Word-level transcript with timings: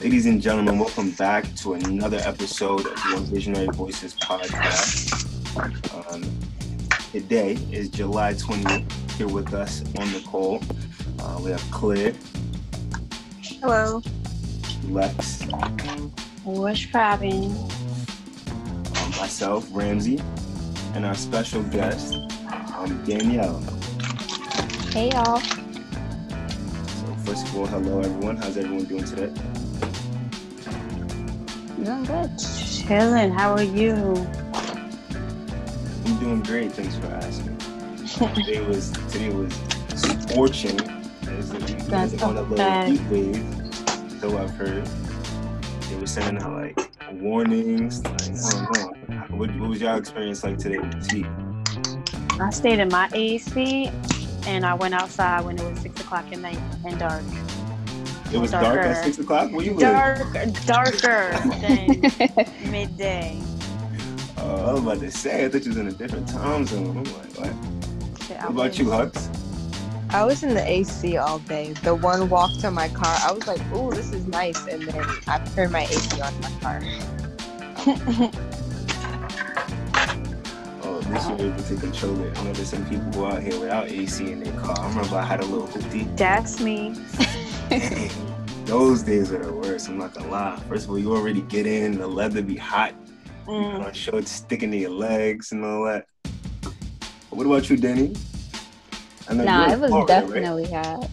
Ladies 0.00 0.26
and 0.26 0.40
gentlemen, 0.42 0.78
welcome 0.78 1.10
back 1.12 1.52
to 1.56 1.74
another 1.74 2.18
episode 2.18 2.86
of 2.86 2.98
Young 3.10 3.24
Visionary 3.24 3.66
Voices 3.68 4.14
podcast. 4.14 5.12
Um, 6.12 6.22
today 7.12 7.52
is 7.72 7.88
July 7.88 8.34
20th. 8.34 8.90
Here 9.16 9.26
with 9.28 9.54
us 9.54 9.80
on 9.98 10.12
the 10.12 10.20
call, 10.26 10.60
uh, 11.20 11.40
we 11.42 11.50
have 11.50 11.62
Claire, 11.70 12.12
Hello. 13.42 14.02
Lex, 14.88 15.42
What's 16.44 16.86
poppin'? 16.86 17.48
um, 17.48 19.10
myself, 19.18 19.66
Ramsey, 19.72 20.20
and 20.94 21.06
our 21.06 21.14
special 21.14 21.62
guest, 21.64 22.14
um, 22.76 23.02
Danielle. 23.06 23.58
Hey 24.92 25.08
y'all. 25.10 25.40
So, 25.40 27.14
first 27.24 27.46
of 27.48 27.56
all, 27.56 27.66
hello 27.66 28.00
everyone. 28.00 28.36
How's 28.36 28.58
everyone 28.58 28.84
doing 28.84 29.04
today? 29.04 29.32
Doing 31.84 32.04
good. 32.04 32.38
Chilling. 32.38 33.30
How 33.30 33.52
are 33.52 33.62
you? 33.62 33.92
I'm 36.04 36.18
doing 36.18 36.42
great. 36.42 36.72
Thanks 36.72 36.96
for 36.96 37.06
asking. 37.08 37.54
today 38.34 38.60
was 38.64 38.92
today 39.10 39.28
was 39.28 39.52
scorching. 39.94 40.80
As 41.28 41.50
the, 41.50 41.58
That's 41.88 42.22
on 42.22 42.38
a 42.38 42.40
a 42.40 42.42
little 42.42 42.82
heat 42.82 43.02
wave. 43.10 43.74
So 44.20 44.38
I've 44.38 44.52
heard. 44.52 44.86
They 44.86 45.96
were 45.96 46.06
sending 46.06 46.42
out 46.42 46.52
like 46.52 46.90
warnings. 47.12 48.02
Like 48.04 48.22
I 48.22 48.72
don't 48.72 49.08
know. 49.10 49.36
What, 49.36 49.54
what 49.60 49.68
was 49.68 49.80
y'all 49.82 49.98
experience 49.98 50.44
like 50.44 50.56
today 50.56 50.78
with 50.78 51.08
the 51.08 51.14
heat? 51.14 52.40
I 52.40 52.50
stayed 52.50 52.78
in 52.78 52.88
my 52.88 53.10
AC 53.12 53.90
and 54.46 54.64
I 54.64 54.72
went 54.72 54.94
outside 54.94 55.44
when 55.44 55.58
it 55.58 55.70
was 55.70 55.80
six 55.80 56.00
o'clock 56.00 56.24
at 56.32 56.38
night 56.38 56.58
and 56.86 56.98
dark. 56.98 57.22
It 58.32 58.38
was 58.38 58.50
dark 58.50 58.80
at 58.80 59.04
six 59.04 59.18
o'clock. 59.18 59.50
Where 59.52 59.64
you 59.64 59.72
live? 59.74 59.80
Dark, 59.80 60.32
darker 60.66 61.30
than 61.60 62.00
midday. 62.70 63.40
Uh, 64.36 64.66
I 64.68 64.72
was 64.72 64.82
about 64.82 65.00
to 65.00 65.10
say. 65.10 65.44
I 65.44 65.48
thought 65.48 65.62
you 65.62 65.70
was 65.70 65.78
in 65.78 65.86
a 65.88 65.92
different 65.92 66.28
time 66.28 66.66
zone. 66.66 66.96
I'm 66.98 67.04
like, 67.04 67.32
what? 67.38 68.22
Shit, 68.26 68.38
What 68.42 68.50
about 68.50 68.78
you, 68.78 68.86
Hux? 68.86 69.28
I 70.10 70.24
was 70.24 70.42
in 70.42 70.54
the 70.54 70.64
AC 70.66 71.16
all 71.16 71.38
day. 71.40 71.72
The 71.82 71.94
one 71.94 72.28
walk 72.28 72.50
to 72.60 72.70
my 72.70 72.88
car, 72.88 73.16
I 73.22 73.32
was 73.32 73.46
like, 73.46 73.60
"Ooh, 73.74 73.90
this 73.90 74.12
is 74.12 74.26
nice," 74.26 74.66
and 74.66 74.82
then 74.82 75.04
I 75.26 75.38
turned 75.54 75.72
my 75.72 75.82
AC 75.84 76.20
on 76.20 76.32
my 76.40 76.50
car. 76.60 76.80
Oh, 80.82 81.00
this 81.00 81.08
least 81.10 81.28
you 81.28 81.34
were 81.36 81.52
able 81.52 81.62
to 81.64 81.76
control 81.76 82.20
it. 82.22 82.38
I 82.38 82.44
know 82.44 82.52
there's 82.52 82.68
some 82.70 82.84
people 82.86 83.10
who 83.12 83.26
out 83.26 83.42
here 83.42 83.58
without 83.58 83.88
AC 83.88 84.30
in 84.30 84.40
their 84.40 84.52
car. 84.60 84.76
I 84.78 84.88
remember 84.88 85.16
I 85.16 85.24
had 85.24 85.40
a 85.40 85.44
little 85.44 85.66
hoopty. 85.66 86.16
That's 86.16 86.60
me. 86.60 86.94
Those 88.66 89.02
days 89.02 89.32
are 89.32 89.38
the 89.44 89.52
worst. 89.52 89.88
I'm 89.88 89.98
not 89.98 90.14
gonna 90.14 90.30
lie. 90.30 90.58
First 90.68 90.84
of 90.84 90.90
all, 90.90 90.98
you 90.98 91.14
already 91.14 91.42
get 91.42 91.66
in, 91.66 91.98
the 91.98 92.06
leather 92.06 92.42
be 92.42 92.56
hot, 92.56 92.94
you 93.46 93.52
Mm. 93.54 93.80
know, 93.80 93.92
shorts 93.92 94.30
sticking 94.30 94.70
to 94.72 94.76
your 94.76 94.90
legs 94.90 95.52
and 95.52 95.64
all 95.64 95.84
that. 95.84 96.06
But 96.62 96.72
what 97.30 97.46
about 97.46 97.68
you, 97.70 97.76
Denny? 97.76 98.14
I 99.28 99.34
know 99.34 99.44
No, 99.44 99.60
you're 99.66 99.72
it 99.74 99.80
was 99.80 99.90
Florida, 99.90 100.12
right? 100.14 100.42
definitely 100.42 100.72
hot. 100.72 101.08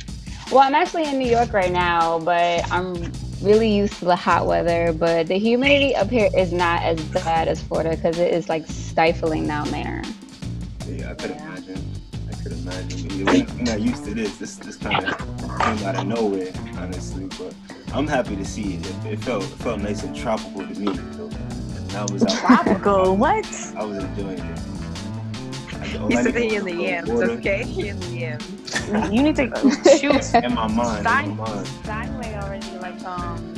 Well, 0.51 0.61
I'm 0.61 0.75
actually 0.75 1.05
in 1.05 1.19
New 1.19 1.29
York 1.29 1.51
right 1.53 1.71
now, 1.71 2.19
but 2.19 2.71
I'm 2.71 3.11
really 3.41 3.69
used 3.75 3.95
to 3.99 4.05
the 4.05 4.15
hot 4.15 4.47
weather. 4.47 4.93
But 4.93 5.27
the 5.27 5.37
humidity 5.37 5.95
up 5.95 6.09
here 6.09 6.29
is 6.35 6.53
not 6.53 6.81
as 6.83 6.99
bad 7.05 7.47
as 7.47 7.61
Florida 7.61 7.95
because 7.95 8.17
it 8.19 8.33
is 8.33 8.49
like 8.49 8.65
stifling 8.67 9.47
down 9.47 9.69
there. 9.69 10.01
Yeah, 10.87 11.11
I 11.11 11.13
could 11.15 11.31
Yeah. 11.31 11.45
imagine. 11.45 11.92
I 12.45 12.49
could 12.49 12.57
imagine. 12.59 13.25
We're 13.25 13.37
not, 13.45 13.57
not 13.61 13.81
used 13.81 14.03
to 14.03 14.13
this. 14.13 14.37
This 14.37 14.55
this 14.57 14.75
kind 14.75 15.05
of 15.07 15.17
came 15.17 15.87
out 15.87 15.95
of 15.95 16.07
nowhere, 16.07 16.51
honestly. 16.77 17.27
But 17.39 17.53
I'm 17.93 18.05
happy 18.05 18.35
to 18.35 18.43
see 18.43 18.73
it. 18.75 18.85
It, 19.05 19.13
it 19.13 19.19
felt 19.19 19.43
it 19.43 19.47
felt 19.47 19.79
nice 19.79 20.03
and 20.03 20.13
tropical 20.13 20.67
to 20.67 20.79
me. 20.79 20.93
So 20.93 21.29
I 21.95 22.03
was 22.11 22.23
out. 22.23 22.31
Tropical. 22.39 23.15
What? 23.15 23.45
I 23.77 23.85
was 23.85 24.03
enjoying 24.03 24.39
it. 24.39 24.59
I- 25.73 25.97
all 25.99 26.07
He's 26.09 26.17
I 26.17 26.23
sitting 26.23 26.51
in 26.53 26.65
the 26.65 26.73
was 26.73 26.81
yams, 26.83 27.09
okay? 27.09 27.61
In 27.89 27.99
the 28.01 28.07
yams. 28.07 29.13
You 29.13 29.23
need 29.23 29.35
to 29.37 29.47
shoot. 29.97 30.33
In 30.43 30.53
my 30.53 30.67
mind, 30.67 30.97
in 30.97 31.03
Stein- 31.03 31.37
my 31.37 31.47
mind. 31.47 31.67
Steinway 31.67 32.33
already 32.35 32.71
like 32.79 33.01
um. 33.05 33.53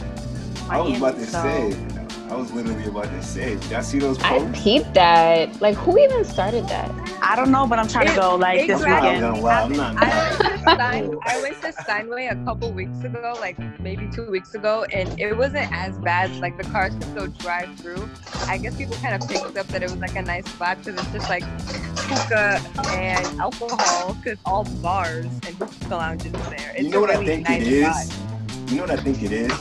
I 0.69 0.79
was 0.81 0.97
about 0.97 1.15
to 1.15 1.25
so- 1.25 1.41
say. 1.41 1.94
I 2.29 2.35
was 2.35 2.51
literally 2.51 2.85
about 2.87 3.05
to 3.05 3.21
say. 3.21 3.55
Did 3.55 3.69
y'all 3.71 3.81
see 3.83 3.99
those 3.99 4.17
posts? 4.17 4.31
I 4.33 4.39
posts? 4.39 4.63
peeped 4.63 4.93
that. 4.95 5.61
Like, 5.61 5.75
who 5.75 5.97
even 5.99 6.25
started 6.25 6.67
that? 6.69 6.89
I 7.21 7.35
don't 7.35 7.51
know, 7.51 7.67
but 7.67 7.77
I'm 7.77 7.87
trying 7.87 8.07
to 8.07 8.15
go 8.15 8.35
like 8.35 8.65
this 8.65 8.81
I'm 8.83 8.89
weekend. 8.95 9.21
gonna. 9.21 9.47
I'm 9.47 9.71
not. 9.73 9.95
I 10.01 10.09
went, 10.29 10.39
to 10.41 10.57
Stein, 10.73 11.15
I 11.23 11.41
went 11.41 11.61
to 11.61 11.71
Steinway 11.83 12.25
a 12.27 12.35
couple 12.43 12.71
weeks 12.71 13.03
ago, 13.03 13.35
like 13.39 13.57
maybe 13.79 14.09
two 14.11 14.29
weeks 14.31 14.55
ago, 14.55 14.85
and 14.91 15.19
it 15.19 15.37
wasn't 15.37 15.71
as 15.71 15.97
bad. 15.99 16.31
Like 16.37 16.57
the 16.57 16.63
cars 16.63 16.93
could 16.95 17.03
still 17.03 17.27
drive 17.27 17.79
through. 17.79 18.09
I 18.47 18.57
guess 18.57 18.75
people 18.75 18.95
kind 18.97 19.21
of 19.21 19.29
picked 19.29 19.55
up 19.57 19.67
that 19.67 19.83
it 19.83 19.91
was 19.91 19.97
like 19.99 20.15
a 20.15 20.21
nice 20.23 20.45
spot 20.49 20.79
because 20.79 20.99
it's 20.99 21.11
just 21.13 21.29
like 21.29 21.43
hookah 21.43 22.59
and 22.97 23.39
alcohol, 23.39 24.15
because 24.15 24.39
all 24.45 24.63
bars 24.81 25.25
and 25.25 25.55
hookah 25.57 25.95
lounges 25.95 26.31
there. 26.31 26.73
It's 26.75 26.83
You 26.83 26.89
know 26.89 26.97
a 26.97 27.01
what 27.01 27.11
I 27.11 27.23
think 27.23 27.47
nice 27.47 27.61
it 27.61 27.67
is? 27.67 28.09
spot. 28.09 28.69
You 28.71 28.75
know 28.77 28.83
what 28.83 28.91
I 28.91 28.97
think 28.97 29.21
it 29.21 29.31
is? 29.31 29.51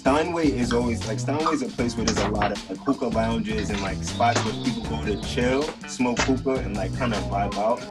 Steinway 0.00 0.46
is 0.46 0.72
always 0.72 1.06
like 1.06 1.20
Steinway 1.20 1.52
is 1.52 1.60
a 1.60 1.68
place 1.68 1.94
where 1.94 2.06
there's 2.06 2.26
a 2.26 2.30
lot 2.30 2.50
of 2.50 2.70
like 2.70 2.78
hookah 2.78 3.08
lounges 3.08 3.68
and 3.68 3.78
like 3.82 4.02
spots 4.02 4.42
where 4.46 4.54
people 4.64 4.84
go 4.84 5.04
to 5.04 5.20
chill, 5.20 5.62
smoke 5.88 6.18
hookah, 6.20 6.62
and 6.64 6.74
like 6.74 6.96
kind 6.96 7.12
of 7.12 7.22
vibe 7.24 7.54
out. 7.58 7.82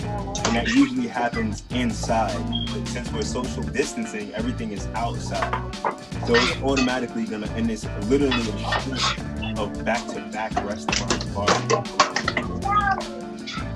And 0.48 0.56
that 0.56 0.68
usually 0.70 1.08
happens 1.08 1.62
inside. 1.70 2.34
But 2.74 2.88
since 2.88 3.12
we're 3.14 3.22
social 3.22 3.62
distancing, 3.62 4.34
everything 4.34 4.72
is 4.72 4.88
outside. 4.96 5.54
So 6.26 6.34
it's 6.34 6.60
automatically 6.64 7.26
gonna 7.26 7.46
and 7.52 7.70
it's 7.70 7.86
literally 8.08 8.34
a 8.40 8.98
street 8.98 9.60
of 9.60 9.86
back-to-back 9.86 10.56
restaurants, 10.66 11.26
bars. 11.26 11.62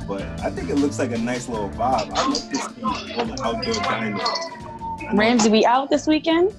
But 0.08 0.24
I 0.42 0.50
think 0.50 0.72
it 0.72 0.78
looks 0.78 0.98
like 0.98 1.12
a 1.12 1.20
nice 1.20 1.48
little 1.48 1.70
vibe. 1.70 2.12
I 2.12 2.28
love 2.28 2.36
see 2.36 3.14
all 3.14 3.26
the 3.26 3.40
outdoor 3.44 3.74
dining. 3.84 4.20
Ramsey, 5.16 5.52
we 5.52 5.66
out 5.66 5.92
this 5.92 6.08
weekend? 6.08 6.52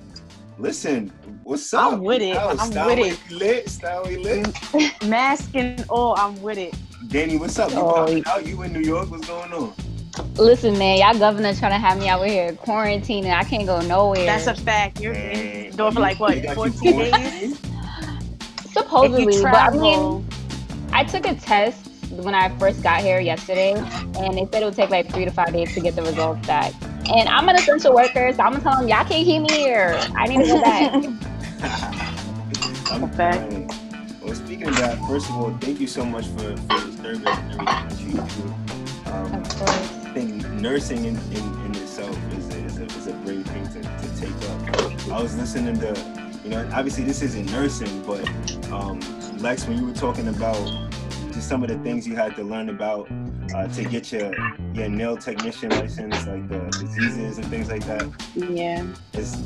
Listen, 0.56 1.12
what's 1.44 1.72
up? 1.74 1.92
I'm 1.94 2.00
with 2.00 2.22
it. 2.22 2.34
Yo, 2.34 2.48
I'm 2.48 2.58
Steinway 2.58 3.10
with 3.10 3.30
Lit, 3.30 3.68
Steinway 3.68 4.16
lit. 4.16 5.04
Mask 5.04 5.50
and 5.54 5.84
all, 5.88 6.16
I'm 6.18 6.40
with 6.42 6.58
it. 6.58 6.74
Danny, 7.08 7.36
what's 7.36 7.58
up? 7.58 7.70
You 7.70 7.78
Oh, 7.78 7.94
popping 7.94 8.24
out? 8.26 8.46
You 8.46 8.62
in 8.62 8.72
New 8.72 8.80
York? 8.80 9.10
What's 9.10 9.26
going 9.26 9.52
on? 9.52 9.72
Listen, 10.36 10.78
man, 10.78 10.98
y'all 10.98 11.18
governor 11.18 11.54
trying 11.54 11.72
to 11.72 11.78
have 11.78 11.98
me 11.98 12.08
out 12.08 12.24
here 12.26 12.52
quarantining. 12.52 13.32
I 13.32 13.44
can't 13.44 13.66
go 13.66 13.80
nowhere. 13.80 14.24
That's 14.26 14.46
a 14.46 14.54
fact. 14.54 15.00
You're 15.00 15.12
Man, 15.12 15.36
in 15.66 15.76
door 15.76 15.92
for 15.92 16.00
like 16.00 16.18
what, 16.20 16.34
they 16.34 16.40
got 16.40 16.56
you 16.56 16.70
14 16.72 16.98
days? 16.98 17.60
supposedly, 18.72 19.42
but 19.42 19.54
I 19.54 19.70
mean, 19.70 20.28
I 20.92 21.04
took 21.04 21.26
a 21.26 21.34
test 21.34 21.88
when 22.10 22.34
I 22.34 22.48
first 22.58 22.82
got 22.82 23.00
here 23.02 23.20
yesterday, 23.20 23.72
and 23.72 24.36
they 24.36 24.46
said 24.52 24.62
it 24.62 24.64
would 24.66 24.76
take 24.76 24.90
like 24.90 25.12
three 25.12 25.24
to 25.24 25.30
five 25.30 25.52
days 25.52 25.74
to 25.74 25.80
get 25.80 25.94
the 25.96 26.02
results 26.02 26.46
back. 26.46 26.72
And 27.12 27.28
I'm 27.28 27.48
an 27.48 27.56
essential 27.56 27.94
worker, 27.94 28.32
so 28.32 28.42
I'm 28.42 28.52
gonna 28.52 28.62
tell 28.62 28.76
them 28.78 28.88
y'all 28.88 29.04
can't 29.04 29.24
keep 29.26 29.42
me 29.42 29.52
here. 29.52 30.00
I 30.16 30.26
need 30.26 30.38
to 30.42 30.46
go 30.46 30.60
back. 30.60 30.92
I'm 31.62 33.04
Okay. 33.04 33.66
Well, 34.22 34.34
speaking 34.34 34.68
of 34.68 34.76
that, 34.76 34.98
first 35.06 35.28
of 35.28 35.36
all, 35.36 35.50
thank 35.60 35.80
you 35.80 35.86
so 35.86 36.04
much 36.04 36.26
for, 36.28 36.56
for 36.56 36.78
your 36.78 36.92
service 36.96 37.38
and 37.38 37.60
everything 37.60 37.64
that 37.66 38.00
you 38.00 38.12
do. 38.12 39.10
Um, 39.10 39.34
of 39.34 39.48
course. 39.56 39.70
I 39.70 40.12
think 40.14 40.48
nursing 40.52 41.04
in, 41.04 41.16
in, 41.32 41.66
in 41.66 41.74
itself 41.74 42.16
is 42.32 42.48
a, 42.48 42.64
is, 42.64 42.78
a, 42.78 42.84
is 42.84 43.06
a 43.08 43.12
great 43.24 43.44
thing 43.46 43.66
to, 43.68 43.82
to 43.82 44.20
take 44.20 44.34
up. 44.50 45.12
I 45.12 45.22
was 45.22 45.36
listening 45.36 45.78
to, 45.80 46.40
you 46.42 46.50
know, 46.50 46.68
obviously 46.72 47.04
this 47.04 47.20
isn't 47.22 47.50
nursing, 47.52 48.02
but 48.02 48.26
um, 48.72 49.00
Lex, 49.38 49.66
when 49.66 49.78
you 49.78 49.86
were 49.86 49.92
talking 49.94 50.28
about 50.28 50.64
just 51.32 51.48
some 51.48 51.62
of 51.62 51.68
the 51.68 51.78
things 51.78 52.06
you 52.06 52.16
had 52.16 52.34
to 52.36 52.42
learn 52.44 52.70
about 52.70 53.08
uh, 53.54 53.66
to 53.68 53.84
get 53.84 54.10
your 54.12 54.32
your 54.72 54.88
nail 54.88 55.16
technician 55.16 55.68
license, 55.70 56.26
like 56.26 56.48
the 56.48 56.60
diseases 56.80 57.38
and 57.38 57.46
things 57.48 57.68
like 57.68 57.84
that, 57.84 58.08
yeah. 58.34 58.86
it's 59.12 59.36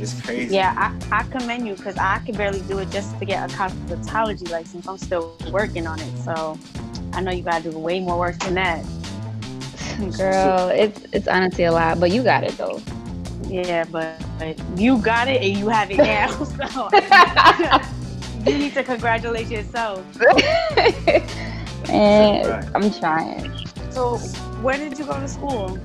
it's 0.00 0.20
crazy. 0.22 0.54
Yeah, 0.54 0.74
I, 1.10 1.20
I 1.20 1.22
commend 1.24 1.66
you 1.66 1.74
because 1.74 1.96
I 1.98 2.18
could 2.20 2.36
barely 2.36 2.60
do 2.62 2.78
it 2.78 2.90
just 2.90 3.18
to 3.18 3.24
get 3.24 3.50
a 3.50 3.54
cosmetology 3.54 4.50
license. 4.50 4.86
I'm 4.86 4.98
still 4.98 5.36
working 5.50 5.86
on 5.86 5.98
it. 6.00 6.18
So 6.18 6.58
I 7.12 7.20
know 7.20 7.30
you 7.30 7.42
got 7.42 7.62
to 7.62 7.70
do 7.70 7.78
way 7.78 8.00
more 8.00 8.18
work 8.18 8.38
than 8.38 8.54
that. 8.54 8.84
Girl, 10.16 10.68
it's 10.68 11.02
it's 11.12 11.26
honestly 11.26 11.64
a 11.64 11.72
lot, 11.72 11.98
but 11.98 12.10
you 12.10 12.22
got 12.22 12.44
it 12.44 12.56
though. 12.56 12.80
Yeah, 13.48 13.84
but, 13.90 14.22
but 14.38 14.58
you 14.78 14.98
got 14.98 15.28
it 15.28 15.42
and 15.42 15.56
you 15.56 15.68
have 15.68 15.90
it 15.90 15.96
now. 15.96 16.28
So 18.44 18.50
you 18.50 18.58
need 18.58 18.74
to 18.74 18.84
congratulate 18.84 19.48
yourself. 19.48 20.04
and 21.88 22.46
I'm 22.74 22.90
trying. 22.92 23.66
So 23.90 24.18
where 24.62 24.76
did 24.76 24.98
you 24.98 25.04
go 25.06 25.18
to 25.18 25.28
school? 25.28 25.78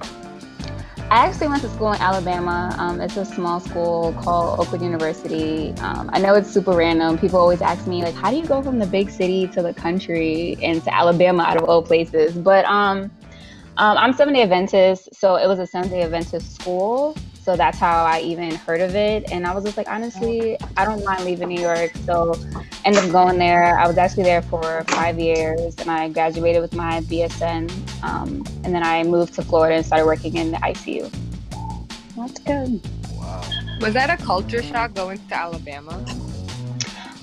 I 1.12 1.28
actually 1.28 1.48
went 1.50 1.62
to 1.62 1.70
school 1.70 1.94
in 1.94 2.02
Alabama. 2.02 2.76
Um, 2.80 3.00
it's 3.00 3.18
a 3.18 3.26
small 3.26 3.60
school 3.60 4.14
called 4.20 4.60
Oakwood 4.60 4.82
University. 4.82 5.72
Um, 5.80 6.10
I 6.12 6.20
know 6.20 6.34
it's 6.34 6.50
super 6.50 6.72
random. 6.72 7.18
People 7.20 7.40
always 7.40 7.62
ask 7.62 7.86
me, 7.86 8.04
like, 8.04 8.16
how 8.16 8.32
do 8.32 8.38
you 8.38 8.46
go 8.46 8.64
from 8.64 8.80
the 8.80 8.88
big 8.88 9.10
city 9.12 9.48
to 9.50 9.62
the 9.62 9.74
country 9.74 10.58
and 10.62 10.84
to 10.84 10.94
Alabama 10.94 11.44
out 11.44 11.58
of 11.58 11.70
all 11.70 11.84
places? 11.84 12.36
But 12.36 12.66
um, 12.66 13.12
um, 13.78 13.98
I'm 13.98 14.14
Seventh 14.14 14.36
day 14.36 14.44
Adventist, 14.44 15.14
so 15.14 15.36
it 15.36 15.48
was 15.48 15.60
a 15.60 15.68
Seventh 15.68 15.92
day 15.92 16.02
Adventist 16.02 16.56
school. 16.56 17.16
So 17.44 17.58
that's 17.58 17.78
how 17.78 18.06
I 18.06 18.22
even 18.22 18.56
heard 18.56 18.80
of 18.80 18.96
it. 18.96 19.30
And 19.30 19.46
I 19.46 19.54
was 19.54 19.66
just 19.66 19.76
like, 19.76 19.90
honestly, 19.90 20.58
I 20.78 20.86
don't 20.86 21.04
mind 21.04 21.26
leaving 21.26 21.50
New 21.50 21.60
York. 21.62 21.92
So 22.06 22.36
ended 22.86 23.04
up 23.04 23.12
going 23.12 23.38
there. 23.38 23.78
I 23.78 23.86
was 23.86 23.98
actually 23.98 24.24
there 24.24 24.42
for 24.42 24.84
five 24.88 25.20
years 25.20 25.76
and 25.78 25.92
I 25.92 26.08
graduated 26.08 26.62
with 26.62 26.74
my 26.74 27.02
BSN. 27.02 27.70
Um, 28.02 28.46
and 28.64 28.74
then 28.74 28.84
I 28.84 29.04
moved 29.04 29.34
to 29.36 29.42
Florida 29.42 29.76
and 29.76 29.86
started 29.86 30.06
working 30.06 30.38
in 30.38 30.52
the 30.52 30.58
ICU. 30.58 31.14
That's 32.16 32.40
good. 32.40 32.80
Wow. 33.12 33.42
Was 33.82 33.94
that 33.94 34.10
a 34.10 34.24
culture 34.24 34.64
shock 34.64 34.94
going 34.94 35.20
to 35.28 35.36
Alabama? 35.36 36.06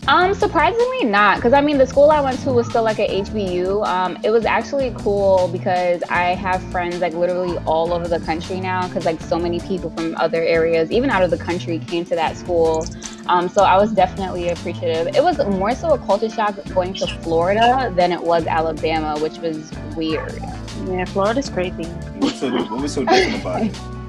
Um, 0.08 0.35
surprisingly 0.35 1.05
not, 1.05 1.37
because 1.37 1.52
I 1.52 1.61
mean 1.61 1.76
the 1.79 1.87
school 1.87 2.11
I 2.11 2.20
went 2.20 2.41
to 2.41 2.52
was 2.52 2.67
still 2.67 2.82
like 2.82 2.99
a 2.99 3.06
HBU. 3.06 3.87
Um, 3.87 4.19
it 4.25 4.31
was 4.31 4.44
actually 4.44 4.93
cool 4.99 5.49
because 5.52 6.02
I 6.05 6.35
have 6.35 6.62
friends 6.70 7.00
like 7.00 7.12
literally 7.12 7.58
all 7.58 7.93
over 7.93 8.08
the 8.08 8.19
country 8.20 8.61
now, 8.61 8.88
because 8.88 9.05
like 9.05 9.20
so 9.20 9.38
many 9.38 9.61
people 9.61 9.91
from 9.91 10.17
other 10.17 10.43
areas, 10.43 10.91
even 10.91 11.11
out 11.11 11.23
of 11.23 11.31
the 11.31 11.38
country, 11.38 11.79
came 11.79 12.05
to 12.06 12.14
that 12.14 12.37
school. 12.37 12.85
Um, 13.26 13.49
so 13.49 13.62
I 13.62 13.76
was 13.76 13.93
definitely 13.93 14.49
appreciative. 14.49 15.14
It 15.14 15.23
was 15.23 15.38
more 15.47 15.75
so 15.75 15.91
a 15.91 15.99
culture 15.99 16.31
shock 16.31 16.56
going 16.75 16.94
to 16.94 17.06
Florida 17.06 17.93
than 17.94 18.11
it 18.11 18.23
was 18.23 18.47
Alabama, 18.47 19.19
which 19.20 19.38
was 19.38 19.70
weird. 19.97 20.41
Yeah, 20.87 21.05
Florida's 21.05 21.50
crazy. 21.50 21.85
What's 22.19 22.41
so, 22.41 22.50
what 22.50 22.81
was 22.81 22.94
so 22.94 23.05
different 23.05 23.43
about 23.43 23.62
it? 23.64 24.00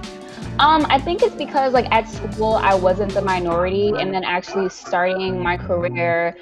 Um, 0.62 0.86
I 0.92 1.00
think 1.00 1.24
it's 1.24 1.34
because 1.34 1.74
like 1.74 1.92
at 1.92 2.08
school 2.08 2.54
I 2.54 2.76
wasn't 2.76 3.16
the 3.16 3.22
minority, 3.24 3.94
and 3.98 4.14
then 4.14 4.24
actually 4.24 4.70
starting 4.70 5.42
my 5.42 5.58
career, 5.58 6.38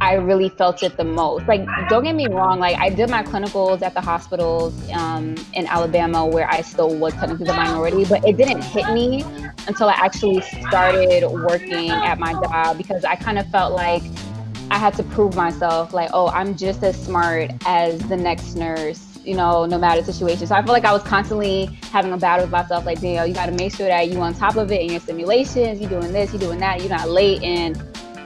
I 0.00 0.14
really 0.14 0.48
felt 0.48 0.82
it 0.82 0.96
the 0.96 1.04
most. 1.04 1.46
Like, 1.46 1.64
don't 1.88 2.02
get 2.02 2.16
me 2.16 2.26
wrong, 2.26 2.58
like 2.58 2.76
I 2.78 2.90
did 2.90 3.08
my 3.10 3.22
clinicals 3.22 3.80
at 3.82 3.94
the 3.94 4.00
hospitals 4.00 4.74
um, 4.90 5.36
in 5.52 5.68
Alabama 5.68 6.26
where 6.26 6.50
I 6.50 6.62
still 6.62 6.92
was 6.96 7.14
technically 7.14 7.46
the 7.46 7.52
minority, 7.52 8.04
but 8.04 8.24
it 8.24 8.36
didn't 8.36 8.62
hit 8.62 8.92
me 8.92 9.22
until 9.68 9.88
I 9.88 9.94
actually 9.94 10.40
started 10.40 11.24
working 11.30 11.90
at 11.90 12.18
my 12.18 12.32
job 12.32 12.76
because 12.76 13.04
I 13.04 13.14
kind 13.14 13.38
of 13.38 13.48
felt 13.52 13.72
like 13.72 14.02
I 14.72 14.78
had 14.78 14.94
to 14.94 15.04
prove 15.04 15.36
myself. 15.36 15.94
Like, 15.94 16.10
oh, 16.12 16.26
I'm 16.30 16.56
just 16.56 16.82
as 16.82 17.00
smart 17.00 17.52
as 17.66 18.00
the 18.08 18.16
next 18.16 18.56
nurse 18.56 19.09
you 19.24 19.34
know, 19.34 19.66
no 19.66 19.78
matter 19.78 20.00
the 20.00 20.12
situation. 20.12 20.46
So 20.46 20.54
I 20.54 20.62
feel 20.62 20.72
like 20.72 20.84
I 20.84 20.92
was 20.92 21.02
constantly 21.02 21.66
having 21.92 22.12
a 22.12 22.16
battle 22.16 22.44
with 22.44 22.52
myself, 22.52 22.86
like, 22.86 23.00
Danielle, 23.00 23.26
you 23.26 23.34
got 23.34 23.46
to 23.46 23.52
make 23.52 23.74
sure 23.74 23.86
that 23.86 24.08
you 24.08 24.20
on 24.20 24.34
top 24.34 24.56
of 24.56 24.70
it 24.72 24.80
in 24.80 24.90
your 24.90 25.00
simulations, 25.00 25.80
you 25.80 25.88
doing 25.88 26.12
this, 26.12 26.32
you 26.32 26.38
doing 26.38 26.58
that, 26.60 26.80
you're 26.80 26.88
not 26.88 27.08
late. 27.08 27.42
And 27.42 27.76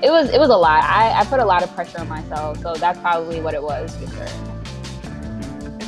it 0.03 0.11
was, 0.11 0.31
it 0.31 0.39
was 0.39 0.51
a 0.51 0.57
lot. 0.57 0.85
I, 0.85 1.21
I 1.21 1.25
put 1.25 1.41
a 1.41 1.45
lot 1.45 1.63
of 1.63 1.75
pressure 1.75 2.01
on 2.01 2.09
myself. 2.09 2.61
So 2.61 2.75
that's 2.75 2.99
probably 3.01 3.41
what 3.41 3.55
it 3.55 3.63
was 3.63 3.95
for 3.97 4.07
sure. 4.07 4.27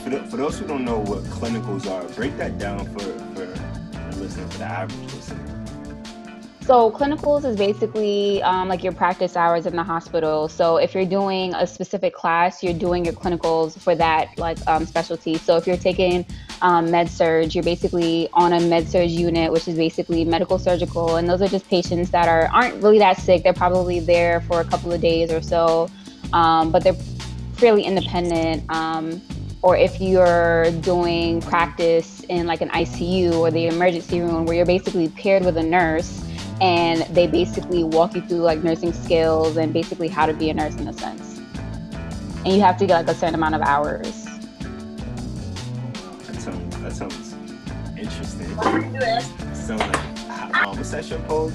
For, 0.02 0.10
the, 0.10 0.26
for 0.30 0.36
those 0.36 0.58
who 0.58 0.66
don't 0.66 0.84
know 0.84 0.98
what 0.98 1.22
clinicals 1.24 1.90
are, 1.90 2.04
break 2.14 2.36
that 2.38 2.58
down 2.58 2.86
for, 2.92 3.00
for 3.00 3.46
the 3.46 4.16
listener, 4.16 4.46
for 4.48 4.58
the 4.58 4.64
average 4.64 5.12
listener. 5.14 5.55
So 6.66 6.90
clinicals 6.90 7.44
is 7.44 7.56
basically 7.56 8.42
um, 8.42 8.66
like 8.66 8.82
your 8.82 8.92
practice 8.92 9.36
hours 9.36 9.66
in 9.66 9.76
the 9.76 9.84
hospital. 9.84 10.48
So 10.48 10.78
if 10.78 10.94
you're 10.94 11.06
doing 11.06 11.54
a 11.54 11.64
specific 11.64 12.12
class, 12.12 12.60
you're 12.60 12.74
doing 12.74 13.04
your 13.04 13.14
clinicals 13.14 13.78
for 13.78 13.94
that 13.94 14.36
like 14.36 14.58
um, 14.66 14.84
specialty. 14.84 15.38
So 15.38 15.56
if 15.56 15.64
you're 15.64 15.76
taking 15.76 16.26
um, 16.62 16.90
med 16.90 17.08
surg, 17.08 17.54
you're 17.54 17.62
basically 17.62 18.28
on 18.32 18.52
a 18.52 18.58
med 18.58 18.88
surg 18.88 19.08
unit, 19.08 19.52
which 19.52 19.68
is 19.68 19.76
basically 19.76 20.24
medical 20.24 20.58
surgical, 20.58 21.14
and 21.14 21.28
those 21.28 21.40
are 21.40 21.46
just 21.46 21.68
patients 21.68 22.10
that 22.10 22.26
are 22.26 22.48
aren't 22.48 22.82
really 22.82 22.98
that 22.98 23.18
sick. 23.18 23.44
They're 23.44 23.52
probably 23.52 24.00
there 24.00 24.40
for 24.40 24.60
a 24.60 24.64
couple 24.64 24.92
of 24.92 25.00
days 25.00 25.30
or 25.30 25.42
so, 25.42 25.88
um, 26.32 26.72
but 26.72 26.82
they're 26.82 26.98
fairly 27.52 27.84
independent. 27.84 28.68
Um, 28.74 29.22
or 29.62 29.76
if 29.76 30.00
you're 30.00 30.72
doing 30.80 31.40
practice 31.42 32.22
in 32.28 32.48
like 32.48 32.60
an 32.60 32.70
ICU 32.70 33.34
or 33.34 33.52
the 33.52 33.68
emergency 33.68 34.20
room, 34.20 34.46
where 34.46 34.56
you're 34.56 34.66
basically 34.66 35.08
paired 35.10 35.44
with 35.44 35.56
a 35.58 35.62
nurse 35.62 36.25
and 36.60 37.02
they 37.14 37.26
basically 37.26 37.84
walk 37.84 38.14
you 38.14 38.22
through 38.22 38.38
like 38.38 38.62
nursing 38.62 38.92
skills 38.92 39.56
and 39.56 39.72
basically 39.72 40.08
how 40.08 40.26
to 40.26 40.32
be 40.32 40.50
a 40.50 40.54
nurse 40.54 40.74
in 40.76 40.88
a 40.88 40.92
sense. 40.92 41.38
And 42.44 42.48
you 42.48 42.60
have 42.60 42.76
to 42.78 42.86
get 42.86 42.94
like 42.96 43.08
a 43.08 43.18
certain 43.18 43.34
amount 43.34 43.54
of 43.54 43.62
hours. 43.62 44.24
That 46.26 46.40
sounds, 46.40 46.76
that 46.78 46.92
sounds 46.92 47.34
interesting. 47.98 48.48
So, 49.54 49.76
like, 49.76 50.56
um, 50.56 50.76
what's 50.76 50.90
that 50.92 51.04
show 51.04 51.18
called? 51.22 51.52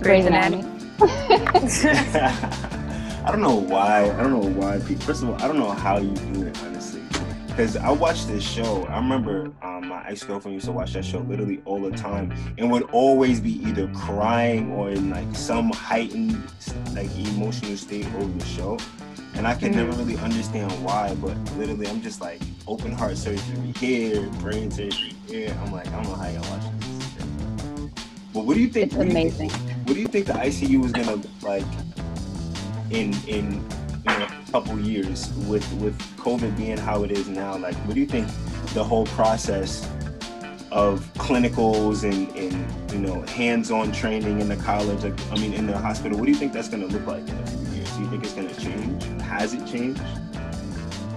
Grey's 0.00 0.26
Anatomy. 0.26 0.64
I 3.26 3.32
don't 3.32 3.42
know 3.42 3.56
why. 3.56 4.04
I 4.04 4.22
don't 4.22 4.30
know 4.30 4.50
why. 4.50 4.78
People, 4.78 5.04
first 5.04 5.24
of 5.24 5.30
all, 5.30 5.42
I 5.42 5.48
don't 5.48 5.58
know 5.58 5.72
how 5.72 5.98
you 5.98 6.14
do 6.14 6.46
it, 6.46 6.56
honestly. 6.62 6.75
Because 7.56 7.74
I 7.78 7.90
watched 7.90 8.28
this 8.28 8.44
show. 8.46 8.84
I 8.84 8.96
remember 8.98 9.50
um, 9.62 9.88
my 9.88 10.06
ex 10.06 10.22
girlfriend 10.22 10.56
used 10.56 10.66
to 10.66 10.72
watch 10.72 10.92
that 10.92 11.06
show 11.06 11.20
literally 11.20 11.62
all 11.64 11.80
the 11.80 11.90
time, 11.96 12.30
and 12.58 12.70
would 12.70 12.82
always 12.92 13.40
be 13.40 13.66
either 13.66 13.88
crying 13.94 14.72
or 14.72 14.90
in 14.90 15.08
like 15.08 15.34
some 15.34 15.70
heightened 15.72 16.34
like 16.92 17.08
emotional 17.16 17.78
state 17.78 18.04
over 18.16 18.26
the 18.38 18.44
show. 18.44 18.76
And 19.34 19.46
I 19.46 19.54
can 19.54 19.72
never 19.72 19.90
Mm-hmm. 19.92 20.00
really 20.00 20.16
understand 20.18 20.70
why, 20.84 21.14
but 21.14 21.34
literally, 21.56 21.86
I'm 21.88 22.02
just 22.02 22.20
like 22.20 22.42
open 22.66 22.92
heart 22.92 23.16
surgery 23.16 23.72
here, 23.78 24.20
brain 24.40 24.70
surgery 24.70 25.14
here. 25.26 25.56
I'm 25.62 25.72
like, 25.72 25.86
I 25.88 25.92
don't 25.92 26.04
know 26.04 26.14
how 26.14 26.28
y'all 26.28 26.42
watch 26.50 26.62
this. 26.80 27.88
But 28.34 28.44
what 28.44 28.52
do 28.54 28.60
you 28.60 28.68
think? 28.68 28.88
It's 28.88 28.96
what 28.96 29.08
do 29.08 29.18
you 29.18 29.30
think- 29.30 29.52
amazing. 29.54 29.68
what 29.84 29.94
do 29.94 30.00
you 30.00 30.08
think 30.08 30.26
the 30.26 30.34
ICU 30.34 30.84
is 30.84 30.92
gonna 30.92 31.22
like 31.42 31.64
in 32.90 33.14
in 33.26 33.66
you 34.08 34.18
know, 34.18 34.26
a 34.26 34.52
couple 34.52 34.78
years 34.78 35.32
with 35.48 35.70
with 35.74 35.98
COVID 36.16 36.56
being 36.56 36.76
how 36.76 37.02
it 37.02 37.10
is 37.10 37.28
now? 37.28 37.56
Like, 37.56 37.74
what 37.86 37.94
do 37.94 38.00
you 38.00 38.06
think 38.06 38.28
the 38.74 38.84
whole 38.84 39.06
process 39.06 39.88
of 40.70 41.00
clinicals 41.14 42.04
and 42.04 42.28
and 42.36 42.92
you 42.92 42.98
know 42.98 43.22
hands-on 43.22 43.92
training 43.92 44.40
in 44.40 44.48
the 44.48 44.56
college, 44.56 45.02
like 45.02 45.32
I 45.32 45.36
mean 45.36 45.54
in 45.54 45.66
the 45.66 45.76
hospital, 45.76 46.18
what 46.18 46.26
do 46.26 46.32
you 46.32 46.38
think 46.38 46.52
that's 46.52 46.68
gonna 46.68 46.86
look 46.86 47.06
like 47.06 47.26
in 47.28 47.36
a 47.36 47.46
few 47.46 47.76
years? 47.76 47.90
Do 47.92 48.02
you 48.02 48.10
think 48.10 48.24
it's 48.24 48.34
gonna 48.34 48.54
change? 48.54 49.04
Has 49.22 49.54
it 49.54 49.66
changed? 49.66 50.02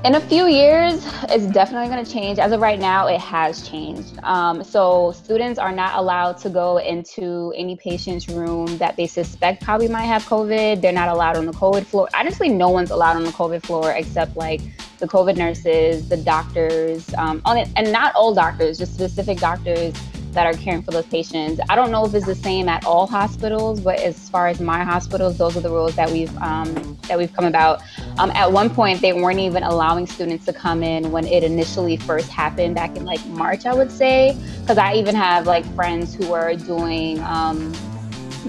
In 0.06 0.16
a 0.16 0.22
few 0.22 0.48
years, 0.48 1.06
it's 1.24 1.46
definitely 1.48 1.90
going 1.90 2.04
to 2.04 2.10
change. 2.10 2.40
As 2.40 2.54
of 2.54 2.62
right 2.62 2.80
now, 2.80 3.08
it 3.08 3.20
has 3.20 3.68
changed. 3.68 4.18
Um, 4.24 4.64
so 4.64 5.12
students 5.12 5.60
are 5.60 5.74
not 5.74 5.98
allowed 6.00 6.38
to 6.38 6.50
go 6.50 6.78
into 6.78 7.54
any 7.58 7.76
patient's 7.76 8.30
room 8.30 8.78
that 8.78 8.96
they 8.96 9.08
suspect 9.08 9.62
probably 9.62 9.90
might 9.90 10.06
have 10.06 10.24
COVID. 10.24 10.82
They're 10.82 10.94
not 10.94 11.10
allowed 11.10 11.36
on 11.36 11.46
the 11.46 11.52
COVID 11.52 11.86
floor. 11.86 12.08
Honestly, 12.16 12.48
no 12.48 12.70
one's 12.70 12.92
allowed 12.92 13.18
on 13.18 13.26
the 13.26 13.32
COVID 13.32 13.62
floor 13.62 13.92
except 13.92 14.38
like 14.38 14.62
the 15.00 15.08
COVID 15.08 15.36
nurses, 15.36 16.08
the 16.08 16.18
doctors, 16.18 17.14
um, 17.16 17.42
and 17.46 17.92
not 17.92 18.16
all 18.16 18.34
doctors, 18.34 18.78
just 18.78 18.94
specific 18.94 19.40
doctors 19.40 19.94
that 20.34 20.46
are 20.46 20.54
caring 20.54 20.82
for 20.82 20.92
those 20.92 21.06
patients. 21.06 21.60
I 21.70 21.76
don't 21.76 21.92
know 21.92 22.06
if 22.06 22.14
it's 22.14 22.26
the 22.26 22.36
same 22.36 22.70
at 22.70 22.86
all 22.86 23.08
hospitals, 23.08 23.80
but 23.80 24.00
as 24.00 24.30
far 24.30 24.48
as 24.48 24.60
my 24.60 24.84
hospitals, 24.84 25.38
those 25.38 25.58
are 25.58 25.62
the 25.62 25.70
rules 25.70 25.96
that 25.96 26.10
we've 26.10 26.36
um, 26.38 26.98
that 27.08 27.18
we've 27.18 27.34
come 27.34 27.46
about. 27.46 27.82
Um, 28.18 28.32
at 28.32 28.52
one 28.52 28.70
point, 28.70 29.02
they 29.02 29.14
weren't 29.14 29.40
even 29.40 29.64
allowing 29.64 30.06
students 30.08 30.46
to 30.46 30.54
come 30.54 30.84
in 30.84 31.12
when 31.12 31.26
it 31.26 31.44
initially 31.44 31.98
first 31.98 32.30
happened 32.30 32.76
back 32.76 32.96
in 32.96 33.06
like 33.06 33.26
March, 33.28 33.66
I 33.66 33.74
would 33.74 33.92
say, 33.92 34.38
because 34.62 34.78
I 34.78 34.94
even 34.94 35.16
have 35.16 35.48
like 35.48 35.66
friends 35.76 36.14
who 36.14 36.34
are 36.34 36.56
doing. 36.56 37.20
Um, 37.22 37.74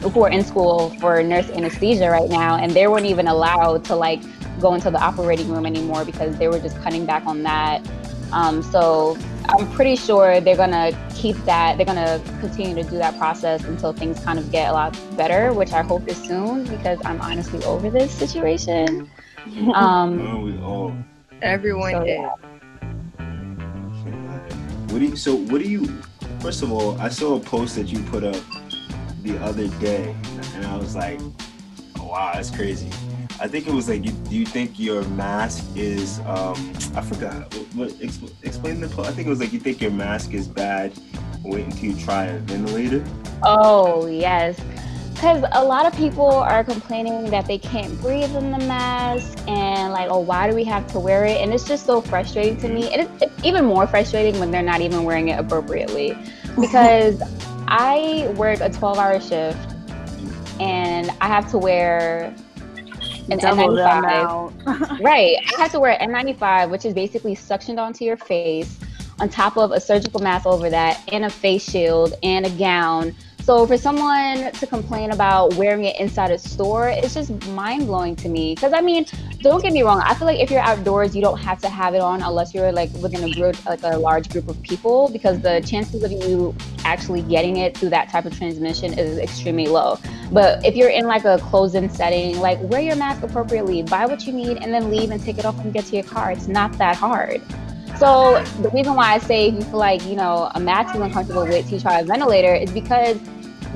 who 0.00 0.22
are 0.22 0.30
in 0.30 0.42
school 0.42 0.90
for 1.00 1.22
nurse 1.22 1.50
anesthesia 1.50 2.08
right 2.08 2.30
now, 2.30 2.56
and 2.56 2.72
they 2.72 2.86
weren't 2.86 3.06
even 3.06 3.26
allowed 3.26 3.84
to 3.84 3.94
like 3.94 4.22
go 4.60 4.74
into 4.74 4.90
the 4.90 4.98
operating 4.98 5.50
room 5.50 5.66
anymore 5.66 6.04
because 6.04 6.36
they 6.38 6.48
were 6.48 6.60
just 6.60 6.80
cutting 6.80 7.04
back 7.04 7.26
on 7.26 7.42
that. 7.42 7.86
Um, 8.32 8.62
so 8.62 9.18
I'm 9.52 9.70
pretty 9.72 9.96
sure 9.96 10.40
they're 10.40 10.56
gonna 10.56 10.92
keep 11.14 11.36
that. 11.44 11.76
They're 11.76 11.86
gonna 11.86 12.22
continue 12.40 12.74
to 12.82 12.88
do 12.88 12.98
that 12.98 13.18
process 13.18 13.64
until 13.64 13.92
things 13.92 14.22
kind 14.22 14.38
of 14.38 14.50
get 14.52 14.70
a 14.70 14.72
lot 14.72 14.98
better, 15.16 15.52
which 15.52 15.72
I 15.72 15.82
hope 15.82 16.06
is 16.08 16.16
soon 16.16 16.64
because 16.64 16.98
I'm 17.04 17.20
honestly 17.20 17.62
over 17.64 17.90
this 17.90 18.12
situation. 18.12 19.10
Um, 19.74 20.20
Oh. 20.62 20.94
Everyone 21.42 21.92
so, 21.92 22.04
did. 22.04 22.20
yeah. 22.20 22.34
What 24.90 24.98
do 24.98 25.04
you, 25.06 25.16
so 25.16 25.34
what 25.34 25.62
do 25.62 25.68
you? 25.68 25.86
First 26.40 26.62
of 26.62 26.70
all, 26.70 27.00
I 27.00 27.08
saw 27.08 27.36
a 27.36 27.40
post 27.40 27.74
that 27.76 27.86
you 27.88 28.00
put 28.04 28.22
up 28.22 28.36
the 29.22 29.38
other 29.38 29.68
day, 29.78 30.14
and 30.54 30.66
I 30.66 30.76
was 30.76 30.94
like, 30.94 31.18
oh, 31.98 32.04
"Wow, 32.06 32.32
that's 32.34 32.50
crazy." 32.50 32.90
I 33.40 33.48
think 33.48 33.66
it 33.66 33.72
was 33.72 33.88
like, 33.88 34.04
you, 34.04 34.12
"Do 34.12 34.36
you 34.36 34.44
think 34.44 34.78
your 34.78 35.02
mask 35.08 35.64
is?" 35.74 36.18
Um, 36.20 36.72
I 36.94 37.00
forgot. 37.00 37.54
What, 37.74 37.90
what 37.90 38.32
explain 38.42 38.80
the? 38.80 39.02
I 39.02 39.12
think 39.12 39.26
it 39.26 39.30
was 39.30 39.40
like, 39.40 39.52
"You 39.52 39.58
think 39.58 39.80
your 39.80 39.90
mask 39.90 40.34
is 40.34 40.46
bad? 40.46 40.92
Wait 41.42 41.64
until 41.64 41.90
you 41.90 42.04
try 42.04 42.26
a 42.26 42.38
ventilator." 42.40 43.02
Oh, 43.42 44.06
yes. 44.06 44.60
Because 45.14 45.44
a 45.52 45.64
lot 45.64 45.86
of 45.86 45.94
people 45.96 46.30
are 46.30 46.64
complaining 46.64 47.30
that 47.30 47.46
they 47.46 47.58
can't 47.58 47.98
breathe 48.00 48.34
in 48.36 48.50
the 48.50 48.58
mask 48.58 49.38
and, 49.48 49.92
like, 49.92 50.08
oh, 50.10 50.18
why 50.18 50.48
do 50.48 50.54
we 50.56 50.64
have 50.64 50.86
to 50.92 50.98
wear 50.98 51.24
it? 51.26 51.42
And 51.42 51.52
it's 51.52 51.68
just 51.68 51.84
so 51.84 52.00
frustrating 52.00 52.56
to 52.58 52.68
me. 52.68 52.90
And 52.90 53.02
it's, 53.02 53.22
it's 53.22 53.44
even 53.44 53.66
more 53.66 53.86
frustrating 53.86 54.40
when 54.40 54.50
they're 54.50 54.62
not 54.62 54.80
even 54.80 55.04
wearing 55.04 55.28
it 55.28 55.38
appropriately. 55.38 56.16
Because 56.58 57.22
I 57.68 58.32
work 58.36 58.60
a 58.60 58.70
12 58.70 58.98
hour 58.98 59.20
shift 59.20 59.58
and 60.58 61.10
I 61.20 61.26
have 61.26 61.50
to 61.50 61.58
wear 61.58 62.34
an 63.30 63.38
Double 63.38 63.68
N95. 63.68 65.00
Right. 65.00 65.36
I 65.38 65.60
have 65.60 65.72
to 65.72 65.80
wear 65.80 66.00
an 66.02 66.10
N95, 66.10 66.70
which 66.70 66.84
is 66.84 66.94
basically 66.94 67.34
suctioned 67.34 67.78
onto 67.78 68.04
your 68.04 68.16
face. 68.16 68.78
on 69.20 69.28
top 69.28 69.56
of 69.56 69.70
a 69.72 69.80
surgical 69.80 70.20
mask 70.20 70.46
over 70.46 70.70
that 70.70 71.02
and 71.12 71.24
a 71.24 71.30
face 71.30 71.68
shield 71.68 72.14
and 72.22 72.46
a 72.46 72.50
gown 72.50 73.14
so 73.50 73.66
for 73.66 73.76
someone 73.76 74.52
to 74.52 74.64
complain 74.64 75.10
about 75.10 75.54
wearing 75.54 75.84
it 75.84 75.98
inside 75.98 76.30
a 76.30 76.38
store, 76.38 76.88
it's 76.88 77.14
just 77.14 77.32
mind 77.48 77.88
blowing 77.88 78.14
to 78.14 78.28
me. 78.28 78.54
Because 78.54 78.72
I 78.72 78.80
mean, 78.80 79.06
don't 79.40 79.60
get 79.60 79.72
me 79.72 79.82
wrong. 79.82 80.00
I 80.04 80.14
feel 80.14 80.26
like 80.26 80.38
if 80.38 80.52
you're 80.52 80.60
outdoors, 80.60 81.16
you 81.16 81.20
don't 81.20 81.38
have 81.38 81.60
to 81.62 81.68
have 81.68 81.94
it 81.94 82.00
on 82.00 82.22
unless 82.22 82.54
you're 82.54 82.70
like 82.70 82.92
within 83.02 83.24
a 83.24 83.34
group, 83.34 83.66
like 83.66 83.82
a 83.82 83.98
large 83.98 84.30
group 84.30 84.46
of 84.46 84.62
people, 84.62 85.08
because 85.08 85.40
the 85.40 85.60
chances 85.66 86.04
of 86.04 86.12
you 86.12 86.54
actually 86.84 87.22
getting 87.22 87.56
it 87.56 87.76
through 87.76 87.88
that 87.88 88.08
type 88.08 88.24
of 88.24 88.38
transmission 88.38 88.96
is 88.96 89.18
extremely 89.18 89.66
low. 89.66 89.98
But 90.30 90.64
if 90.64 90.76
you're 90.76 90.90
in 90.90 91.08
like 91.08 91.24
a 91.24 91.38
closed-in 91.38 91.90
setting, 91.90 92.38
like 92.38 92.60
wear 92.60 92.80
your 92.80 92.94
mask 92.94 93.24
appropriately, 93.24 93.82
buy 93.82 94.06
what 94.06 94.28
you 94.28 94.32
need, 94.32 94.58
and 94.58 94.72
then 94.72 94.92
leave 94.92 95.10
and 95.10 95.20
take 95.20 95.38
it 95.38 95.44
off 95.44 95.58
and 95.58 95.72
get 95.72 95.86
to 95.86 95.96
your 95.96 96.04
car. 96.04 96.30
It's 96.30 96.46
not 96.46 96.78
that 96.78 96.94
hard. 96.94 97.42
So 97.98 98.44
the 98.62 98.70
reason 98.70 98.94
why 98.94 99.14
I 99.14 99.18
say 99.18 99.48
if 99.48 99.54
you 99.54 99.62
feel 99.62 99.80
like, 99.80 100.06
you 100.06 100.14
know, 100.14 100.52
a 100.54 100.60
mask 100.60 100.94
is 100.94 101.00
uncomfortable 101.00 101.42
with, 101.42 101.68
to 101.68 101.80
try 101.80 101.98
a 101.98 102.04
ventilator 102.04 102.54
is 102.54 102.70
because 102.70 103.18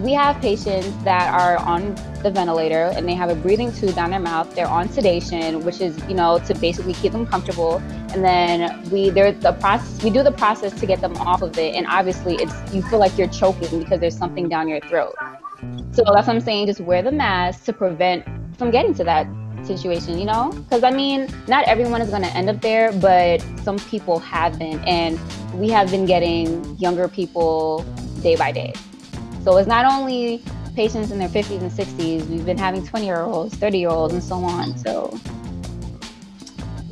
we 0.01 0.13
have 0.13 0.41
patients 0.41 0.93
that 1.05 1.33
are 1.33 1.57
on 1.59 1.95
the 2.23 2.31
ventilator 2.31 2.91
and 2.95 3.09
they 3.09 3.15
have 3.15 3.31
a 3.31 3.35
breathing 3.35 3.73
tube 3.73 3.95
down 3.95 4.11
their 4.11 4.21
mouth. 4.21 4.53
They're 4.55 4.67
on 4.67 4.89
sedation, 4.89 5.65
which 5.65 5.81
is, 5.81 5.97
you 6.09 6.15
know, 6.15 6.39
to 6.41 6.55
basically 6.55 6.95
keep 6.95 7.13
them 7.13 7.27
comfortable. 7.27 7.77
And 8.13 8.25
then 8.25 8.91
we 8.91 9.11
there's 9.11 9.41
the 9.41 9.53
process 9.53 10.03
we 10.03 10.11
do 10.11 10.23
the 10.23 10.33
process 10.33 10.79
to 10.81 10.87
get 10.87 11.01
them 11.01 11.17
off 11.19 11.43
of 11.43 11.57
it. 11.59 11.75
And 11.75 11.87
obviously 11.87 12.35
it's 12.37 12.75
you 12.75 12.83
feel 12.83 12.99
like 12.99 13.17
you're 13.17 13.29
choking 13.29 13.79
because 13.79 14.01
there's 14.01 14.17
something 14.17 14.49
down 14.49 14.69
your 14.69 14.81
throat. 14.81 15.15
So 15.93 16.03
that's 16.05 16.27
what 16.27 16.31
I'm 16.31 16.41
saying, 16.41 16.67
just 16.67 16.81
wear 16.81 17.03
the 17.03 17.13
mask 17.13 17.65
to 17.65 17.73
prevent 17.73 18.25
from 18.59 18.71
getting 18.71 18.95
to 18.95 19.05
that 19.05 19.27
situation, 19.65 20.19
you 20.19 20.27
know? 20.27 20.51
Because 20.51 20.83
I 20.83 20.91
mean, 20.91 21.29
not 21.49 21.67
everyone 21.67 22.03
is 22.03 22.11
going 22.11 22.23
to 22.23 22.37
end 22.37 22.51
up 22.51 22.61
there, 22.61 22.93
but 22.93 23.43
some 23.63 23.79
people 23.79 24.19
have 24.19 24.59
been. 24.59 24.81
And 24.81 25.19
we 25.55 25.71
have 25.71 25.91
been 25.91 26.05
getting 26.05 26.77
younger 26.79 27.09
people 27.09 27.85
day 28.23 28.37
by 28.37 28.53
day. 28.53 28.75
So 29.45 29.59
it's 29.59 29.69
not 29.69 29.85
only 29.85 30.43
patients 30.75 31.11
in 31.11 31.19
their 31.19 31.29
50s 31.29 31.61
and 31.61 31.71
60s, 31.71 32.27
we've 32.29 32.47
been 32.47 32.57
having 32.57 32.85
20 32.87 33.05
year 33.05 33.21
olds, 33.21 33.55
30 33.57 33.79
year 33.79 33.91
olds, 33.91 34.15
and 34.15 34.23
so 34.23 34.37
on. 34.37 34.75
So, 34.79 35.21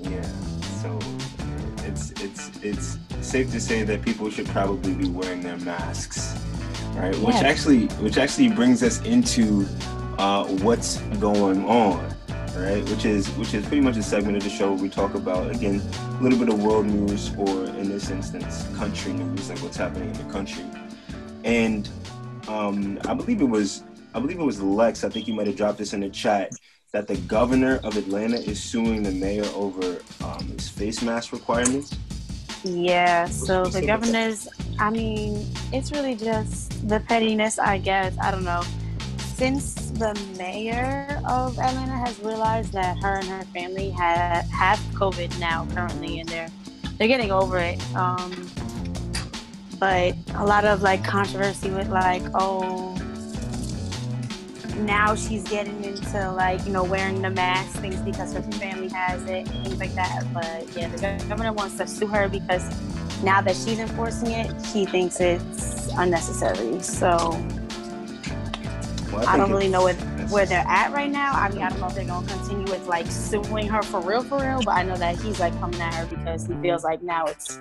yeah, 0.03 0.23
so 0.83 0.99
it's, 1.87 2.11
it's, 2.23 2.51
it's 2.63 2.99
safe 3.23 3.51
to 3.53 3.61
say 3.61 3.85
that 3.85 4.03
people 4.03 4.29
should 4.29 4.47
probably 4.49 4.93
be 4.93 5.09
wearing 5.09 5.41
their 5.41 5.57
masks, 5.61 6.39
right? 6.95 7.17
Which 7.21 7.37
actually, 7.37 7.87
which 8.03 8.19
actually 8.19 8.51
brings 8.51 8.83
us 8.83 9.01
into 9.01 9.67
uh, 10.19 10.45
what's 10.45 10.99
going 11.21 11.65
on 11.65 12.15
right? 12.55 12.87
Which 12.91 13.07
is 13.07 13.29
which 13.39 13.55
is 13.55 13.65
pretty 13.65 13.81
much 13.81 13.97
a 13.97 14.03
segment 14.03 14.37
of 14.37 14.45
the 14.45 14.51
show 14.51 14.75
where 14.75 14.83
we 14.83 14.91
talk 14.91 15.15
about 15.15 15.51
again 15.51 15.81
a 15.97 16.23
little 16.23 16.39
bit 16.39 16.51
of 16.51 16.63
world 16.63 16.85
news 16.85 17.35
or 17.39 17.65
in 17.65 17.89
this 17.89 18.11
instance 18.11 18.69
country 18.77 19.15
news, 19.15 19.49
like 19.49 19.59
what's 19.61 19.79
happening 19.79 20.15
in 20.15 20.27
the 20.27 20.31
country. 20.31 20.65
And 21.45 21.89
um, 22.49 22.99
I 23.07 23.15
believe 23.15 23.41
it 23.41 23.49
was 23.49 23.85
I 24.15 24.21
believe 24.21 24.39
it 24.39 24.45
was 24.45 24.61
Lex. 24.61 25.05
I 25.05 25.09
think 25.09 25.27
you 25.27 25.35
might 25.35 25.47
have 25.47 25.57
dropped 25.57 25.79
this 25.79 25.95
in 25.95 26.01
the 26.01 26.11
chat 26.11 26.53
that 26.93 27.09
the 27.09 27.17
governor 27.17 27.81
of 27.83 27.97
Atlanta 27.97 28.37
is 28.37 28.63
suing 28.63 29.03
the 29.03 29.11
mayor 29.11 29.47
over 29.55 29.99
um, 30.23 30.47
his 30.49 30.69
face 30.69 31.01
mask 31.03 31.33
requirements. 31.33 31.97
Yeah, 32.65 33.25
so 33.25 33.65
the 33.65 33.85
governor's, 33.85 34.47
I 34.79 34.91
mean, 34.91 35.49
it's 35.73 35.91
really 35.91 36.15
just 36.15 36.89
the 36.89 37.01
pettiness, 37.01 37.59
I 37.59 37.79
guess. 37.79 38.17
I 38.21 38.31
don't 38.31 38.45
know. 38.45 38.63
Since 39.19 39.91
the 39.93 40.15
mayor 40.37 41.21
of 41.27 41.59
Atlanta 41.59 41.97
has 41.97 42.21
realized 42.21 42.73
that 42.75 43.03
her 43.03 43.17
and 43.17 43.27
her 43.27 43.43
family 43.47 43.91
have, 43.91 44.45
have 44.51 44.79
COVID 44.93 45.37
now 45.41 45.67
currently, 45.75 46.21
and 46.21 46.29
they're 46.29 46.51
they're 46.99 47.09
getting 47.09 47.33
over 47.33 47.59
it. 47.59 47.81
Um, 47.97 48.31
but 49.83 50.15
a 50.37 50.45
lot 50.45 50.65
of 50.65 50.81
like 50.81 51.03
controversy 51.03 51.69
with 51.69 51.89
like, 51.89 52.23
oh, 52.35 52.95
now 54.77 55.17
she's 55.17 55.43
getting 55.43 55.83
into 55.83 56.31
like, 56.31 56.65
you 56.65 56.73
know, 56.73 56.85
wearing 56.85 57.21
the 57.21 57.31
mask 57.31 57.81
things 57.81 58.01
because 58.03 58.33
her 58.33 58.43
family 58.43 58.89
has 58.91 59.25
it, 59.25 59.49
things 59.49 59.81
like 59.81 59.93
that. 59.97 60.23
But 60.33 60.73
yeah, 60.77 60.87
the 60.87 61.25
governor 61.29 61.53
wants 61.53 61.79
to 61.79 61.89
sue 61.89 62.07
her 62.07 62.29
because 62.29 62.62
now 63.25 63.41
that 63.41 63.57
she's 63.57 63.81
enforcing 63.81 64.31
it, 64.31 64.55
she 64.73 64.85
thinks 64.85 65.19
it's 65.19 65.89
unnecessary. 65.97 66.81
So 66.81 67.33
well, 69.12 69.26
I, 69.28 69.35
I 69.35 69.37
don't 69.37 69.50
really 69.50 69.69
know 69.69 69.83
what, 69.83 69.95
where 70.31 70.47
they're 70.47 70.64
at 70.66 70.92
right 70.92 71.11
now. 71.11 71.33
I 71.33 71.49
mean, 71.50 71.62
I 71.62 71.69
don't 71.69 71.81
know 71.81 71.88
if 71.88 71.95
they're 71.95 72.04
gonna 72.04 72.26
continue 72.26 72.71
with 72.71 72.87
like 72.87 73.07
suing 73.07 73.69
her 73.69 73.83
for 73.83 74.00
real, 74.00 74.23
for 74.23 74.40
real. 74.40 74.62
But 74.62 74.73
I 74.73 74.83
know 74.83 74.97
that 74.97 75.16
he's 75.21 75.38
like 75.40 75.59
coming 75.61 75.81
at 75.81 75.95
her 75.95 76.07
because 76.07 76.47
he 76.47 76.54
feels 76.57 76.85
like 76.85 77.02
now 77.02 77.26
it's 77.26 77.59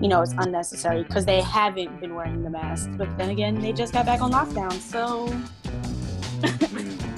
you 0.00 0.08
know, 0.08 0.20
it's 0.20 0.34
unnecessary 0.36 1.04
because 1.04 1.24
they 1.24 1.40
haven't 1.40 2.00
been 2.00 2.16
wearing 2.16 2.42
the 2.42 2.50
mask. 2.50 2.90
But 2.96 3.16
then 3.16 3.30
again, 3.30 3.60
they 3.60 3.72
just 3.72 3.92
got 3.92 4.04
back 4.04 4.20
on 4.20 4.32
lockdown, 4.32 4.72
so. 4.72 5.28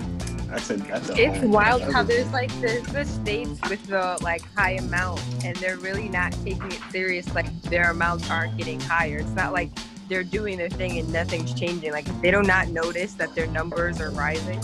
that's 0.54 0.70
a, 0.70 0.76
that's 0.76 1.08
a 1.08 1.16
it's 1.16 1.44
wild 1.46 1.82
how 1.82 2.02
there's 2.02 2.30
like 2.30 2.52
there's 2.60 2.82
the 2.88 3.04
states 3.04 3.58
with 3.70 3.84
the 3.86 4.18
like 4.22 4.42
high 4.54 4.72
amount 4.72 5.20
and 5.42 5.56
they're 5.56 5.78
really 5.78 6.08
not 6.08 6.32
taking 6.44 6.70
it 6.70 6.80
serious 6.90 7.34
like 7.34 7.50
their 7.62 7.90
amounts 7.90 8.30
aren't 8.30 8.56
getting 8.58 8.78
higher 8.78 9.18
it's 9.18 9.30
not 9.30 9.52
like 9.52 9.70
they're 10.08 10.24
doing 10.24 10.58
their 10.58 10.70
thing 10.70 10.98
and 10.98 11.12
nothing's 11.12 11.52
changing 11.54 11.92
like 11.92 12.04
they 12.20 12.30
do 12.30 12.42
not 12.42 12.68
notice 12.68 13.14
that 13.14 13.34
their 13.34 13.46
numbers 13.48 14.00
are 14.00 14.10
rising 14.10 14.60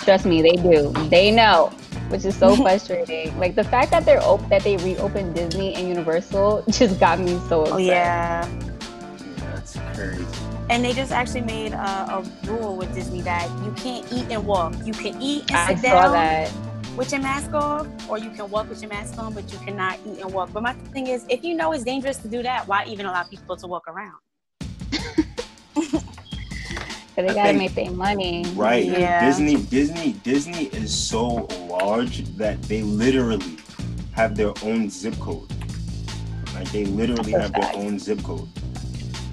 trust 0.00 0.24
me 0.26 0.42
they 0.42 0.52
do 0.52 0.92
they 1.08 1.30
know 1.30 1.72
which 2.08 2.24
is 2.24 2.36
so 2.36 2.56
frustrating. 2.62 3.36
Like 3.38 3.54
the 3.54 3.64
fact 3.64 3.90
that 3.90 4.04
they're 4.04 4.22
op- 4.22 4.48
that 4.48 4.62
they 4.62 4.76
reopened 4.78 5.34
Disney 5.34 5.74
and 5.74 5.88
Universal 5.88 6.64
just 6.70 6.98
got 6.98 7.20
me 7.20 7.38
so 7.48 7.60
oh, 7.60 7.62
upset. 7.62 7.72
Oh, 7.72 7.78
yeah. 7.78 8.48
That's 9.38 9.78
crazy. 9.94 10.24
And 10.70 10.84
they 10.84 10.92
just 10.92 11.12
actually 11.12 11.40
made 11.42 11.72
a, 11.72 11.78
a, 11.78 12.24
rule 12.44 12.76
with 12.76 12.92
Disney 12.94 13.22
that 13.22 13.48
you 13.64 13.72
can't 13.72 14.10
eat 14.12 14.26
and 14.30 14.46
walk. 14.46 14.74
You 14.84 14.92
can 14.92 15.20
eat 15.20 15.50
and 15.50 15.56
I 15.56 15.74
sit 15.74 15.82
down 15.82 16.12
that. 16.12 16.52
With 16.98 17.12
your 17.12 17.20
mask 17.20 17.54
off, 17.54 17.86
or 18.10 18.18
you 18.18 18.28
can 18.30 18.50
walk 18.50 18.68
with 18.68 18.82
your 18.82 18.90
mask 18.90 19.16
on, 19.18 19.32
but 19.32 19.50
you 19.52 19.58
cannot 19.60 20.00
eat 20.04 20.18
and 20.18 20.32
walk. 20.32 20.52
But 20.52 20.64
my 20.64 20.72
thing 20.72 21.06
is, 21.06 21.24
if 21.28 21.44
you 21.44 21.54
know 21.54 21.70
it's 21.70 21.84
dangerous 21.84 22.16
to 22.18 22.28
do 22.28 22.42
that, 22.42 22.66
why 22.66 22.84
even 22.86 23.06
allow 23.06 23.22
people 23.22 23.56
to 23.56 23.68
walk 23.68 23.86
around? 23.86 24.18
they 27.14 27.26
gotta 27.34 27.52
make 27.52 27.76
their 27.76 27.92
money. 27.92 28.44
Right. 28.54 28.84
Yeah. 28.84 29.24
Disney, 29.24 29.56
Disney, 29.56 30.14
Disney 30.24 30.64
is 30.66 30.92
so 30.92 31.46
large 31.70 32.24
that 32.36 32.60
they 32.64 32.82
literally 32.82 33.58
have 34.12 34.36
their 34.36 34.52
own 34.62 34.90
zip 34.90 35.14
code. 35.20 35.48
Like 36.52 36.68
they 36.72 36.84
literally 36.84 37.30
have 37.32 37.52
their 37.52 37.70
own 37.76 38.00
zip 38.00 38.20
code. 38.24 38.48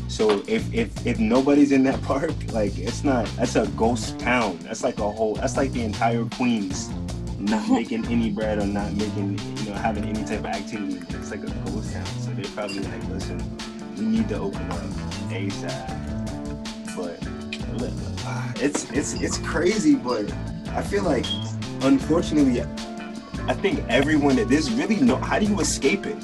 So 0.07 0.43
if 0.47 0.71
if 0.71 1.05
if 1.07 1.17
nobody's 1.17 1.71
in 1.71 1.83
that 1.85 1.99
park, 2.03 2.31
like 2.51 2.77
it's 2.77 3.03
not 3.03 3.25
that's 3.37 3.55
a 3.55 3.65
ghost 3.69 4.19
town. 4.19 4.59
That's 4.59 4.83
like 4.83 4.99
a 4.99 5.11
whole 5.11 5.33
that's 5.33 5.57
like 5.57 5.71
the 5.71 5.81
entire 5.81 6.25
Queens 6.25 6.91
not 7.39 7.69
making 7.69 8.05
any 8.07 8.29
bread 8.29 8.59
or 8.59 8.65
not 8.65 8.93
making 8.93 9.39
you 9.57 9.69
know 9.69 9.75
having 9.75 10.05
any 10.05 10.23
type 10.23 10.39
of 10.39 10.45
activity. 10.45 11.01
It's 11.09 11.31
like 11.31 11.43
a 11.43 11.51
ghost 11.65 11.93
town. 11.93 12.05
So 12.05 12.31
they're 12.31 12.45
probably 12.51 12.79
like, 12.79 13.07
listen, 13.09 13.41
we 13.97 14.05
need 14.05 14.29
to 14.29 14.39
open 14.39 14.71
up 14.71 14.81
ASAP. 15.29 16.05
But 16.95 17.19
it's 18.61 18.89
it's 18.91 19.13
it's 19.13 19.37
crazy, 19.39 19.95
but 19.95 20.31
I 20.69 20.81
feel 20.81 21.03
like 21.03 21.25
unfortunately, 21.81 22.61
I 23.47 23.53
think 23.53 23.83
everyone 23.89 24.35
that 24.37 24.49
there's 24.49 24.71
really 24.71 24.97
no 24.97 25.17
how 25.17 25.39
do 25.39 25.45
you 25.45 25.59
escape 25.59 26.05
it? 26.05 26.17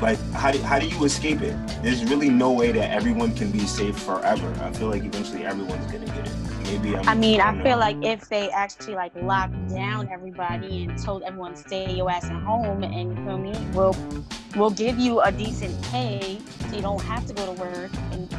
Like 0.00 0.18
how 0.32 0.50
do, 0.50 0.58
how 0.62 0.78
do 0.78 0.86
you 0.86 1.04
escape 1.04 1.42
it? 1.42 1.56
There's 1.82 2.04
really 2.04 2.28
no 2.28 2.52
way 2.52 2.72
that 2.72 2.90
everyone 2.90 3.34
can 3.34 3.50
be 3.50 3.60
safe 3.60 3.98
forever. 3.98 4.52
I 4.62 4.72
feel 4.72 4.88
like 4.88 5.04
eventually 5.04 5.44
everyone's 5.44 5.90
gonna 5.90 6.06
get 6.06 6.26
it. 6.26 6.51
Maybe 6.72 6.96
I'm, 6.96 7.08
i 7.08 7.14
mean, 7.14 7.40
I, 7.40 7.50
I 7.50 7.62
feel 7.62 7.78
like 7.78 7.96
if 8.02 8.28
they 8.28 8.50
actually 8.50 8.94
like 8.94 9.14
locked 9.16 9.68
down 9.68 10.08
everybody 10.08 10.84
and 10.84 10.98
told 11.02 11.22
everyone 11.22 11.54
stay 11.54 11.94
your 11.94 12.10
ass 12.10 12.24
at 12.24 12.42
home 12.42 12.82
and 12.82 13.16
you 13.16 13.24
feel 13.24 13.38
me, 13.38 13.52
we'll 13.74 13.96
we'll 14.56 14.70
give 14.70 14.98
you 14.98 15.20
a 15.20 15.30
decent 15.30 15.80
pay 15.84 16.38
so 16.68 16.76
you 16.76 16.82
don't 16.82 17.02
have 17.02 17.26
to 17.26 17.34
go 17.34 17.54
to 17.54 17.60
work 17.60 17.90
and 18.12 18.32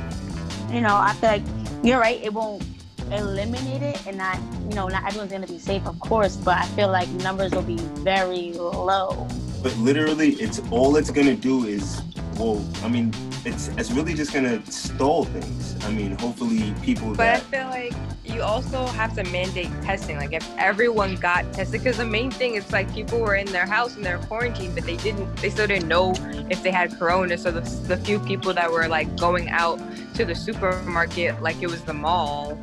you 0.74 0.82
know, 0.82 0.96
I 0.96 1.14
feel 1.14 1.30
like 1.30 1.44
you're 1.84 2.00
right. 2.00 2.20
It 2.24 2.34
won't 2.34 2.64
eliminate 3.12 3.84
it, 3.84 4.08
and 4.08 4.18
not, 4.18 4.40
you 4.68 4.76
know, 4.76 4.88
not 4.88 5.06
everyone's 5.06 5.32
gonna 5.32 5.46
be 5.46 5.60
safe, 5.60 5.86
of 5.86 6.00
course. 6.00 6.36
But 6.36 6.58
I 6.58 6.66
feel 6.68 6.88
like 6.88 7.08
numbers 7.10 7.52
will 7.52 7.62
be 7.62 7.78
very 7.78 8.54
low. 8.54 9.28
But 9.62 9.78
literally, 9.78 10.30
it's 10.34 10.60
all 10.72 10.96
it's 10.96 11.12
gonna 11.12 11.36
do 11.36 11.66
is, 11.66 12.02
well, 12.38 12.66
I 12.84 12.88
mean, 12.88 13.14
it's 13.46 13.68
it's 13.70 13.92
really 13.92 14.14
just 14.14 14.34
gonna 14.34 14.66
stall 14.72 15.26
things. 15.26 15.76
I 15.86 15.92
mean, 15.92 16.18
hopefully 16.18 16.74
people. 16.82 17.10
But 17.10 17.18
that... 17.18 17.36
I 17.36 17.40
feel 17.40 17.68
like 17.68 17.94
you 18.24 18.42
also 18.42 18.86
have 18.88 19.14
to 19.16 19.24
mandate 19.26 19.70
testing. 19.82 20.18
Like 20.18 20.34
if 20.34 20.48
everyone 20.58 21.16
got 21.16 21.52
tested, 21.54 21.82
because 21.82 21.98
the 21.98 22.06
main 22.06 22.32
thing 22.32 22.56
is 22.56 22.72
like 22.72 22.92
people 22.94 23.20
were 23.20 23.36
in 23.36 23.48
their 23.48 23.66
house 23.66 23.96
and 23.96 24.06
they're 24.06 24.20
quarantined, 24.20 24.76
but 24.76 24.86
they 24.86 24.98
didn't, 24.98 25.36
they 25.38 25.50
still 25.50 25.68
didn't 25.68 25.88
know 25.88 26.14
if 26.50 26.64
they 26.64 26.72
had 26.72 26.98
corona. 26.98 27.38
So 27.38 27.52
the, 27.52 27.62
the 27.88 27.98
few 27.98 28.20
people 28.20 28.54
that 28.54 28.72
were 28.72 28.88
like 28.88 29.16
going 29.18 29.50
out 29.50 29.80
to 30.16 30.26
the 30.26 30.36
supermarket 30.36 31.42
like 31.42 31.62
it 31.62 31.68
was 31.68 31.82
the 31.82 31.94
mall, 31.94 32.58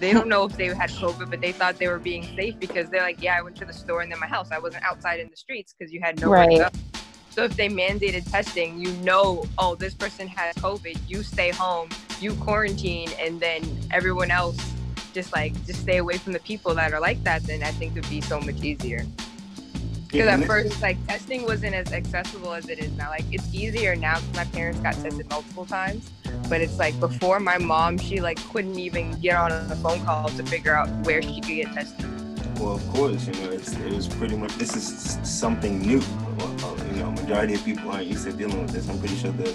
they 0.00 0.12
don't 0.12 0.28
know 0.28 0.44
if 0.44 0.56
they 0.56 0.66
had 0.66 0.90
COVID, 0.90 1.30
but 1.30 1.40
they 1.40 1.52
thought 1.52 1.78
they 1.78 1.88
were 1.88 1.98
being 1.98 2.24
safe 2.36 2.58
because 2.58 2.90
they're 2.90 3.02
like, 3.02 3.22
yeah, 3.22 3.38
I 3.38 3.42
went 3.42 3.56
to 3.56 3.64
the 3.64 3.72
store 3.72 4.02
and 4.02 4.10
then 4.10 4.18
my 4.18 4.26
house. 4.26 4.50
I 4.50 4.58
wasn't 4.58 4.84
outside 4.84 5.20
in 5.20 5.30
the 5.30 5.36
streets 5.36 5.74
because 5.76 5.92
you 5.92 6.00
had 6.02 6.20
nowhere 6.20 6.40
right. 6.40 6.50
to 6.50 6.70
go. 6.72 7.00
So 7.34 7.42
if 7.42 7.56
they 7.56 7.68
mandated 7.68 8.30
testing, 8.30 8.78
you 8.78 8.92
know, 9.02 9.44
oh, 9.58 9.74
this 9.74 9.92
person 9.92 10.28
has 10.28 10.54
COVID, 10.54 10.96
you 11.08 11.24
stay 11.24 11.50
home, 11.50 11.88
you 12.20 12.32
quarantine, 12.34 13.08
and 13.18 13.40
then 13.40 13.60
everyone 13.90 14.30
else 14.30 14.56
just 15.12 15.32
like 15.32 15.52
just 15.66 15.80
stay 15.80 15.96
away 15.96 16.16
from 16.16 16.32
the 16.32 16.38
people 16.38 16.76
that 16.76 16.92
are 16.92 17.00
like 17.00 17.24
that, 17.24 17.42
then 17.42 17.64
I 17.64 17.72
think 17.72 17.96
it'd 17.96 18.08
be 18.08 18.20
so 18.20 18.38
much 18.38 18.62
easier. 18.62 19.04
Because 20.06 20.28
at 20.28 20.46
first, 20.46 20.80
like 20.80 20.96
testing 21.08 21.42
wasn't 21.42 21.74
as 21.74 21.92
accessible 21.92 22.54
as 22.54 22.68
it 22.68 22.78
is 22.78 22.92
now. 22.92 23.10
Like 23.10 23.24
it's 23.32 23.52
easier 23.52 23.96
now 23.96 24.20
because 24.20 24.36
my 24.36 24.44
parents 24.56 24.78
got 24.78 24.94
tested 24.94 25.28
multiple 25.28 25.66
times. 25.66 26.08
But 26.48 26.60
it's 26.60 26.78
like 26.78 26.98
before 27.00 27.40
my 27.40 27.58
mom, 27.58 27.98
she 27.98 28.20
like 28.20 28.38
couldn't 28.50 28.78
even 28.78 29.18
get 29.20 29.34
on 29.34 29.50
a 29.50 29.74
phone 29.74 30.04
call 30.04 30.28
to 30.28 30.42
figure 30.44 30.76
out 30.76 30.88
where 31.04 31.20
she 31.20 31.40
could 31.40 31.56
get 31.56 31.72
tested. 31.72 32.23
Well, 32.60 32.76
of 32.76 32.88
course, 32.90 33.26
you 33.26 33.34
know, 33.34 33.50
it's, 33.50 33.72
it 33.72 33.92
was 33.92 34.08
pretty 34.08 34.36
much, 34.36 34.54
this 34.56 34.74
is 34.76 35.18
something 35.28 35.80
new. 35.80 36.00
Uh, 36.38 36.76
you 36.92 37.00
know, 37.00 37.10
majority 37.10 37.54
of 37.54 37.64
people 37.64 37.90
aren't 37.90 38.06
used 38.06 38.24
to 38.24 38.32
dealing 38.32 38.62
with 38.62 38.70
this. 38.70 38.88
I'm 38.88 38.98
pretty 38.98 39.16
sure 39.16 39.32
the 39.32 39.54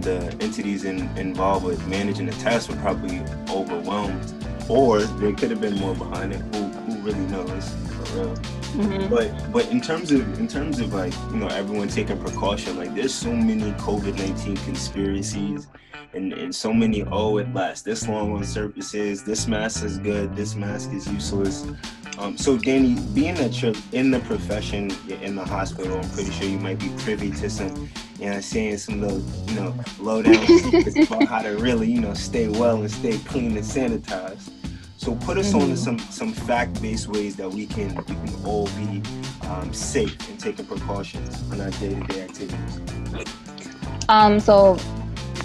the 0.00 0.36
entities 0.40 0.84
in, 0.84 1.08
involved 1.16 1.64
with 1.64 1.86
managing 1.86 2.26
the 2.26 2.32
task 2.32 2.68
were 2.68 2.76
probably 2.76 3.20
overwhelmed, 3.48 4.34
or 4.68 5.00
there 5.00 5.32
could 5.32 5.50
have 5.50 5.62
been 5.62 5.76
more 5.76 5.94
behind 5.94 6.34
it. 6.34 6.40
Who, 6.54 6.64
who 6.64 6.98
really 7.00 7.26
knows, 7.26 7.74
for 7.88 8.18
real? 8.18 8.34
Mm-hmm. 8.74 9.08
But 9.08 9.52
but 9.52 9.70
in 9.70 9.80
terms 9.80 10.10
of 10.10 10.20
in 10.38 10.48
terms 10.48 10.80
of 10.80 10.92
like 10.92 11.14
you 11.30 11.36
know 11.36 11.48
everyone 11.48 11.88
taking 11.88 12.18
precaution, 12.18 12.76
like 12.76 12.94
there's 12.94 13.14
so 13.14 13.32
many 13.32 13.72
COVID 13.72 14.18
nineteen 14.18 14.56
conspiracies 14.58 15.68
and, 16.14 16.32
and 16.32 16.54
so 16.54 16.72
many 16.72 17.02
oh 17.04 17.38
it 17.38 17.52
lasts 17.52 17.82
this 17.82 18.08
long 18.08 18.32
on 18.32 18.44
surfaces 18.44 19.24
this 19.24 19.46
mask 19.46 19.84
is 19.84 19.98
good 19.98 20.34
this 20.36 20.54
mask 20.54 20.92
is 20.92 21.10
useless 21.10 21.66
um, 22.18 22.36
so 22.36 22.56
danny 22.56 22.94
being 23.12 23.34
that 23.34 23.60
you're 23.60 23.74
in 23.92 24.10
the 24.10 24.20
profession 24.20 24.92
you're 25.06 25.20
in 25.20 25.34
the 25.34 25.44
hospital 25.44 25.98
i'm 25.98 26.10
pretty 26.10 26.30
sure 26.30 26.46
you 26.46 26.58
might 26.58 26.78
be 26.78 26.88
privy 26.98 27.30
to 27.30 27.50
some 27.50 27.88
you 28.18 28.30
know 28.30 28.40
saying 28.40 28.78
some 28.78 29.00
little 29.00 29.20
you 29.48 29.54
know 29.60 29.74
low 29.98 30.22
down 30.22 30.46
secrets 30.46 30.96
about 31.10 31.24
how 31.24 31.42
to 31.42 31.50
really 31.56 31.90
you 31.90 32.00
know 32.00 32.14
stay 32.14 32.48
well 32.48 32.76
and 32.80 32.90
stay 32.90 33.18
clean 33.18 33.56
and 33.56 33.64
sanitized 33.64 34.50
so 35.04 35.14
put 35.16 35.36
us 35.36 35.52
mm-hmm. 35.52 35.62
on 35.62 35.68
to 35.68 35.76
some 35.76 35.98
some 35.98 36.32
fact-based 36.32 37.08
ways 37.08 37.36
that 37.36 37.50
we 37.50 37.66
can 37.66 37.94
we 37.94 38.02
can 38.04 38.34
all 38.46 38.66
be 38.68 39.02
um, 39.48 39.72
safe 39.72 40.16
and 40.30 40.40
taking 40.40 40.64
precautions 40.64 41.42
on 41.52 41.60
our 41.60 41.70
day-to-day 41.72 42.22
activities 42.22 42.80
um, 44.08 44.40
so 44.40 44.78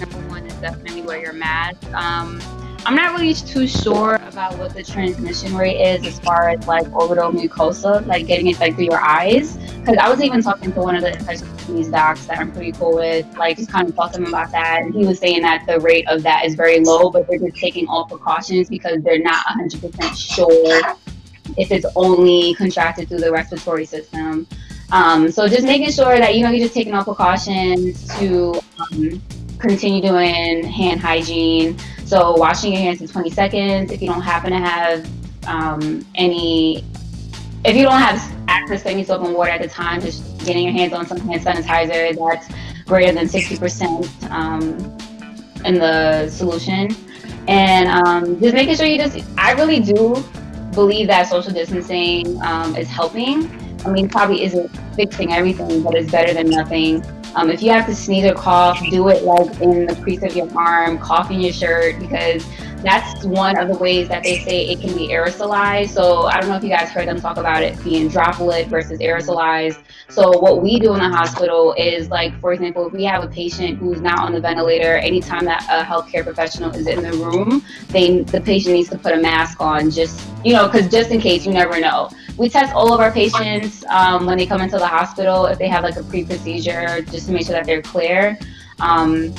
number 0.00 0.28
one 0.28 0.46
is 0.46 0.54
definitely 0.54 1.02
wear 1.02 1.20
your 1.20 1.32
mask. 1.32 1.84
Um, 1.92 2.40
I'm 2.86 2.94
not 2.94 3.12
really 3.12 3.34
too 3.34 3.66
sure 3.66 4.14
about 4.14 4.56
what 4.58 4.74
the 4.74 4.82
transmission 4.82 5.54
rate 5.54 5.80
is 5.80 6.06
as 6.06 6.18
far 6.20 6.48
as 6.48 6.66
like 6.66 6.90
orbital 6.94 7.30
mucosa, 7.30 8.04
like 8.06 8.26
getting 8.26 8.46
it 8.46 8.58
like 8.58 8.74
through 8.74 8.86
your 8.86 9.00
eyes. 9.00 9.56
Because 9.56 9.96
I 9.98 10.08
was 10.08 10.22
even 10.22 10.42
talking 10.42 10.72
to 10.72 10.80
one 10.80 10.96
of 10.96 11.02
the 11.02 11.12
infectious 11.12 11.48
disease 11.66 11.88
docs 11.88 12.24
that 12.26 12.38
I'm 12.38 12.52
pretty 12.52 12.72
cool 12.72 12.94
with, 12.94 13.26
like 13.36 13.58
just 13.58 13.70
kind 13.70 13.88
of 13.88 13.94
talking 13.94 14.26
about 14.26 14.50
that. 14.52 14.82
And 14.82 14.94
he 14.94 15.04
was 15.04 15.18
saying 15.18 15.42
that 15.42 15.66
the 15.66 15.78
rate 15.80 16.08
of 16.08 16.22
that 16.22 16.46
is 16.46 16.54
very 16.54 16.80
low, 16.80 17.10
but 17.10 17.26
they're 17.26 17.38
just 17.38 17.56
taking 17.56 17.86
all 17.86 18.06
precautions 18.06 18.68
because 18.68 19.02
they're 19.02 19.22
not 19.22 19.44
100% 19.46 20.16
sure 20.16 20.96
if 21.56 21.70
it's 21.70 21.86
only 21.96 22.54
contracted 22.54 23.08
through 23.08 23.18
the 23.18 23.30
respiratory 23.30 23.84
system. 23.84 24.46
Um, 24.92 25.30
so 25.30 25.46
just 25.48 25.64
making 25.64 25.92
sure 25.92 26.18
that 26.18 26.34
you 26.34 26.42
know 26.42 26.50
you're 26.50 26.64
just 26.64 26.74
taking 26.74 26.94
all 26.94 27.04
precautions 27.04 28.08
to 28.18 28.60
um, 28.80 29.22
continue 29.58 30.02
doing 30.02 30.64
hand 30.64 31.00
hygiene. 31.00 31.76
So 32.10 32.34
washing 32.36 32.72
your 32.72 32.82
hands 32.82 33.00
in 33.00 33.06
20 33.06 33.30
seconds. 33.30 33.92
If 33.92 34.02
you 34.02 34.08
don't 34.08 34.20
happen 34.20 34.50
to 34.50 34.58
have 34.58 35.08
um, 35.46 36.04
any, 36.16 36.84
if 37.64 37.76
you 37.76 37.84
don't 37.84 38.00
have 38.00 38.20
access 38.48 38.82
to 38.82 38.90
any 38.90 39.04
soap 39.04 39.22
and 39.24 39.32
water 39.32 39.52
at 39.52 39.62
the 39.62 39.68
time, 39.68 40.00
just 40.00 40.44
getting 40.44 40.64
your 40.64 40.72
hands 40.72 40.92
on 40.92 41.06
some 41.06 41.18
hand 41.18 41.42
sanitizer 41.42 42.18
that's 42.18 42.48
greater 42.84 43.12
than 43.12 43.26
60% 43.26 44.28
um, 44.28 44.76
in 45.64 45.74
the 45.74 46.28
solution. 46.28 46.88
And 47.46 47.88
um, 47.88 48.40
just 48.40 48.56
making 48.56 48.74
sure 48.74 48.86
you 48.86 48.98
just, 48.98 49.24
I 49.38 49.52
really 49.52 49.78
do 49.78 50.20
believe 50.72 51.06
that 51.06 51.28
social 51.28 51.52
distancing 51.52 52.42
um, 52.42 52.74
is 52.74 52.88
helping. 52.88 53.48
I 53.86 53.90
mean, 53.90 54.08
probably 54.08 54.42
isn't 54.42 54.68
fixing 54.96 55.32
everything, 55.32 55.84
but 55.84 55.94
it's 55.94 56.10
better 56.10 56.34
than 56.34 56.50
nothing. 56.50 57.04
Um, 57.34 57.50
if 57.50 57.62
you 57.62 57.70
have 57.70 57.86
to 57.86 57.94
sneeze 57.94 58.24
or 58.24 58.34
cough, 58.34 58.80
do 58.90 59.08
it 59.08 59.22
like 59.22 59.60
in 59.60 59.86
the 59.86 59.96
crease 59.96 60.22
of 60.22 60.34
your 60.34 60.48
arm, 60.56 60.98
cough 60.98 61.30
in 61.30 61.40
your 61.40 61.52
shirt, 61.52 61.98
because 61.98 62.44
that's 62.82 63.24
one 63.24 63.58
of 63.58 63.68
the 63.68 63.76
ways 63.76 64.08
that 64.08 64.22
they 64.22 64.38
say 64.38 64.66
it 64.68 64.80
can 64.80 64.96
be 64.96 65.08
aerosolized. 65.08 65.90
So 65.90 66.22
I 66.22 66.40
don't 66.40 66.48
know 66.48 66.56
if 66.56 66.62
you 66.62 66.70
guys 66.70 66.88
heard 66.88 67.06
them 67.06 67.20
talk 67.20 67.36
about 67.36 67.62
it 67.62 67.82
being 67.84 68.08
droplet 68.08 68.68
versus 68.68 68.98
aerosolized. 69.00 69.82
So 70.08 70.38
what 70.38 70.62
we 70.62 70.78
do 70.78 70.92
in 70.94 70.98
the 70.98 71.08
hospital 71.08 71.74
is 71.78 72.08
like, 72.08 72.38
for 72.40 72.52
example, 72.52 72.86
if 72.86 72.92
we 72.92 73.04
have 73.04 73.22
a 73.22 73.28
patient 73.28 73.78
who's 73.78 74.00
not 74.00 74.20
on 74.20 74.32
the 74.32 74.40
ventilator, 74.40 74.96
anytime 74.96 75.44
that 75.44 75.62
a 75.70 75.84
healthcare 75.84 76.24
professional 76.24 76.70
is 76.74 76.86
in 76.86 77.02
the 77.02 77.12
room, 77.12 77.64
they 77.88 78.22
the 78.22 78.40
patient 78.40 78.74
needs 78.74 78.88
to 78.88 78.98
put 78.98 79.12
a 79.12 79.20
mask 79.20 79.60
on, 79.60 79.90
just 79.90 80.26
you 80.44 80.52
know, 80.52 80.66
because 80.66 80.90
just 80.90 81.10
in 81.10 81.20
case, 81.20 81.46
you 81.46 81.52
never 81.52 81.78
know 81.78 82.10
we 82.40 82.48
test 82.48 82.74
all 82.74 82.94
of 82.94 83.00
our 83.00 83.12
patients 83.12 83.84
um, 83.90 84.24
when 84.24 84.38
they 84.38 84.46
come 84.46 84.62
into 84.62 84.78
the 84.78 84.86
hospital 84.86 85.44
if 85.44 85.58
they 85.58 85.68
have 85.68 85.84
like 85.84 85.96
a 85.96 86.02
pre-procedure 86.04 87.02
just 87.02 87.26
to 87.26 87.32
make 87.32 87.44
sure 87.44 87.52
that 87.52 87.66
they're 87.66 87.82
clear. 87.82 88.38
Um, 88.78 89.34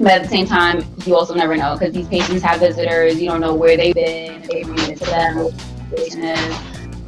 but 0.00 0.10
at 0.10 0.22
the 0.24 0.28
same 0.28 0.46
time, 0.46 0.84
you 1.06 1.14
also 1.14 1.32
never 1.32 1.56
know 1.56 1.76
because 1.78 1.94
these 1.94 2.08
patients 2.08 2.42
have 2.42 2.58
visitors. 2.58 3.22
You 3.22 3.28
don't 3.28 3.40
know 3.40 3.54
where 3.54 3.76
they've 3.76 3.94
been, 3.94 4.42
if 4.42 4.48
they 4.48 4.64
bring 4.64 4.90
it 4.90 4.98
to 4.98 5.04
them, 5.04 5.36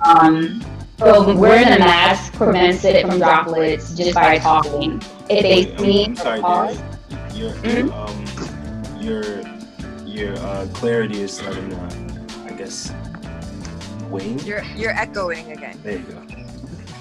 Um, 0.05 0.65
so 1.01 1.37
wearing 1.37 1.67
a 1.67 1.79
mask 1.81 2.35
prevents 2.35 2.85
it 2.85 3.05
from 3.05 3.19
droplets 3.19 3.97
just 3.97 4.15
by 4.15 4.39
talking. 4.39 5.03
If 5.29 5.43
they 5.43 5.77
sneeze, 5.77 6.21
sorry, 6.21 6.75
your 7.35 7.51
mm-hmm. 7.51 7.91
um, 7.91 9.03
your 9.03 9.25
your 10.07 10.39
uh, 10.39 10.69
clarity 10.73 11.21
is 11.21 11.33
starting 11.33 11.71
to, 11.71 12.45
I 12.45 12.53
guess, 12.53 12.93
wane. 14.13 14.39
You're 14.41 14.63
you're 14.77 14.93
echoing 14.93 15.51
again. 15.51 15.81
There 15.83 15.99
you 15.99 16.05
go. 16.05 16.27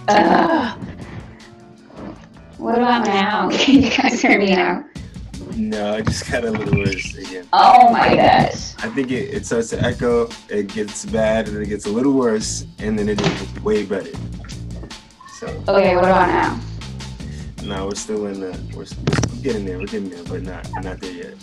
Uh, 0.08 0.76
what 2.58 2.76
about 2.76 3.06
now? 3.06 3.50
Can 3.52 3.84
you 3.84 3.90
guys 3.90 4.22
hear 4.22 4.40
me 4.40 4.56
now? 4.56 4.86
No, 5.56 5.96
I 5.96 6.02
just 6.02 6.30
got 6.32 6.44
a 6.46 6.52
little 6.52 6.80
worse 6.80 7.16
again. 7.16 7.48
Oh 7.52 7.92
my 7.92 8.16
gosh. 8.16 8.76
I 8.84 8.90
think 8.90 9.12
it, 9.12 9.34
it 9.34 9.46
starts 9.46 9.70
to 9.72 9.82
echo, 9.82 10.30
it 10.50 10.68
gets 10.74 11.06
bad, 11.06 11.48
and 11.48 11.56
then 11.56 11.64
it 11.64 11.70
gets 11.70 11.86
a 11.86 11.90
little 11.90 12.14
worse, 12.14 12.66
and 12.80 12.98
then 12.98 13.10
it 13.10 13.18
gets 13.18 13.60
way 13.62 13.86
better. 13.86 14.12
So. 15.40 15.48
Okay, 15.68 15.96
what 15.96 16.06
about 16.06 16.28
now? 16.28 16.60
No, 17.64 17.86
we're 17.86 17.96
still 17.96 18.28
in 18.28 18.40
the, 18.40 18.52
we're, 18.76 18.86
we're 18.86 19.42
getting 19.42 19.66
there, 19.66 19.78
we're 19.78 19.86
getting 19.86 20.10
there, 20.10 20.24
but 20.24 20.42
not, 20.44 20.70
not 20.84 21.00
there 21.02 21.12
yet. 21.12 21.34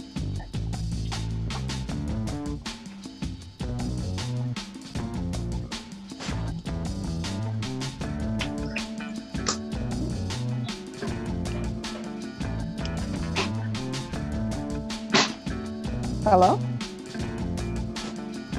Hello? 16.28 16.60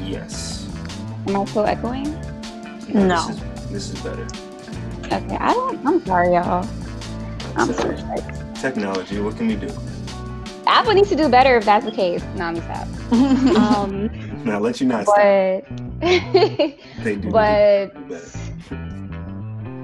Yes. 0.02 0.68
Am 1.28 1.36
I 1.36 1.46
still 1.46 1.68
echoing? 1.68 2.12
No. 2.92 3.28
This 3.28 3.30
is, 3.30 3.70
this 3.70 3.94
is 3.94 4.02
better. 4.02 4.24
Okay, 5.06 5.38
I 5.38 5.54
don't, 5.54 5.86
I'm 5.86 6.04
sorry, 6.04 6.34
y'all. 6.34 6.68
I'm 7.56 7.72
so 7.72 7.96
sorry. 7.96 8.24
Technology, 8.56 9.20
what 9.20 9.38
can 9.38 9.50
we 9.50 9.56
do? 9.56 9.72
Apple 10.66 10.94
needs 10.94 11.10
to 11.10 11.16
do 11.16 11.30
better 11.30 11.58
if 11.58 11.66
that's 11.66 11.86
the 11.86 11.92
case. 11.92 12.24
No, 12.36 12.46
I'm 12.46 12.56
stop. 12.56 12.88
um, 13.12 14.10
I'll 14.50 14.62
let 14.62 14.82
you 14.82 14.88
not 14.88 15.06
but, 15.06 15.64
they 16.02 17.16
do. 17.22 17.30
But 17.30 17.94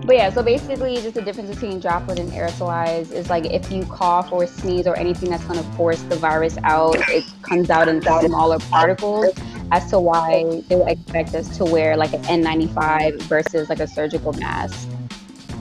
but 0.05 0.15
yeah, 0.15 0.29
so 0.29 0.43
basically, 0.43 0.95
just 0.97 1.15
the 1.15 1.21
difference 1.21 1.49
between 1.49 1.79
droplet 1.79 2.19
and 2.19 2.31
aerosolized 2.31 3.11
is 3.11 3.29
like 3.29 3.45
if 3.45 3.71
you 3.71 3.85
cough 3.85 4.31
or 4.31 4.45
sneeze 4.45 4.85
or 4.87 4.95
anything 4.97 5.29
that's 5.29 5.43
going 5.45 5.57
to 5.59 5.65
force 5.71 6.01
the 6.03 6.15
virus 6.15 6.57
out, 6.63 6.95
it 7.09 7.25
comes 7.41 7.69
out 7.69 7.87
in 7.87 8.01
smaller 8.01 8.59
particles. 8.59 9.33
As 9.71 9.89
to 9.89 9.99
why 9.99 10.61
they 10.69 10.75
would 10.75 10.87
expect 10.87 11.33
us 11.33 11.57
to 11.57 11.65
wear 11.65 11.97
like 11.97 12.13
an 12.13 12.21
N95 12.23 13.23
versus 13.23 13.67
like 13.67 13.79
a 13.79 13.87
surgical 13.87 14.31
mask. 14.33 14.87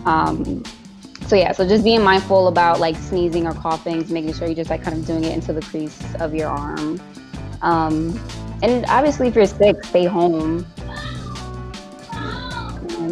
Um, 0.04 0.62
so 1.26 1.36
yeah, 1.36 1.52
so 1.52 1.66
just 1.66 1.84
being 1.84 2.02
mindful 2.02 2.48
about 2.48 2.80
like 2.80 2.96
sneezing 2.96 3.46
or 3.46 3.54
coughing, 3.54 4.04
making 4.12 4.34
sure 4.34 4.46
you're 4.46 4.56
just 4.56 4.68
like 4.68 4.82
kind 4.82 4.96
of 4.96 5.06
doing 5.06 5.24
it 5.24 5.32
into 5.32 5.54
the 5.54 5.62
crease 5.62 5.98
of 6.16 6.34
your 6.34 6.48
arm. 6.48 7.00
Um, 7.62 8.20
and 8.62 8.84
obviously, 8.86 9.28
if 9.28 9.34
you're 9.34 9.46
sick, 9.46 9.82
stay 9.84 10.04
home. 10.04 10.66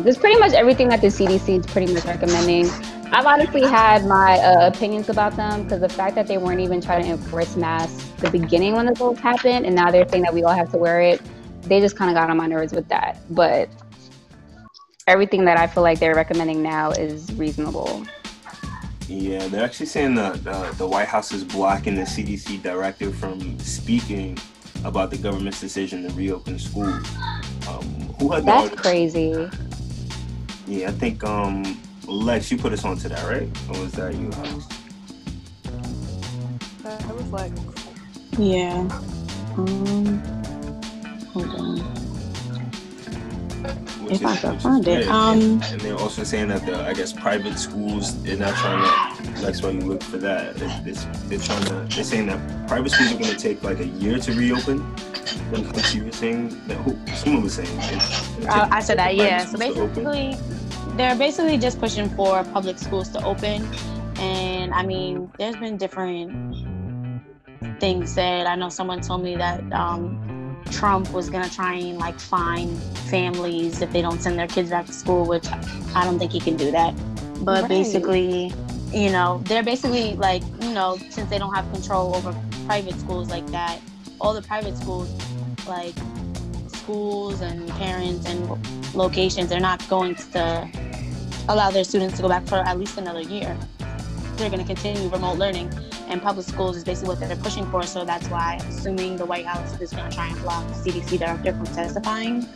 There's 0.02 0.18
pretty 0.18 0.40
much 0.40 0.52
everything 0.52 0.88
that 0.88 1.00
the 1.00 1.06
CDC 1.06 1.60
is 1.60 1.66
pretty 1.66 1.94
much 1.94 2.04
recommending. 2.04 2.68
I've 3.12 3.24
honestly 3.24 3.62
had 3.62 4.04
my 4.04 4.36
uh, 4.38 4.66
opinions 4.66 5.08
about 5.08 5.36
them 5.36 5.62
because 5.62 5.80
the 5.80 5.88
fact 5.88 6.16
that 6.16 6.26
they 6.26 6.38
weren't 6.38 6.58
even 6.58 6.80
trying 6.80 7.04
to 7.04 7.10
enforce 7.10 7.54
masks 7.56 8.02
the 8.18 8.28
beginning 8.28 8.74
when 8.74 8.86
this 8.86 9.00
all 9.00 9.14
happened, 9.14 9.64
and 9.64 9.76
now 9.76 9.92
they're 9.92 10.08
saying 10.08 10.24
that 10.24 10.34
we 10.34 10.42
all 10.42 10.54
have 10.54 10.72
to 10.72 10.76
wear 10.76 11.00
it, 11.00 11.22
they 11.62 11.78
just 11.80 11.96
kind 11.96 12.10
of 12.10 12.16
got 12.16 12.30
on 12.30 12.36
my 12.36 12.48
nerves 12.48 12.72
with 12.72 12.88
that. 12.88 13.18
But 13.30 13.68
everything 15.06 15.44
that 15.44 15.56
I 15.56 15.68
feel 15.68 15.84
like 15.84 16.00
they're 16.00 16.16
recommending 16.16 16.64
now 16.64 16.90
is 16.90 17.32
reasonable. 17.34 18.04
Yeah, 19.06 19.46
they're 19.46 19.64
actually 19.64 19.86
saying 19.86 20.16
that 20.16 20.42
the, 20.42 20.74
the 20.78 20.88
White 20.88 21.06
House 21.06 21.30
is 21.30 21.44
blocking 21.44 21.94
the 21.94 22.02
CDC 22.02 22.60
director 22.60 23.12
from 23.12 23.56
speaking 23.60 24.36
about 24.84 25.10
the 25.10 25.18
government's 25.18 25.60
decision 25.60 26.08
to 26.08 26.14
reopen 26.14 26.58
schools. 26.58 27.06
Um, 27.68 27.84
who 28.18 28.32
had 28.32 28.44
That's 28.44 28.70
the, 28.70 28.76
crazy. 28.76 29.50
Yeah, 30.72 30.88
I 30.88 30.92
think 30.92 31.22
um, 31.22 31.78
Lex, 32.06 32.50
you 32.50 32.56
put 32.56 32.72
us 32.72 32.82
onto 32.86 33.06
that, 33.10 33.22
right? 33.28 33.46
Or 33.68 33.78
was 33.82 33.92
that 33.92 34.14
you, 34.14 34.30
Alex? 34.32 34.66
I 36.86 37.12
was 37.12 37.26
like, 37.30 37.52
Yeah. 38.38 38.88
Um, 39.58 40.22
hold 41.34 41.46
on. 41.60 41.78
Which 44.02 44.12
If 44.12 44.24
I 44.24 44.36
can 44.38 44.58
find 44.60 44.88
it. 44.88 45.08
Um, 45.08 45.60
and 45.62 45.80
they're 45.82 45.98
also 45.98 46.24
saying 46.24 46.48
that 46.48 46.64
the 46.64 46.82
I 46.86 46.94
guess 46.94 47.12
private 47.12 47.58
schools 47.58 48.20
they're 48.22 48.38
not 48.38 48.54
trying 48.56 49.24
to. 49.24 49.42
That's 49.42 49.62
why 49.62 49.70
you 49.70 49.80
look 49.80 50.02
for 50.02 50.16
that. 50.18 50.56
It- 50.56 50.86
it's- 50.88 51.06
they're 51.26 51.38
trying 51.38 51.64
to. 51.66 51.94
They're 51.94 52.02
saying 52.02 52.28
that 52.28 52.66
private 52.66 52.92
schools 52.92 53.12
are 53.12 53.18
going 53.18 53.30
to 53.30 53.36
take 53.36 53.62
like 53.62 53.80
a 53.80 53.86
year 53.86 54.18
to 54.20 54.32
reopen. 54.32 54.78
Then 55.50 55.70
like 55.72 55.94
you 55.94 56.04
were 56.04 56.12
saying 56.12 56.66
that 56.66 56.78
who 56.78 56.96
someone 57.14 57.42
was 57.42 57.54
saying. 57.54 57.68
it's 57.78 58.46
gonna 58.46 58.72
I, 58.72 58.78
I 58.78 58.80
said 58.80 58.98
that, 58.98 59.14
yeah. 59.16 59.44
So 59.44 59.56
schools 59.58 59.74
to 59.74 59.80
open. 59.82 60.04
basically, 60.04 60.61
they're 60.96 61.16
basically 61.16 61.58
just 61.58 61.80
pushing 61.80 62.08
for 62.10 62.44
public 62.44 62.78
schools 62.78 63.08
to 63.10 63.24
open. 63.24 63.66
And 64.16 64.72
I 64.74 64.84
mean, 64.84 65.30
there's 65.38 65.56
been 65.56 65.76
different 65.76 66.30
things 67.80 68.12
said. 68.12 68.46
I 68.46 68.54
know 68.56 68.68
someone 68.68 69.00
told 69.00 69.22
me 69.22 69.36
that 69.36 69.60
um, 69.72 70.62
Trump 70.70 71.12
was 71.12 71.30
gonna 71.30 71.48
try 71.48 71.74
and 71.74 71.98
like 71.98 72.18
fine 72.18 72.74
families 73.10 73.82
if 73.82 73.92
they 73.92 74.02
don't 74.02 74.20
send 74.20 74.38
their 74.38 74.46
kids 74.46 74.70
back 74.70 74.86
to 74.86 74.92
school, 74.92 75.24
which 75.24 75.46
I 75.94 76.04
don't 76.04 76.18
think 76.18 76.32
he 76.32 76.40
can 76.40 76.56
do 76.56 76.70
that. 76.70 76.94
But 77.44 77.62
Right. 77.62 77.68
basically, 77.68 78.52
you 78.92 79.10
know, 79.10 79.40
they're 79.44 79.62
basically 79.62 80.14
like, 80.16 80.42
you 80.60 80.72
know, 80.72 80.98
since 81.10 81.28
they 81.30 81.38
don't 81.38 81.54
have 81.54 81.70
control 81.72 82.14
over 82.14 82.34
private 82.66 82.98
schools 83.00 83.30
like 83.30 83.46
that, 83.48 83.80
all 84.20 84.34
the 84.34 84.42
private 84.42 84.76
schools, 84.76 85.10
like 85.66 85.94
schools 86.68 87.40
and 87.40 87.68
parents 87.70 88.26
and 88.26 88.94
locations, 88.94 89.48
they're 89.48 89.60
not 89.60 89.86
going 89.88 90.14
to 90.14 90.68
allow 91.48 91.70
their 91.70 91.84
students 91.84 92.16
to 92.16 92.22
go 92.22 92.28
back 92.28 92.46
for 92.46 92.56
at 92.56 92.78
least 92.78 92.98
another 92.98 93.20
year. 93.20 93.56
They're 94.36 94.50
going 94.50 94.64
to 94.64 94.66
continue 94.66 95.08
remote 95.08 95.38
learning, 95.38 95.72
and 96.08 96.22
public 96.22 96.46
schools 96.46 96.76
is 96.76 96.84
basically 96.84 97.08
what 97.08 97.20
they're 97.20 97.36
pushing 97.36 97.70
for. 97.70 97.82
So 97.84 98.04
that's 98.04 98.28
why 98.28 98.60
assuming 98.68 99.16
the 99.16 99.26
White 99.26 99.46
House 99.46 99.78
is 99.80 99.92
going 99.92 100.08
to 100.08 100.14
try 100.14 100.28
and 100.28 100.38
block 100.40 100.66
the 100.68 100.74
CDC 100.74 101.18
director 101.18 101.52
from 101.52 101.66
testifying 101.66 102.46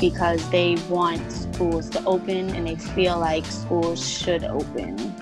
because 0.00 0.48
they 0.50 0.76
want 0.88 1.30
schools 1.30 1.88
to 1.90 2.04
open 2.04 2.50
and 2.50 2.66
they 2.66 2.76
feel 2.76 3.18
like 3.18 3.44
schools 3.46 4.06
should 4.06 4.44
open. 4.44 5.14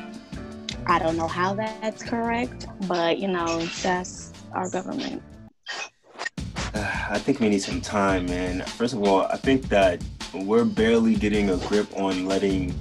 I 0.87 0.99
don't 0.99 1.17
know 1.17 1.29
how 1.29 1.55
that's 1.55 2.03
correct, 2.03 2.67
but 2.88 3.19
you 3.19 3.29
know, 3.29 3.61
that's 3.83 4.33
our 4.53 4.69
government. 4.71 5.23
I 6.75 7.19
think 7.19 7.41
we 7.41 7.49
need 7.49 7.62
some 7.62 7.81
time, 7.81 8.27
man. 8.27 8.62
First 8.62 8.95
of 8.95 9.03
all, 9.03 9.23
I 9.23 9.37
think 9.37 9.69
that 9.69 10.03
we're 10.35 10.64
barely 10.64 11.14
getting 11.14 11.51
a 11.51 11.57
grip 11.59 11.88
on 11.97 12.27
letting 12.27 12.75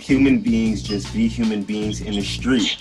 human 0.00 0.40
beings 0.40 0.82
just 0.82 1.12
be 1.12 1.28
human 1.28 1.62
beings 1.62 2.00
in 2.00 2.14
the 2.14 2.22
street. 2.22 2.78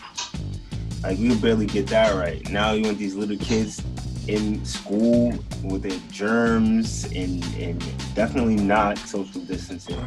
Like 1.03 1.17
we 1.17 1.35
barely 1.35 1.65
get 1.65 1.87
that 1.87 2.15
right. 2.15 2.47
Now 2.49 2.73
you 2.73 2.83
want 2.83 2.97
these 2.97 3.15
little 3.15 3.37
kids 3.37 3.81
in 4.27 4.63
school 4.65 5.33
with 5.63 5.83
their 5.83 5.99
germs 6.11 7.05
and 7.05 7.43
and 7.55 7.79
definitely 8.15 8.55
not 8.55 8.97
social 8.97 9.41
distancing. 9.41 9.99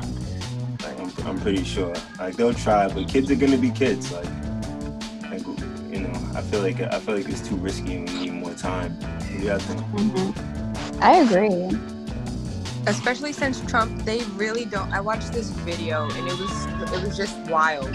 Like 0.82 0.98
I'm, 0.98 1.26
I'm 1.26 1.40
pretty 1.40 1.64
sure. 1.64 1.94
Like 2.18 2.36
they'll 2.36 2.54
try, 2.54 2.88
but 2.88 3.08
kids 3.08 3.30
are 3.30 3.36
gonna 3.36 3.56
be 3.56 3.70
kids. 3.70 4.12
Like, 4.12 4.28
like 5.30 5.46
you 5.90 6.00
know, 6.00 6.32
I 6.34 6.42
feel 6.42 6.60
like 6.60 6.80
I 6.80 6.98
feel 7.00 7.16
like 7.16 7.28
it's 7.28 7.46
too 7.46 7.56
risky 7.56 7.96
and 7.96 8.08
we 8.10 8.20
need 8.20 8.32
more 8.32 8.54
time. 8.54 8.92
What 9.00 9.28
do 9.28 9.46
you 9.46 9.58
think? 9.58 9.80
Mm-hmm. 9.80 11.02
I 11.02 11.16
agree. 11.16 11.99
Especially 12.90 13.32
since 13.32 13.60
Trump, 13.62 14.04
they 14.04 14.22
really 14.36 14.64
don't. 14.64 14.92
I 14.92 15.00
watched 15.00 15.32
this 15.32 15.50
video 15.50 16.08
and 16.10 16.26
it 16.28 16.36
was 16.38 16.66
it 16.92 17.00
was 17.00 17.16
just 17.16 17.36
wild. 17.50 17.88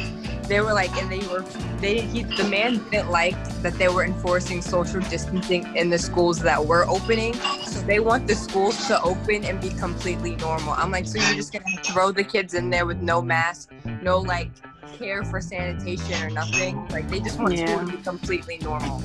They 0.47 0.61
were 0.61 0.73
like, 0.73 0.95
and 0.97 1.11
they 1.11 1.25
were 1.27 1.43
they 1.79 2.01
he 2.01 2.23
the 2.23 2.43
man 2.45 2.83
didn't 2.89 3.11
like 3.11 3.35
that 3.61 3.73
they 3.77 3.89
were 3.89 4.03
enforcing 4.03 4.61
social 4.61 5.01
distancing 5.01 5.63
in 5.75 5.89
the 5.89 5.99
schools 5.99 6.39
that 6.39 6.65
were 6.65 6.87
opening. 6.87 7.33
So 7.65 7.81
they 7.81 7.99
want 7.99 8.27
the 8.27 8.35
schools 8.35 8.87
to 8.87 9.01
open 9.01 9.43
and 9.43 9.59
be 9.59 9.69
completely 9.69 10.35
normal. 10.37 10.73
I'm 10.73 10.91
like, 10.91 11.07
so 11.07 11.17
you're 11.17 11.35
just 11.35 11.51
gonna 11.51 11.77
throw 11.83 12.11
the 12.11 12.23
kids 12.23 12.53
in 12.53 12.69
there 12.69 12.85
with 12.85 13.01
no 13.01 13.21
mask, 13.21 13.71
no 14.01 14.19
like 14.19 14.49
care 14.97 15.23
for 15.25 15.41
sanitation 15.41 16.21
or 16.21 16.29
nothing. 16.29 16.87
Like 16.89 17.09
they 17.09 17.19
just 17.19 17.39
want 17.39 17.57
Yeah. 17.57 17.65
school 17.67 17.85
to 17.91 17.97
be 17.97 18.03
completely 18.03 18.57
normal. 18.59 19.01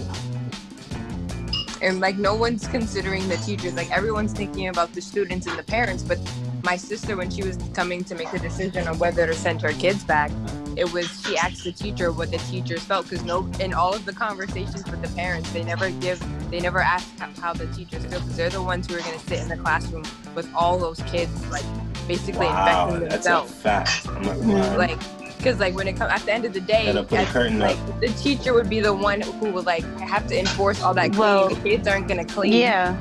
And 1.83 2.01
like 2.01 2.17
no 2.17 2.35
one's 2.35 2.67
considering 2.69 3.29
the 3.29 3.37
teachers. 3.39 3.75
Like 3.75 3.91
everyone's 3.91 4.33
thinking 4.33 4.69
about 4.69 4.93
the 4.93 5.01
students 5.01 5.47
and 5.47 5.59
the 5.59 5.63
parents. 5.63 6.03
But 6.03 6.19
my 6.63 6.77
sister, 6.77 7.17
when 7.17 7.31
she 7.31 7.43
was 7.43 7.57
coming 7.73 8.05
to 8.05 8.15
make 8.15 8.31
the 8.31 8.39
decision 8.39 8.87
on 8.87 8.99
whether 8.99 9.27
to 9.27 9.35
send 9.35 9.63
her 9.63 9.73
kids 9.73 10.05
back, 10.05 10.31
it 10.77 10.93
was 10.93 11.07
she 11.27 11.37
asked 11.37 11.65
the 11.65 11.73
teacher 11.73 12.13
what 12.13 12.31
the 12.31 12.39
teachers 12.39 12.83
felt 12.85 13.09
because 13.09 13.25
no, 13.25 13.51
in 13.61 13.73
all 13.75 13.95
of 13.95 14.05
the 14.05 14.13
conversations 14.13 14.85
with 14.91 15.03
the 15.03 15.09
parents, 15.17 15.51
they 15.53 15.65
never 15.65 15.91
give, 15.91 16.23
they 16.51 16.61
never 16.61 16.81
ask 16.81 17.09
how, 17.19 17.29
how 17.41 17.53
the 17.53 17.67
teachers 17.69 18.05
feel 18.05 18.21
because 18.21 18.37
they're 18.37 18.51
the 18.51 18.63
ones 18.63 18.87
who 18.87 18.95
are 18.95 19.01
going 19.01 19.19
to 19.19 19.27
sit 19.27 19.41
in 19.41 19.49
the 19.49 19.57
classroom 19.57 20.05
with 20.35 20.49
all 20.55 20.79
those 20.79 21.01
kids, 21.03 21.33
like 21.51 21.65
basically 22.07 22.47
Wow, 22.47 22.89
infecting 22.89 23.09
that's 23.09 23.27
a 23.27 23.31
themselves. 23.31 23.53
fact. 23.55 24.07
I'm 24.09 24.23
not 24.23 24.37
gonna. 24.41 24.77
Like, 24.77 25.20
because 25.41 25.59
like 25.59 25.75
when 25.75 25.89
it 25.89 25.97
comes 25.97 26.13
at 26.13 26.21
the 26.23 26.33
end 26.33 26.45
of 26.45 26.53
the 26.53 26.61
day, 26.61 26.87
put 26.93 27.13
a 27.13 27.17
as- 27.19 27.29
curtain 27.29 27.63
up. 27.63 27.69
like 27.77 28.01
the 28.01 28.09
teacher 28.09 28.53
would 28.53 28.69
be 28.69 28.81
the 28.81 28.93
one 28.95 29.21
who 29.23 29.51
would 29.53 29.67
like 29.67 29.85
have 29.99 30.27
to 30.29 30.39
enforce 30.39 30.83
all 30.83 30.95
that 30.95 31.13
cleaning. 31.13 31.19
Well, 31.19 31.49
the 31.49 31.61
kids 31.71 31.89
aren't 31.89 32.09
gonna 32.09 32.25
clean 32.25 32.53
Yeah, 32.53 32.97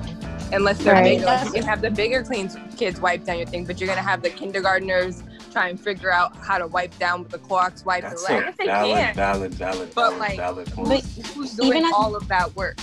unless 0.54 0.78
they're 0.80 0.94
Right. 0.94 1.18
big. 1.20 1.26
Like, 1.26 1.46
you 1.46 1.52
can 1.52 1.64
have 1.64 1.82
the 1.82 1.92
bigger 1.92 2.24
clean 2.24 2.50
kids 2.78 3.00
wipe 3.02 3.26
down 3.26 3.38
your 3.38 3.48
thing, 3.48 3.66
but 3.66 3.80
you're 3.80 3.88
gonna 3.90 4.02
have 4.02 4.22
the 4.22 4.30
kindergartners 4.30 5.22
try 5.52 5.68
and 5.70 5.80
figure 5.80 6.12
out 6.12 6.36
how 6.38 6.58
to 6.58 6.68
wipe 6.68 6.98
down 7.00 7.24
with 7.24 7.32
the 7.32 7.40
clocks, 7.40 7.84
wipe 7.84 8.04
That's 8.04 8.26
the 8.26 8.34
a 8.34 8.36
leg. 8.36 8.56
Valid, 8.66 9.16
valid, 9.16 9.54
valid, 9.56 9.90
But, 9.96 10.12
valid, 10.12 10.20
like, 10.20 10.38
valid 10.38 10.72
but 10.76 11.04
who's 11.34 11.54
doing 11.56 11.70
Even 11.70 11.86
at- 11.86 11.94
all 11.94 12.16
of 12.16 12.28
that 12.30 12.56
work? 12.56 12.78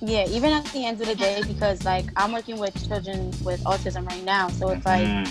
yeah. 0.00 0.26
Even 0.28 0.52
at 0.52 0.64
the 0.66 0.84
end 0.84 1.00
of 1.00 1.06
the 1.06 1.14
day, 1.14 1.42
because 1.46 1.84
like 1.84 2.06
I'm 2.16 2.32
working 2.32 2.58
with 2.58 2.74
children 2.88 3.30
with 3.44 3.62
autism 3.64 4.08
right 4.08 4.24
now, 4.24 4.48
so 4.48 4.68
it's 4.70 4.84
like. 4.86 5.06
Mm, 5.06 5.28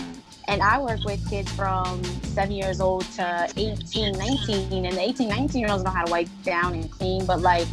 and 0.47 0.61
I 0.61 0.79
work 0.79 1.03
with 1.03 1.27
kids 1.29 1.51
from 1.51 2.03
seven 2.23 2.53
years 2.53 2.81
old 2.81 3.03
to 3.13 3.51
18, 3.55 4.17
19, 4.17 4.85
and 4.85 4.95
the 4.95 5.01
18, 5.01 5.29
19 5.29 5.61
year 5.61 5.71
olds 5.71 5.83
know 5.83 5.91
how 5.91 6.05
to 6.05 6.11
wipe 6.11 6.27
down 6.43 6.73
and 6.73 6.89
clean, 6.91 7.25
but 7.25 7.41
like 7.41 7.67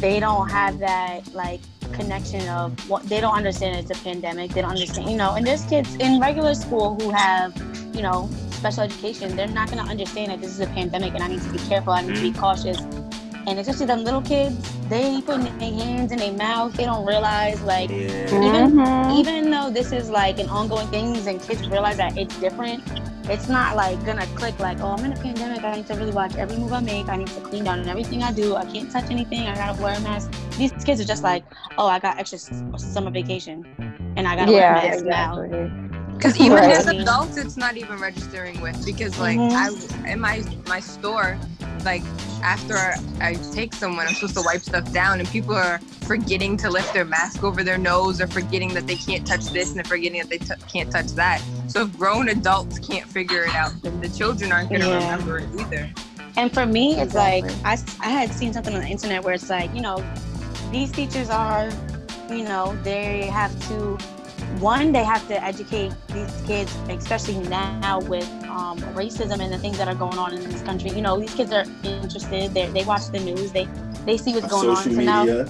they 0.00 0.20
don't 0.20 0.50
have 0.50 0.78
that 0.78 1.32
like 1.34 1.60
connection 1.92 2.46
of 2.48 2.88
what 2.88 3.02
they 3.04 3.20
don't 3.20 3.34
understand 3.34 3.76
it's 3.76 3.98
a 3.98 4.02
pandemic. 4.04 4.52
They 4.52 4.62
don't 4.62 4.70
understand, 4.70 5.10
you 5.10 5.16
know, 5.16 5.34
and 5.34 5.46
there's 5.46 5.64
kids 5.64 5.94
in 5.96 6.20
regular 6.20 6.54
school 6.54 6.98
who 7.00 7.10
have, 7.10 7.56
you 7.94 8.02
know, 8.02 8.28
special 8.50 8.82
education. 8.82 9.36
They're 9.36 9.48
not 9.48 9.70
going 9.70 9.82
to 9.82 9.90
understand 9.90 10.30
that 10.30 10.40
this 10.40 10.50
is 10.50 10.60
a 10.60 10.66
pandemic 10.66 11.14
and 11.14 11.22
I 11.22 11.28
need 11.28 11.42
to 11.42 11.50
be 11.50 11.58
careful. 11.58 11.92
I 11.92 12.02
need 12.02 12.16
to 12.16 12.20
be 12.20 12.30
mm-hmm. 12.30 12.40
cautious. 12.40 13.07
And 13.48 13.58
especially 13.58 13.86
them 13.86 14.04
little 14.04 14.20
kids, 14.20 14.54
they 14.90 15.22
put 15.22 15.40
their 15.40 15.72
hands 15.72 16.12
in 16.12 16.18
their 16.18 16.32
mouth. 16.34 16.74
They 16.74 16.84
don't 16.84 17.06
realize 17.06 17.62
like 17.62 17.88
yeah. 17.88 18.44
even 18.46 18.72
Mhm. 18.76 19.18
even 19.18 19.50
though 19.50 19.70
this 19.70 19.90
is 19.90 20.10
like 20.10 20.38
an 20.38 20.50
ongoing 20.50 20.86
thing 20.88 21.16
and 21.16 21.40
kids 21.40 21.66
realize 21.66 21.96
that 21.96 22.18
it's 22.18 22.36
different, 22.36 22.84
it's 23.24 23.48
not 23.48 23.74
like 23.74 23.96
gonna 24.04 24.26
click 24.40 24.58
like, 24.58 24.80
oh, 24.80 24.92
I'm 24.96 25.04
in 25.06 25.12
a 25.12 25.16
pandemic. 25.16 25.64
I 25.64 25.76
need 25.76 25.86
to 25.86 25.94
really 25.94 26.12
watch 26.12 26.36
every 26.36 26.58
move 26.58 26.74
I 26.74 26.80
make. 26.80 27.08
I 27.08 27.16
need 27.16 27.28
to 27.28 27.40
clean 27.40 27.64
down 27.64 27.88
everything 27.88 28.22
I 28.22 28.32
do. 28.32 28.54
I 28.54 28.66
can't 28.66 28.90
touch 28.92 29.10
anything. 29.10 29.46
I 29.46 29.54
gotta 29.54 29.80
wear 29.82 29.94
a 29.96 30.00
mask. 30.00 30.30
These 30.58 30.72
kids 30.84 31.00
are 31.00 31.08
just 31.14 31.22
like, 31.22 31.44
oh, 31.78 31.86
I 31.86 31.98
got 32.00 32.18
extra 32.18 32.38
summer 32.78 33.10
vacation 33.10 33.64
and 34.16 34.28
I 34.28 34.36
gotta 34.36 34.52
Yeah, 34.52 34.74
wear 34.74 34.98
a 34.98 35.04
mask 35.04 35.04
now. 35.06 35.87
Because 36.18 36.36
even 36.40 36.56
Right. 36.58 36.76
as 36.76 36.86
adults, 36.88 37.36
it's 37.36 37.56
not 37.56 37.76
even 37.76 37.98
registering 37.98 38.60
with. 38.60 38.84
Because 38.84 39.18
like 39.18 39.38
Mhm. 39.38 39.52
I 40.04 40.10
in 40.12 40.20
my 40.20 40.42
my 40.66 40.80
store, 40.80 41.38
like 41.84 42.02
after 42.42 42.76
I 43.20 43.34
take 43.52 43.72
someone, 43.74 44.06
I'm 44.06 44.14
supposed 44.14 44.34
to 44.34 44.42
wipe 44.42 44.62
stuff 44.62 44.90
down, 44.92 45.20
and 45.20 45.28
people 45.28 45.54
are 45.54 45.80
forgetting 46.02 46.56
to 46.58 46.70
lift 46.70 46.92
their 46.92 47.04
mask 47.04 47.44
over 47.44 47.62
their 47.62 47.78
nose, 47.78 48.20
or 48.20 48.26
forgetting 48.26 48.74
that 48.74 48.86
they 48.86 48.96
can't 48.96 49.24
touch 49.26 49.46
this, 49.52 49.74
and 49.74 49.86
forgetting 49.86 50.18
that 50.20 50.28
they 50.28 50.38
t- 50.38 50.54
can't 50.72 50.90
touch 50.90 51.12
that. 51.12 51.40
So 51.68 51.82
if 51.82 51.96
grown 51.96 52.28
adults 52.28 52.78
can't 52.80 53.06
figure 53.08 53.44
it 53.44 53.54
out, 53.54 53.72
then 53.82 54.00
the 54.00 54.08
children 54.08 54.50
aren't 54.52 54.70
gonna 54.70 54.88
Yeah. 54.88 54.96
remember 55.12 55.38
it 55.38 55.48
either. 55.58 55.88
And 56.36 56.52
for 56.52 56.66
me, 56.66 56.94
it's 56.94 57.14
Exactly. 57.14 57.50
like 57.64 57.78
I 58.00 58.08
had 58.08 58.32
seen 58.32 58.52
something 58.52 58.74
on 58.74 58.80
the 58.80 58.88
internet 58.88 59.22
where 59.24 59.34
it's 59.34 59.50
like, 59.50 59.74
you 59.74 59.82
know, 59.82 60.02
these 60.72 60.90
teachers 60.92 61.30
are, 61.30 61.68
you 62.30 62.44
know, 62.44 62.76
they 62.84 63.26
have 63.26 63.52
to, 63.68 63.98
one, 64.60 64.92
they 64.92 65.04
have 65.04 65.26
to 65.28 65.44
educate 65.44 65.92
these 66.08 66.42
kids, 66.46 66.74
especially 66.88 67.38
now 67.48 68.00
with 68.00 68.28
um, 68.48 68.78
racism 68.94 69.40
and 69.40 69.52
the 69.52 69.58
things 69.58 69.78
that 69.78 69.88
are 69.88 69.94
going 69.94 70.18
on 70.18 70.32
in 70.32 70.42
this 70.50 70.62
country. 70.62 70.90
You 70.90 71.02
know, 71.02 71.18
these 71.20 71.34
kids 71.34 71.52
are 71.52 71.64
interested. 71.84 72.52
They 72.54 72.66
they 72.66 72.84
watch 72.84 73.06
the 73.10 73.20
news. 73.20 73.52
They 73.52 73.68
they 74.04 74.16
see 74.16 74.34
what's 74.34 74.48
going 74.48 74.66
Social 74.74 74.92
on. 74.92 74.96
So 74.96 75.02
now 75.02 75.24
media. 75.24 75.44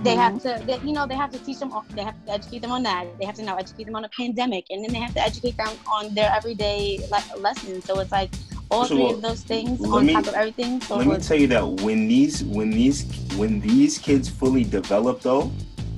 they 0.02 0.16
have 0.16 0.40
to, 0.42 0.62
they, 0.66 0.78
you 0.80 0.92
know, 0.92 1.06
they 1.06 1.14
have 1.14 1.30
to 1.30 1.38
teach 1.38 1.60
them. 1.60 1.72
They 1.94 2.02
have 2.02 2.14
to 2.26 2.32
educate 2.32 2.62
them 2.62 2.72
on 2.72 2.82
that. 2.82 3.06
They 3.18 3.24
have 3.26 3.36
to 3.36 3.42
now 3.42 3.56
educate 3.56 3.84
them 3.84 3.96
on 3.96 4.04
a 4.04 4.08
pandemic, 4.08 4.66
and 4.70 4.84
then 4.84 4.92
they 4.92 4.98
have 4.98 5.14
to 5.14 5.22
educate 5.22 5.56
them 5.56 5.70
on 5.90 6.14
their 6.14 6.30
everyday 6.32 6.98
le- 7.10 7.38
lessons. 7.38 7.84
So 7.84 8.00
it's 8.00 8.12
like 8.12 8.30
all 8.70 8.86
three 8.86 9.10
of 9.10 9.22
those 9.22 9.42
things 9.42 9.84
on 9.84 10.06
me, 10.06 10.14
top 10.14 10.26
of 10.26 10.34
everything. 10.34 10.80
So 10.80 10.96
let 10.96 11.06
me 11.06 11.18
tell 11.18 11.36
you 11.36 11.46
that 11.48 11.66
when 11.66 12.08
these 12.08 12.42
when 12.44 12.70
these 12.70 13.04
when 13.36 13.60
these 13.60 13.98
kids 13.98 14.28
fully 14.28 14.64
develop 14.64 15.20
though, 15.20 15.52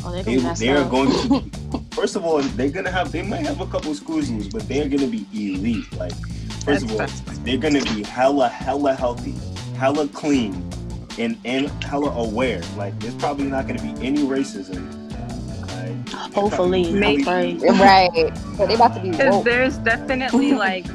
oh, 0.05 0.23
they, 0.23 0.37
they 0.37 0.69
are 0.71 0.89
going 0.89 1.11
to 1.11 1.81
first 1.95 2.17
of 2.17 2.25
all 2.25 2.41
they're 2.41 2.71
gonna 2.71 2.91
have 2.91 3.13
they 3.13 3.23
might 3.23 3.47
have 3.47 3.61
a 3.61 3.67
couple 3.67 3.91
of 3.91 3.97
screws 3.97 4.49
but 4.49 4.67
they're 4.69 4.89
gonna 4.89 5.07
be 5.07 5.27
elite. 5.33 5.93
Like 5.97 6.15
first 6.65 6.87
That's 6.89 7.21
of 7.21 7.29
all, 7.29 7.35
they're 7.45 7.59
gonna 7.59 7.83
be 7.83 8.03
hella 8.03 8.49
hella 8.49 8.95
healthy, 8.95 9.35
hella 9.77 10.09
clean, 10.09 10.53
and 11.19 11.39
and 11.45 11.69
hella 11.85 12.11
aware. 12.11 12.63
Like 12.77 12.99
there's 13.01 13.15
probably 13.15 13.47
not 13.47 13.67
gonna 13.67 13.83
be 13.83 14.07
any 14.07 14.23
racism 14.23 15.05
Hopefully, 16.35 16.93
maybe. 16.93 17.25
right. 17.25 18.33
So 18.57 18.67
they 18.67 18.75
about 18.75 18.95
to 18.95 19.01
be. 19.01 19.11
Because 19.11 19.45
there's 19.45 19.79
definitely 19.79 20.53
like 20.53 20.87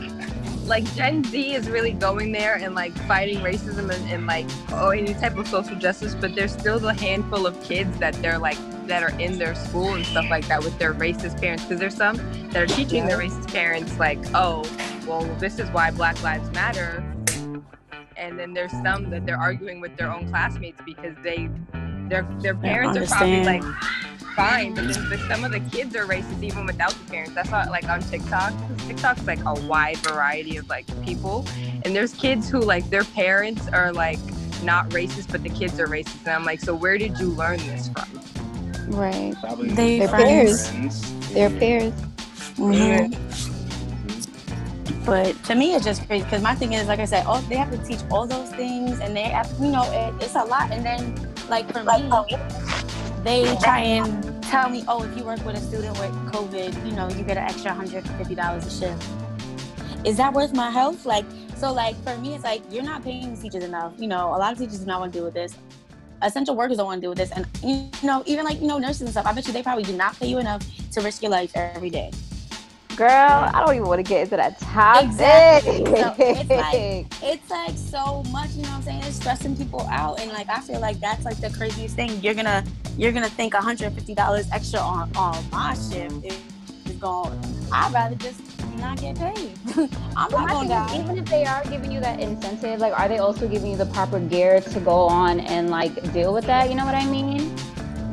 like 0.70 0.86
Gen 0.96 1.24
Z 1.24 1.54
is 1.56 1.68
really 1.68 1.94
going 1.94 2.32
there 2.32 2.56
and 2.56 2.76
like 2.76 2.96
fighting 3.08 3.40
racism 3.40 3.92
and, 3.94 4.12
and 4.12 4.28
like 4.28 4.46
oh 4.72 4.90
any 4.90 5.16
type 5.16 5.36
of 5.36 5.48
social 5.48 5.76
justice, 5.76 6.14
but 6.14 6.36
there's 6.36 6.54
still 6.54 6.88
a 6.88 6.94
handful 6.94 7.48
of 7.48 7.62
kids 7.64 7.98
that 7.98 8.14
they're 8.22 8.38
like 8.38 8.58
that 8.88 9.02
are 9.02 9.20
in 9.20 9.38
their 9.40 9.56
school 9.56 9.96
and 9.96 10.06
stuff 10.06 10.30
like 10.30 10.48
that 10.48 10.64
with 10.64 10.78
their 10.78 10.94
racist 10.94 11.42
parents 11.42 11.64
because 11.64 11.80
there's 11.80 11.96
some 11.96 12.18
that 12.52 12.58
are 12.58 12.68
teaching 12.68 13.08
their 13.08 13.18
racist 13.18 13.52
parents 13.52 13.98
like 13.98 14.20
oh 14.36 14.64
well 15.08 15.24
this 15.40 15.58
is 15.58 15.68
why 15.72 15.90
Black 15.90 16.22
Lives 16.22 16.50
Matter, 16.52 17.04
and 18.16 18.38
then 18.40 18.54
there's 18.54 18.72
some 18.84 19.10
that 19.10 19.26
they're 19.26 19.40
arguing 19.40 19.82
with 19.82 19.98
their 19.98 20.12
own 20.12 20.30
classmates 20.30 20.80
because 20.86 21.16
they 21.24 21.50
their 22.10 22.24
their 22.42 22.56
parents 22.56 22.96
are 22.96 23.06
probably 23.18 23.44
like 23.44 23.64
fine, 24.36 24.74
but 24.74 24.88
then 24.88 25.20
some 25.28 25.44
of 25.44 25.52
the 25.52 25.60
kids 25.72 25.96
are 25.96 26.06
racist 26.06 26.42
even 26.44 26.66
without 26.66 26.92
the 26.92 27.12
parents. 27.12 27.34
That's 27.34 27.50
not 27.52 27.70
like 27.70 27.90
on 27.90 28.02
TikTok. 28.02 28.54
TikTok's 28.88 29.26
like 29.26 29.44
a 29.46 29.54
wide 29.66 29.98
variety 29.98 30.58
of 30.58 30.68
like 30.70 30.86
people, 31.04 31.46
and 31.84 31.96
there's 31.96 32.14
kids 32.14 32.50
who 32.50 32.60
like 32.60 32.90
their 32.90 33.04
parents 33.04 33.68
are 33.68 33.92
like 33.92 34.20
not 34.64 34.90
racist, 34.90 35.32
but 35.32 35.44
the 35.44 35.50
kids 35.50 35.80
are 35.80 35.88
racist, 35.88 36.20
and 36.26 36.30
I'm 36.30 36.46
like, 36.46 36.60
so 36.60 36.74
where 36.76 36.98
did 36.98 37.18
you 37.20 37.28
learn 37.28 37.58
this 37.60 37.90
from? 37.90 38.08
Right. 38.90 39.36
Probably 39.40 39.70
they 39.70 40.00
their 40.00 40.10
peers. 40.10 40.70
Their 41.32 41.50
peers. 41.50 41.94
Mm-hmm. 42.56 43.14
But 45.06 45.42
to 45.46 45.56
me, 45.56 45.74
it's 45.74 45.86
just 45.86 46.06
crazy 46.08 46.24
because 46.24 46.44
my 46.44 46.54
thing 46.54 46.74
is, 46.74 46.88
like 46.88 47.00
I 47.00 47.06
said, 47.06 47.26
all 47.26 47.42
they 47.42 47.56
have 47.56 47.72
to 47.72 47.78
teach 47.80 48.00
all 48.12 48.28
those 48.28 48.50
things, 48.52 49.00
and 49.00 49.16
they 49.16 49.24
have, 49.24 49.50
you 49.60 49.70
know, 49.72 49.84
it, 49.92 50.14
it's 50.24 50.36
a 50.36 50.44
lot. 50.44 50.72
And 50.72 50.86
then, 50.86 51.16
like 51.50 51.72
for 51.72 51.84
me, 51.84 52.10
they 53.24 53.56
try 53.62 53.80
and 53.82 54.44
tell 54.44 54.70
me, 54.70 54.84
oh, 54.88 55.04
if 55.04 55.16
you 55.18 55.24
work 55.24 55.44
with 55.46 55.58
a 55.58 55.62
student 55.62 56.00
with 56.00 56.12
COVID, 56.32 56.86
you 56.86 56.94
know, 56.94 57.10
you 57.10 57.24
get 57.24 57.38
an 57.38 57.44
extra 57.44 57.72
$150 57.72 58.58
a 58.58 58.70
shift. 58.70 60.06
Is 60.06 60.18
that 60.18 60.34
worth 60.34 60.54
my 60.54 60.70
health? 60.70 61.06
Like, 61.06 61.26
so 61.56 61.74
like 61.74 62.02
for 62.04 62.18
me, 62.20 62.36
it's 62.36 62.44
like 62.44 62.62
you're 62.72 62.84
not 62.84 63.04
paying 63.04 63.36
teachers 63.40 63.64
enough. 63.64 63.94
You 63.98 64.08
know, 64.08 64.30
a 64.30 64.40
lot 64.40 64.54
of 64.54 64.58
teachers 64.58 64.80
do 64.80 64.86
not 64.86 65.02
want 65.02 65.12
to 65.12 65.20
deal 65.20 65.26
with 65.26 65.34
this. 65.34 65.56
Essential 66.22 66.56
workers 66.56 66.78
don't 66.78 66.86
want 66.86 66.98
to 66.98 67.02
deal 67.02 67.12
with 67.12 67.18
this, 67.18 67.32
and 67.32 67.48
you 67.64 67.90
know, 68.04 68.24
even 68.26 68.46
like 68.46 68.60
you 68.62 68.68
know, 68.68 68.78
nurses 68.78 69.02
and 69.02 69.10
stuff. 69.10 69.26
I 69.26 69.34
bet 69.34 69.48
you 69.48 69.54
they 69.54 69.64
probably 69.64 69.84
do 69.84 69.96
not 69.96 70.18
pay 70.20 70.28
you 70.28 70.38
enough 70.38 70.66
to 70.92 71.02
risk 71.02 71.22
your 71.22 71.32
life 71.32 71.52
every 71.56 71.90
day. 71.90 72.12
Girl, 73.00 73.08
I 73.10 73.64
don't 73.66 73.76
even 73.76 73.88
want 73.88 74.06
to 74.06 74.10
get 74.10 74.24
into 74.24 74.36
that 74.36 74.60
topic. 74.60 75.06
Exactly. 75.06 75.86
So 75.86 76.16
it's 76.20 76.50
like 76.50 77.06
it's 77.24 77.50
like 77.50 77.78
so 77.78 78.24
much, 78.24 78.50
you 78.52 78.64
know 78.64 78.68
what 78.72 78.76
I'm 78.76 78.82
saying? 78.82 79.04
It's 79.04 79.16
stressing 79.16 79.56
people 79.56 79.88
out. 79.90 80.20
And 80.20 80.30
like 80.34 80.50
I 80.50 80.60
feel 80.60 80.82
like 80.82 81.00
that's 81.00 81.24
like 81.24 81.40
the 81.40 81.50
craziest 81.50 81.96
thing. 81.96 82.22
You're 82.22 82.34
gonna 82.34 82.62
you're 82.98 83.14
gonna 83.14 83.30
think 83.30 83.54
$150 83.54 84.50
extra 84.52 84.82
on, 84.82 85.16
on 85.16 85.50
my 85.50 85.76
shift 85.76 86.26
is, 86.26 86.38
is 86.88 86.98
going 86.98 87.40
I'd 87.72 87.94
rather 87.94 88.16
just 88.16 88.42
not 88.80 89.00
get 89.00 89.18
paid. 89.18 89.58
I'm 90.18 90.30
not 90.30 90.50
going 90.50 90.68
to 90.68 91.00
Even 91.00 91.18
if 91.18 91.26
they 91.26 91.46
are 91.46 91.64
giving 91.70 91.94
you 91.94 92.02
that 92.02 92.20
incentive, 92.20 92.82
like 92.82 93.00
are 93.00 93.08
they 93.08 93.20
also 93.20 93.48
giving 93.48 93.72
you 93.72 93.78
the 93.78 93.86
proper 93.86 94.20
gear 94.20 94.60
to 94.60 94.80
go 94.82 95.08
on 95.08 95.40
and 95.40 95.70
like 95.70 96.12
deal 96.12 96.34
with 96.34 96.46
that? 96.48 96.70
You 96.70 96.76
know 96.76 96.84
what 96.84 96.96
I 96.96 97.06
mean? 97.06 97.56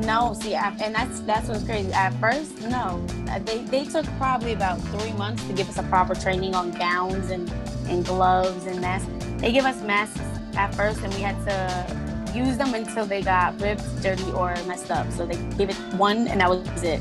No, 0.01 0.35
see, 0.35 0.55
and 0.55 0.95
that's 0.95 1.21
that's 1.21 1.49
what's 1.49 1.65
crazy. 1.65 1.93
At 1.93 2.13
first, 2.21 2.61
no, 2.63 3.05
uh, 3.31 3.39
they 3.41 3.63
they 3.65 3.85
took 3.85 4.05
probably 4.19 4.53
about 4.53 4.81
three 4.81 5.13
months 5.13 5.45
to 5.47 5.53
give 5.55 5.69
us 5.69 5.79
a 5.79 5.83
proper 5.85 6.15
training 6.15 6.55
on 6.55 6.71
gowns 6.73 7.31
and 7.31 7.51
and 7.89 8.05
gloves 8.05 8.67
and 8.67 8.81
masks. 8.81 9.09
They 9.39 9.53
give 9.53 9.65
us 9.65 9.81
masks 9.83 10.21
at 10.55 10.75
first, 10.75 11.01
and 11.01 11.13
we 11.15 11.21
had 11.21 11.37
to 11.47 12.37
use 12.37 12.59
them 12.59 12.75
until 12.75 13.07
they 13.07 13.23
got 13.23 13.59
ripped, 13.61 14.03
dirty, 14.03 14.31
or 14.33 14.55
messed 14.67 14.91
up. 14.91 15.11
So 15.13 15.25
they 15.25 15.37
gave 15.57 15.71
it 15.71 15.77
one, 15.95 16.29
and 16.29 16.41
that 16.41 16.51
was 16.51 16.83
it. 16.83 17.01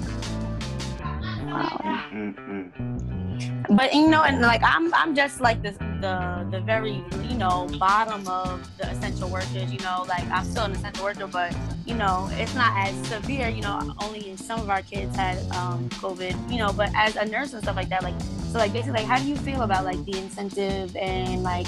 Wow. 1.46 1.82
Mm-hmm 2.14 3.15
but 3.70 3.94
you 3.94 4.08
know, 4.08 4.24
and 4.24 4.42
like 4.42 4.62
I'm, 4.64 4.94
I'm 4.94 5.16
just 5.16 5.42
like 5.42 5.62
this, 5.62 5.78
the 5.78 6.46
the 6.52 6.60
very 6.62 7.04
you 7.24 7.36
know 7.36 7.68
bottom 7.80 8.28
of 8.28 8.70
the 8.78 8.90
essential 8.90 9.30
workers. 9.30 9.72
You 9.72 9.80
know, 9.80 10.06
like 10.08 10.26
I'm 10.30 10.46
still 10.46 10.66
an 10.66 10.72
essential 10.72 11.04
worker, 11.04 11.28
but 11.28 11.56
you 11.86 11.96
know, 11.96 12.30
it's 12.34 12.56
not 12.56 12.74
as 12.76 12.96
severe. 13.08 13.50
You 13.50 13.62
know, 13.62 13.94
only 14.02 14.36
some 14.38 14.60
of 14.60 14.70
our 14.70 14.82
kids 14.82 15.16
had 15.16 15.38
um, 15.52 15.90
COVID. 15.90 16.52
You 16.52 16.58
know, 16.58 16.74
but 16.74 16.90
as 16.96 17.16
a 17.16 17.26
nurse 17.26 17.54
and 17.54 17.64
stuff 17.64 17.76
like 17.76 17.90
that, 17.90 18.04
like 18.04 18.20
so, 18.52 18.60
like 18.60 18.74
basically, 18.74 19.00
like 19.00 19.06
how 19.06 19.20
do 19.20 19.28
you 19.28 19.36
feel 19.36 19.62
about 19.62 19.86
like 19.86 20.04
the 20.06 20.18
incentive 20.18 20.96
and 20.96 21.44
like 21.44 21.68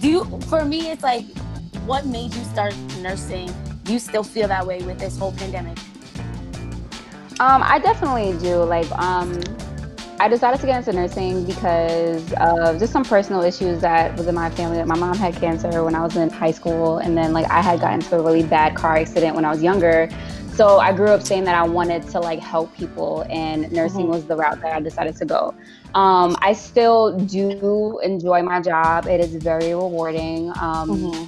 do 0.00 0.08
you? 0.08 0.40
For 0.48 0.64
me, 0.64 0.90
it's 0.90 1.02
like 1.02 1.24
what 1.86 2.04
made 2.04 2.34
you 2.34 2.42
start 2.44 2.76
nursing? 3.00 3.52
Do 3.84 3.92
you 3.92 4.00
still 4.00 4.24
feel 4.24 4.48
that 4.48 4.66
way 4.66 4.82
with 4.82 4.98
this 4.98 5.16
whole 5.16 5.32
pandemic? 5.32 5.78
Um, 7.38 7.62
I 7.62 7.78
definitely 7.78 8.36
do. 8.38 8.56
Like, 8.64 8.90
um, 8.92 9.40
I 10.18 10.28
decided 10.28 10.60
to 10.60 10.66
get 10.66 10.78
into 10.78 10.92
nursing 10.92 11.44
because 11.44 12.32
of 12.34 12.78
just 12.78 12.92
some 12.92 13.04
personal 13.04 13.42
issues 13.42 13.80
that 13.82 14.16
was 14.16 14.26
in 14.26 14.34
my 14.34 14.48
family. 14.48 14.78
Like 14.78 14.86
my 14.86 14.96
mom 14.96 15.14
had 15.16 15.36
cancer 15.36 15.84
when 15.84 15.94
I 15.94 16.02
was 16.02 16.16
in 16.16 16.30
high 16.30 16.52
school, 16.52 16.98
and 16.98 17.16
then 17.16 17.32
like 17.34 17.50
I 17.50 17.60
had 17.60 17.80
gotten 17.80 18.00
into 18.00 18.18
a 18.18 18.22
really 18.22 18.42
bad 18.42 18.74
car 18.74 18.96
accident 18.96 19.36
when 19.36 19.44
I 19.44 19.50
was 19.50 19.62
younger. 19.62 20.08
So 20.54 20.78
I 20.78 20.94
grew 20.94 21.08
up 21.08 21.22
saying 21.22 21.44
that 21.44 21.54
I 21.54 21.64
wanted 21.64 22.08
to 22.08 22.20
like 22.20 22.38
help 22.38 22.74
people, 22.74 23.26
and 23.28 23.70
nursing 23.70 24.02
mm-hmm. 24.02 24.12
was 24.12 24.24
the 24.24 24.36
route 24.36 24.60
that 24.62 24.74
I 24.74 24.80
decided 24.80 25.16
to 25.16 25.26
go. 25.26 25.54
Um, 25.94 26.34
I 26.40 26.54
still 26.54 27.18
do 27.18 27.98
enjoy 28.00 28.42
my 28.42 28.62
job. 28.62 29.06
It 29.06 29.20
is 29.20 29.34
very 29.36 29.74
rewarding. 29.74 30.48
Um, 30.60 30.88
mm-hmm. 30.88 31.24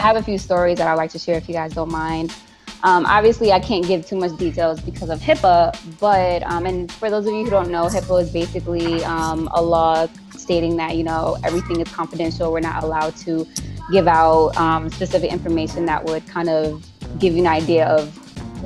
I 0.00 0.02
have 0.02 0.16
a 0.16 0.22
few 0.22 0.36
stories 0.36 0.78
that 0.78 0.88
I'd 0.88 0.94
like 0.94 1.12
to 1.12 1.18
share 1.18 1.36
if 1.36 1.48
you 1.48 1.54
guys 1.54 1.74
don't 1.74 1.92
mind. 1.92 2.34
Um, 2.82 3.06
obviously, 3.06 3.52
I 3.52 3.60
can't 3.60 3.86
give 3.86 4.06
too 4.06 4.16
much 4.16 4.36
details 4.36 4.80
because 4.80 5.10
of 5.10 5.20
HIPAA, 5.20 5.98
but 5.98 6.42
um, 6.44 6.66
and 6.66 6.90
for 6.92 7.10
those 7.10 7.26
of 7.26 7.32
you 7.32 7.44
who 7.44 7.50
don't 7.50 7.70
know, 7.70 7.86
HIPAA 7.86 8.22
is 8.22 8.30
basically 8.30 9.04
um, 9.04 9.48
a 9.52 9.62
law 9.62 10.06
stating 10.36 10.76
that 10.76 10.96
you 10.96 11.04
know 11.04 11.36
everything 11.44 11.80
is 11.80 11.88
confidential. 11.92 12.52
We're 12.52 12.60
not 12.60 12.84
allowed 12.84 13.16
to 13.18 13.46
give 13.90 14.06
out 14.06 14.56
um, 14.56 14.90
specific 14.90 15.32
information 15.32 15.86
that 15.86 16.04
would 16.04 16.26
kind 16.26 16.48
of 16.48 16.84
give 17.18 17.34
you 17.34 17.40
an 17.40 17.46
idea 17.46 17.86
of 17.86 18.12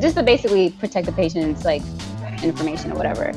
just 0.01 0.17
to 0.17 0.23
basically 0.23 0.71
protect 0.71 1.07
the 1.07 1.13
patient's 1.13 1.65
like 1.65 1.83
information 2.43 2.91
or 2.93 2.95
whatever. 2.95 3.33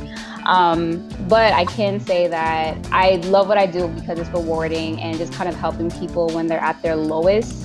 Um, 0.45 1.07
but 1.27 1.53
I 1.53 1.65
can 1.65 1.99
say 1.99 2.27
that 2.27 2.77
I 2.91 3.15
love 3.27 3.47
what 3.47 3.57
I 3.57 3.65
do 3.65 3.87
because 3.87 4.19
it's 4.19 4.29
rewarding 4.29 4.99
and 5.01 5.17
just 5.17 5.33
kind 5.33 5.49
of 5.49 5.55
helping 5.55 5.89
people 5.91 6.29
when 6.29 6.47
they're 6.47 6.59
at 6.59 6.81
their 6.81 6.95
lowest 6.95 7.62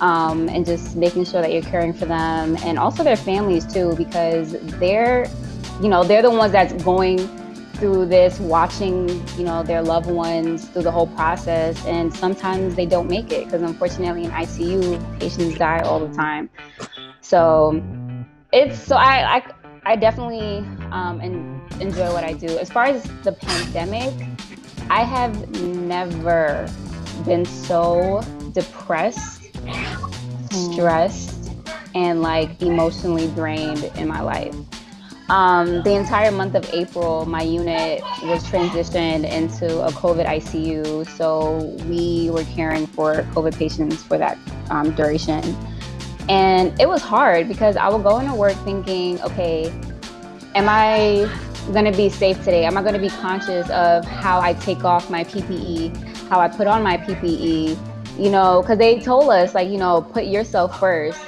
um, 0.00 0.48
and 0.48 0.66
just 0.66 0.96
making 0.96 1.24
sure 1.24 1.40
that 1.40 1.52
you're 1.52 1.62
caring 1.62 1.92
for 1.92 2.06
them 2.06 2.56
and 2.64 2.78
also 2.78 3.04
their 3.04 3.16
families 3.16 3.66
too, 3.66 3.94
because 3.96 4.52
they're, 4.78 5.26
you 5.80 5.88
know, 5.88 6.04
they're 6.04 6.22
the 6.22 6.30
ones 6.30 6.52
that's 6.52 6.72
going 6.84 7.18
through 7.74 8.06
this, 8.06 8.38
watching, 8.40 9.08
you 9.36 9.44
know, 9.44 9.62
their 9.62 9.82
loved 9.82 10.06
ones 10.06 10.68
through 10.68 10.82
the 10.82 10.90
whole 10.90 11.08
process. 11.08 11.84
And 11.86 12.14
sometimes 12.14 12.74
they 12.74 12.86
don't 12.86 13.08
make 13.08 13.32
it 13.32 13.46
because 13.46 13.62
unfortunately 13.62 14.24
in 14.24 14.30
ICU, 14.30 15.20
patients 15.20 15.58
die 15.58 15.80
all 15.80 16.00
the 16.04 16.14
time. 16.14 16.48
So 17.20 17.82
it's, 18.52 18.78
so 18.78 18.96
I, 18.96 19.36
I, 19.36 19.52
I 19.86 19.96
definitely 19.96 20.58
um, 20.92 21.20
enjoy 21.80 22.12
what 22.12 22.24
I 22.24 22.32
do. 22.32 22.58
As 22.58 22.70
far 22.70 22.84
as 22.84 23.02
the 23.22 23.32
pandemic, 23.32 24.14
I 24.90 25.02
have 25.02 25.50
never 25.60 26.68
been 27.24 27.44
so 27.44 28.20
depressed 28.52 29.43
stressed 30.50 31.50
and 31.94 32.22
like 32.22 32.60
emotionally 32.60 33.28
drained 33.28 33.84
in 33.96 34.08
my 34.08 34.20
life. 34.20 34.54
Um, 35.30 35.82
the 35.84 35.94
entire 35.94 36.30
month 36.30 36.54
of 36.54 36.68
April, 36.74 37.24
my 37.24 37.40
unit 37.40 38.02
was 38.24 38.44
transitioned 38.44 39.30
into 39.30 39.80
a 39.82 39.90
COVID 39.90 40.26
ICU. 40.26 41.08
So 41.08 41.58
we 41.88 42.30
were 42.30 42.44
caring 42.44 42.86
for 42.86 43.22
COVID 43.34 43.56
patients 43.56 44.02
for 44.02 44.18
that 44.18 44.36
um, 44.68 44.90
duration. 44.90 45.56
And 46.28 46.78
it 46.78 46.88
was 46.88 47.02
hard 47.02 47.48
because 47.48 47.76
I 47.76 47.88
would 47.88 48.02
go 48.02 48.18
into 48.18 48.34
work 48.34 48.56
thinking, 48.64 49.20
okay, 49.22 49.72
am 50.54 50.68
I 50.68 51.30
going 51.72 51.90
to 51.90 51.96
be 51.96 52.10
safe 52.10 52.38
today? 52.38 52.66
Am 52.66 52.76
I 52.76 52.82
going 52.82 52.94
to 52.94 53.00
be 53.00 53.08
conscious 53.08 53.68
of 53.70 54.04
how 54.04 54.40
I 54.40 54.52
take 54.54 54.84
off 54.84 55.08
my 55.10 55.24
PPE, 55.24 56.28
how 56.28 56.38
I 56.38 56.48
put 56.48 56.66
on 56.66 56.82
my 56.82 56.98
PPE? 56.98 57.78
You 58.18 58.30
know, 58.30 58.62
because 58.62 58.78
they 58.78 59.00
told 59.00 59.30
us, 59.30 59.54
like, 59.54 59.68
you 59.68 59.78
know, 59.78 60.02
put 60.02 60.24
yourself 60.24 60.78
first. 60.78 61.20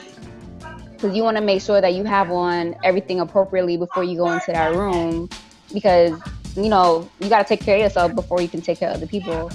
Because 0.92 1.14
you 1.14 1.22
want 1.22 1.36
to 1.36 1.42
make 1.42 1.60
sure 1.60 1.80
that 1.80 1.94
you 1.94 2.04
have 2.04 2.30
on 2.30 2.74
everything 2.82 3.20
appropriately 3.20 3.76
before 3.76 4.04
you 4.04 4.16
go 4.16 4.32
into 4.32 4.52
that 4.52 4.74
room. 4.74 5.28
Because, 5.72 6.18
you 6.54 6.68
know, 6.68 7.08
you 7.20 7.28
got 7.28 7.42
to 7.42 7.48
take 7.48 7.60
care 7.60 7.76
of 7.76 7.82
yourself 7.82 8.14
before 8.14 8.40
you 8.40 8.48
can 8.48 8.62
take 8.62 8.78
care 8.78 8.90
of 8.90 8.96
other 8.96 9.06
people. 9.06 9.50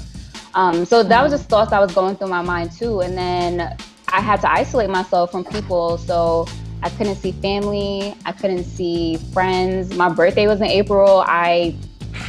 Um, 0.54 0.86
so 0.86 1.02
that 1.04 1.24
was 1.24 1.32
just 1.32 1.50
thoughts 1.50 1.72
that 1.72 1.80
was 1.80 1.94
going 1.94 2.16
through 2.16 2.28
my 2.28 2.42
mind 2.42 2.74
too. 2.74 3.00
And 3.02 3.18
then 3.18 3.76
I 4.10 4.22
had 4.22 4.42
to 4.42 4.52
isolate 4.52 4.90
myself 4.90 5.32
from 5.32 5.46
people. 5.46 5.98
So 5.98 6.48
I 6.84 6.90
couldn't 6.90 7.16
see 7.16 7.32
family. 7.32 8.14
I 8.26 8.34
couldn't 8.34 8.66
see 8.66 9.18
friends. 9.34 9.96
My 9.96 10.10
birthday 10.10 10.48
was 10.48 10.60
in 10.60 10.68
April. 10.68 11.24
I 11.26 11.76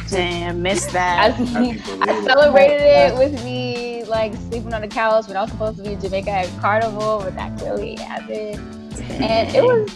damn 0.09 0.61
missed 0.61 0.91
that. 0.91 1.35
I, 1.37 1.81
I 2.01 2.21
celebrated 2.23 2.81
it 2.81 3.17
with 3.17 3.43
me 3.43 3.62
like 4.13 4.33
sleeping 4.35 4.73
on 4.73 4.81
the 4.81 4.87
couch 4.87 5.27
when 5.27 5.35
I 5.35 5.41
was 5.41 5.51
supposed 5.51 5.77
to 5.77 5.83
be 5.83 5.93
in 5.93 5.99
Jamaica 5.99 6.29
at 6.29 6.61
Carnival, 6.61 7.21
but 7.23 7.35
that 7.35 7.57
clearly 7.57 7.95
happened. 7.95 8.59
And 9.09 9.53
it 9.53 9.63
was 9.63 9.91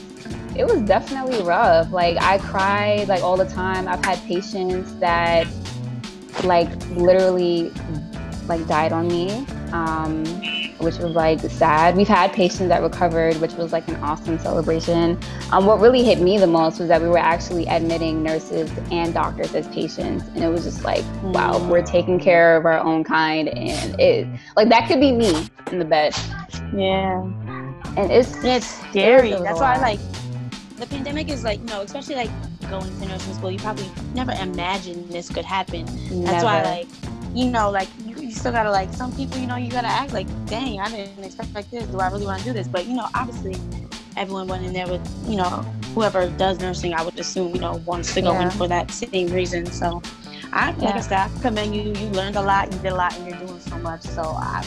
it 0.55 0.65
was 0.65 0.81
definitely 0.81 1.41
rough. 1.43 1.91
Like 1.91 2.17
I 2.17 2.39
cried 2.39 3.07
like 3.07 3.21
all 3.21 3.37
the 3.37 3.45
time. 3.45 3.87
I've 3.87 4.03
had 4.03 4.19
patients 4.23 4.93
that 4.95 5.47
like 6.43 6.69
literally 6.89 7.71
like 8.47 8.67
died 8.67 8.91
on 8.91 9.07
me. 9.07 9.45
Um, 9.71 10.23
which 10.79 10.97
was 10.97 11.13
like 11.13 11.39
sad. 11.39 11.95
We've 11.95 12.07
had 12.07 12.33
patients 12.33 12.69
that 12.69 12.81
recovered, 12.81 13.35
which 13.37 13.53
was 13.53 13.71
like 13.71 13.87
an 13.87 13.95
awesome 13.97 14.39
celebration. 14.39 15.19
Um, 15.51 15.65
what 15.65 15.79
really 15.79 16.03
hit 16.03 16.19
me 16.19 16.37
the 16.37 16.47
most 16.47 16.79
was 16.79 16.87
that 16.89 17.01
we 17.01 17.07
were 17.07 17.17
actually 17.17 17.65
admitting 17.67 18.23
nurses 18.23 18.71
and 18.91 19.13
doctors 19.13 19.53
as 19.55 19.67
patients, 19.69 20.25
and 20.35 20.43
it 20.43 20.49
was 20.49 20.63
just 20.63 20.83
like, 20.83 21.03
wow, 21.23 21.65
we're 21.69 21.81
taking 21.81 22.19
care 22.19 22.55
of 22.55 22.65
our 22.65 22.79
own 22.79 23.03
kind, 23.03 23.49
and 23.49 23.99
it 23.99 24.27
like 24.55 24.69
that 24.69 24.87
could 24.87 24.99
be 24.99 25.11
me 25.11 25.47
in 25.71 25.79
the 25.79 25.85
bed. 25.85 26.13
Yeah, 26.73 27.21
and 27.97 28.11
it's 28.11 28.43
it's 28.43 28.67
scary. 28.89 29.31
That's 29.31 29.59
why 29.59 29.77
like 29.77 29.99
the 30.77 30.85
pandemic 30.85 31.29
is 31.29 31.43
like 31.43 31.59
you 31.59 31.65
know, 31.65 31.81
especially 31.81 32.15
like 32.15 32.29
going 32.69 32.99
to 32.99 33.07
nursing 33.07 33.33
school, 33.33 33.51
you 33.51 33.59
probably 33.59 33.89
never 34.13 34.33
imagined 34.33 35.09
this 35.09 35.29
could 35.29 35.45
happen. 35.45 35.85
Never. 36.09 36.25
That's 36.25 36.43
why 36.43 36.63
like 36.63 36.87
you 37.33 37.49
know, 37.49 37.69
like 37.69 37.87
still 38.37 38.51
gotta 38.51 38.71
like 38.71 38.93
some 38.93 39.13
people, 39.15 39.37
you 39.37 39.47
know, 39.47 39.55
you 39.55 39.69
gotta 39.69 39.87
act 39.87 40.13
like, 40.13 40.27
dang, 40.45 40.79
I 40.79 40.89
didn't 40.89 41.23
expect 41.23 41.53
like 41.53 41.69
this. 41.69 41.85
Do 41.87 41.99
I 41.99 42.09
really 42.09 42.25
want 42.25 42.39
to 42.39 42.45
do 42.45 42.53
this? 42.53 42.67
But 42.67 42.85
you 42.85 42.95
know, 42.95 43.07
obviously, 43.15 43.55
everyone 44.15 44.47
went 44.47 44.65
in 44.65 44.73
there 44.73 44.87
with, 44.87 45.05
you 45.27 45.37
know, 45.37 45.47
whoever 45.93 46.29
does 46.31 46.59
nursing, 46.59 46.93
I 46.93 47.03
would 47.03 47.19
assume, 47.19 47.53
you 47.53 47.61
know, 47.61 47.77
wants 47.85 48.13
to 48.13 48.21
go 48.21 48.33
yeah. 48.33 48.45
in 48.45 48.51
for 48.51 48.67
that 48.67 48.91
same 48.91 49.27
reason. 49.29 49.65
So, 49.65 50.01
I 50.53 50.71
like 50.71 50.95
I 50.95 50.99
said, 51.01 51.13
I 51.13 51.29
commend 51.41 51.75
you. 51.75 51.93
You 51.93 52.07
learned 52.09 52.35
a 52.35 52.41
lot. 52.41 52.71
You 52.71 52.79
did 52.79 52.93
a 52.93 52.95
lot, 52.95 53.17
and 53.17 53.27
you're 53.27 53.39
doing 53.45 53.59
so 53.59 53.77
much. 53.79 54.01
So, 54.01 54.21
I, 54.23 54.63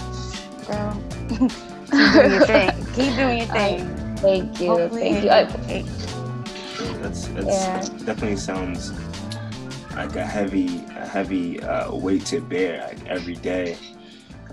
girl, 0.66 1.02
keep 1.90 2.12
doing 2.12 2.32
your 2.32 2.46
thing. 2.46 2.86
Keep 2.94 3.14
doing 3.16 3.38
your 3.38 3.46
thing. 3.46 4.16
thank 4.16 4.60
you. 4.60 4.66
Hopefully, 4.68 5.00
thank 5.00 5.24
you. 5.24 5.30
I, 5.30 5.44
that's, 7.00 7.28
that's 7.28 7.46
yeah. 7.46 7.80
definitely 8.04 8.36
sounds 8.36 8.92
like 9.94 10.16
a 10.16 10.24
heavy 10.24 10.84
a 10.96 11.06
heavy 11.06 11.60
uh, 11.62 11.94
weight 11.94 12.24
to 12.26 12.40
bear 12.40 12.86
like 12.88 13.06
every 13.06 13.34
day. 13.34 13.76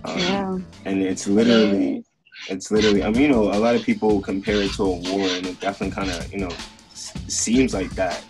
Um, 0.06 0.18
yeah. 0.20 0.58
And 0.86 1.02
it's 1.02 1.28
literally 1.28 2.04
it's 2.50 2.72
literally 2.72 3.04
I 3.04 3.10
mean 3.10 3.22
you 3.24 3.30
know 3.30 3.44
a 3.52 3.60
lot 3.60 3.76
of 3.76 3.84
people 3.84 4.22
compare 4.22 4.58
it 4.62 4.72
to 4.74 4.84
a 4.84 4.90
war 4.90 5.28
and 5.28 5.46
it 5.46 5.60
definitely 5.60 5.96
kind 5.96 6.10
of 6.10 6.32
you 6.32 6.40
know 6.40 6.52
s- 6.92 7.14
seems 7.28 7.74
like 7.74 7.92
that. 7.92 8.24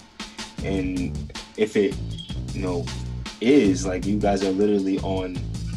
And 0.63 1.33
if 1.57 1.75
it 1.75 1.95
you 2.53 2.61
know 2.61 2.85
is 3.41 3.85
like 3.85 4.05
you 4.05 4.17
guys 4.19 4.43
are 4.43 4.51
literally 4.51 4.99
on 4.99 5.33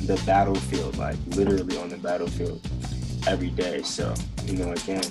the 0.06 0.20
battlefield 0.24 0.96
like 0.96 1.16
literally 1.28 1.76
on 1.78 1.88
the 1.90 1.98
battlefield 1.98 2.60
every 3.26 3.50
day. 3.50 3.82
So 3.82 4.14
you 4.46 4.54
know 4.56 4.72
again 4.72 5.04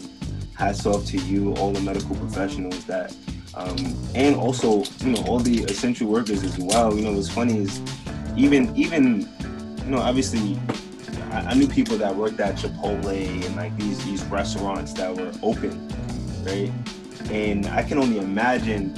hats 0.56 0.86
off 0.86 1.06
to 1.06 1.18
you 1.18 1.54
all 1.56 1.72
the 1.72 1.80
medical 1.80 2.16
professionals 2.18 2.84
that 2.86 3.16
um, 3.56 3.78
and 4.16 4.36
also 4.36 4.84
you 5.00 5.12
know 5.12 5.24
all 5.26 5.40
the 5.40 5.64
essential 5.64 6.08
workers 6.08 6.44
as 6.44 6.58
well. 6.58 6.96
You 6.96 7.04
know 7.04 7.14
what's 7.14 7.30
funny 7.30 7.58
is 7.58 7.82
even 8.38 8.76
even 8.76 9.28
you 9.84 9.92
know 9.92 10.00
obviously 10.00 10.60
I, 11.32 11.40
I 11.40 11.54
knew 11.54 11.68
people 11.68 11.98
that 11.98 12.16
worked 12.16 12.40
at 12.40 12.56
Chipotle 12.56 13.46
and 13.46 13.56
like 13.56 13.76
these 13.78 14.04
these 14.06 14.24
restaurants 14.26 14.94
that 14.94 15.16
were 15.16 15.32
open, 15.42 15.88
right? 16.44 16.72
And 17.32 17.66
I 17.68 17.84
can 17.84 17.98
only 17.98 18.18
imagine 18.18 18.96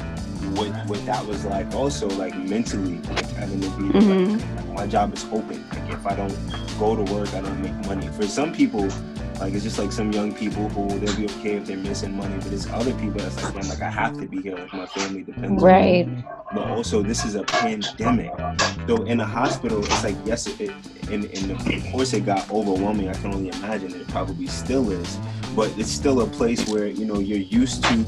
what 0.55 0.69
what 0.87 1.05
that 1.05 1.25
was 1.25 1.45
like 1.45 1.71
also 1.75 2.07
like 2.09 2.35
mentally 2.37 2.97
like 2.97 3.29
having 3.31 3.61
to 3.61 3.69
be 3.69 3.83
mm-hmm. 3.83 4.57
like, 4.57 4.67
my 4.73 4.87
job 4.87 5.13
is 5.13 5.23
open 5.25 5.63
like 5.69 5.89
if 5.91 6.05
i 6.05 6.15
don't 6.15 6.35
go 6.79 6.95
to 6.95 7.13
work 7.13 7.31
i 7.35 7.41
don't 7.41 7.61
make 7.61 7.73
money 7.85 8.07
for 8.07 8.25
some 8.25 8.51
people 8.51 8.89
like 9.41 9.53
it's 9.55 9.63
just 9.63 9.79
like 9.79 9.91
some 9.91 10.11
young 10.11 10.31
people 10.33 10.69
who 10.69 10.99
they'll 10.99 11.15
be 11.15 11.25
okay 11.25 11.53
if 11.55 11.65
they're 11.65 11.75
missing 11.75 12.15
money, 12.15 12.35
but 12.37 12.53
it's 12.53 12.67
other 12.69 12.93
people 12.93 13.19
that's 13.19 13.43
like, 13.43 13.55
I'm 13.55 13.67
like 13.69 13.81
I 13.81 13.89
have 13.89 14.15
to 14.19 14.27
be 14.27 14.39
here, 14.39 14.55
like 14.55 14.71
my 14.71 14.85
family 14.85 15.23
depends. 15.23 15.63
Right. 15.63 16.05
On 16.05 16.15
me. 16.15 16.23
But 16.53 16.67
also, 16.67 17.01
this 17.01 17.25
is 17.25 17.33
a 17.33 17.43
pandemic. 17.43 18.31
So 18.87 19.03
in 19.03 19.19
a 19.19 19.25
hospital, 19.25 19.79
it's 19.79 20.03
like 20.03 20.15
yes, 20.25 20.47
it, 20.59 20.69
and, 21.09 21.25
and 21.25 21.51
of 21.51 21.91
course 21.91 22.13
it 22.13 22.23
got 22.25 22.49
overwhelming. 22.51 23.09
I 23.09 23.13
can 23.13 23.33
only 23.33 23.49
imagine 23.49 23.99
it 23.99 24.07
probably 24.09 24.45
still 24.45 24.91
is, 24.91 25.17
but 25.55 25.75
it's 25.77 25.91
still 25.91 26.21
a 26.21 26.27
place 26.27 26.67
where 26.69 26.85
you 26.85 27.05
know 27.05 27.17
you're 27.17 27.39
used 27.39 27.83
to 27.85 28.05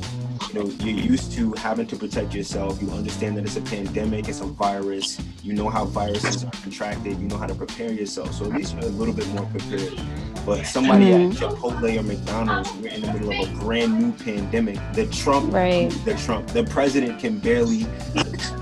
you 0.49 0.53
know 0.59 0.65
you're 0.79 0.97
used 0.97 1.31
to 1.33 1.53
having 1.53 1.87
to 1.87 1.95
protect 1.95 2.33
yourself. 2.33 2.81
You 2.81 2.89
understand 2.91 3.37
that 3.37 3.45
it's 3.45 3.57
a 3.57 3.61
pandemic 3.61 4.27
it's 4.27 4.41
a 4.41 4.45
virus. 4.45 5.19
You 5.43 5.53
know 5.53 5.69
how 5.69 5.85
viruses 5.85 6.43
are 6.43 6.51
contracted. 6.51 7.19
You 7.19 7.27
know 7.27 7.37
how 7.37 7.47
to 7.47 7.55
prepare 7.55 7.91
yourself. 7.91 8.33
So 8.33 8.45
at 8.45 8.51
least 8.51 8.75
you're 8.75 8.85
a 8.85 8.87
little 8.87 9.13
bit 9.13 9.27
more 9.29 9.45
prepared. 9.45 9.99
But 10.45 10.65
somebody 10.65 11.05
mm-hmm. 11.05 11.31
at 11.31 11.51
chipotle 11.51 11.99
or 11.99 12.03
mcdonald's 12.03 12.71
we're 12.73 12.91
in 12.91 13.01
the 13.01 13.13
middle 13.13 13.31
of 13.31 13.49
a 13.49 13.59
brand 13.59 13.99
new 13.99 14.11
pandemic. 14.11 14.79
The 14.93 15.05
trump 15.07 15.53
right. 15.53 15.89
the 16.05 16.15
trump 16.15 16.47
the 16.47 16.63
president 16.65 17.19
can 17.19 17.39
barely 17.39 17.85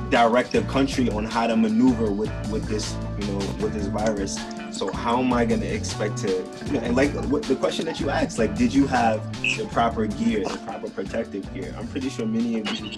direct 0.10 0.52
the 0.52 0.62
country 0.64 1.10
on 1.10 1.26
how 1.26 1.48
to 1.48 1.56
maneuver 1.56 2.12
with 2.12 2.32
with 2.52 2.68
this 2.68 2.96
you 3.20 3.28
know 3.28 3.38
with 3.62 3.74
this 3.74 3.88
virus 3.88 4.38
so 4.72 4.92
how 4.92 5.20
am 5.20 5.34
I 5.34 5.46
going 5.46 5.62
to 5.62 5.68
expect 5.68 6.18
to, 6.20 6.30
you 6.66 6.74
know, 6.74 6.80
and 6.80 6.96
like 6.96 7.12
what, 7.26 7.44
the 7.44 7.56
question 7.56 7.86
that 7.86 8.00
you 8.00 8.10
asked, 8.10 8.40
like, 8.40 8.56
did 8.56 8.74
you 8.74 8.88
have 8.88 9.22
the 9.58 9.66
proper 9.68 10.08
gear, 10.08 10.44
the 10.44 10.58
proper 10.60 10.90
protective 10.90 11.54
gear? 11.54 11.76
I'm 11.78 11.88
pretty 11.88 12.10
sure 12.10 12.26
many 12.26 12.60
of 12.60 12.80
you 12.80 12.90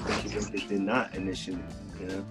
did 0.67 0.81
not 0.81 1.13
initially, 1.15 1.59
you 1.99 2.05
know. 2.07 2.25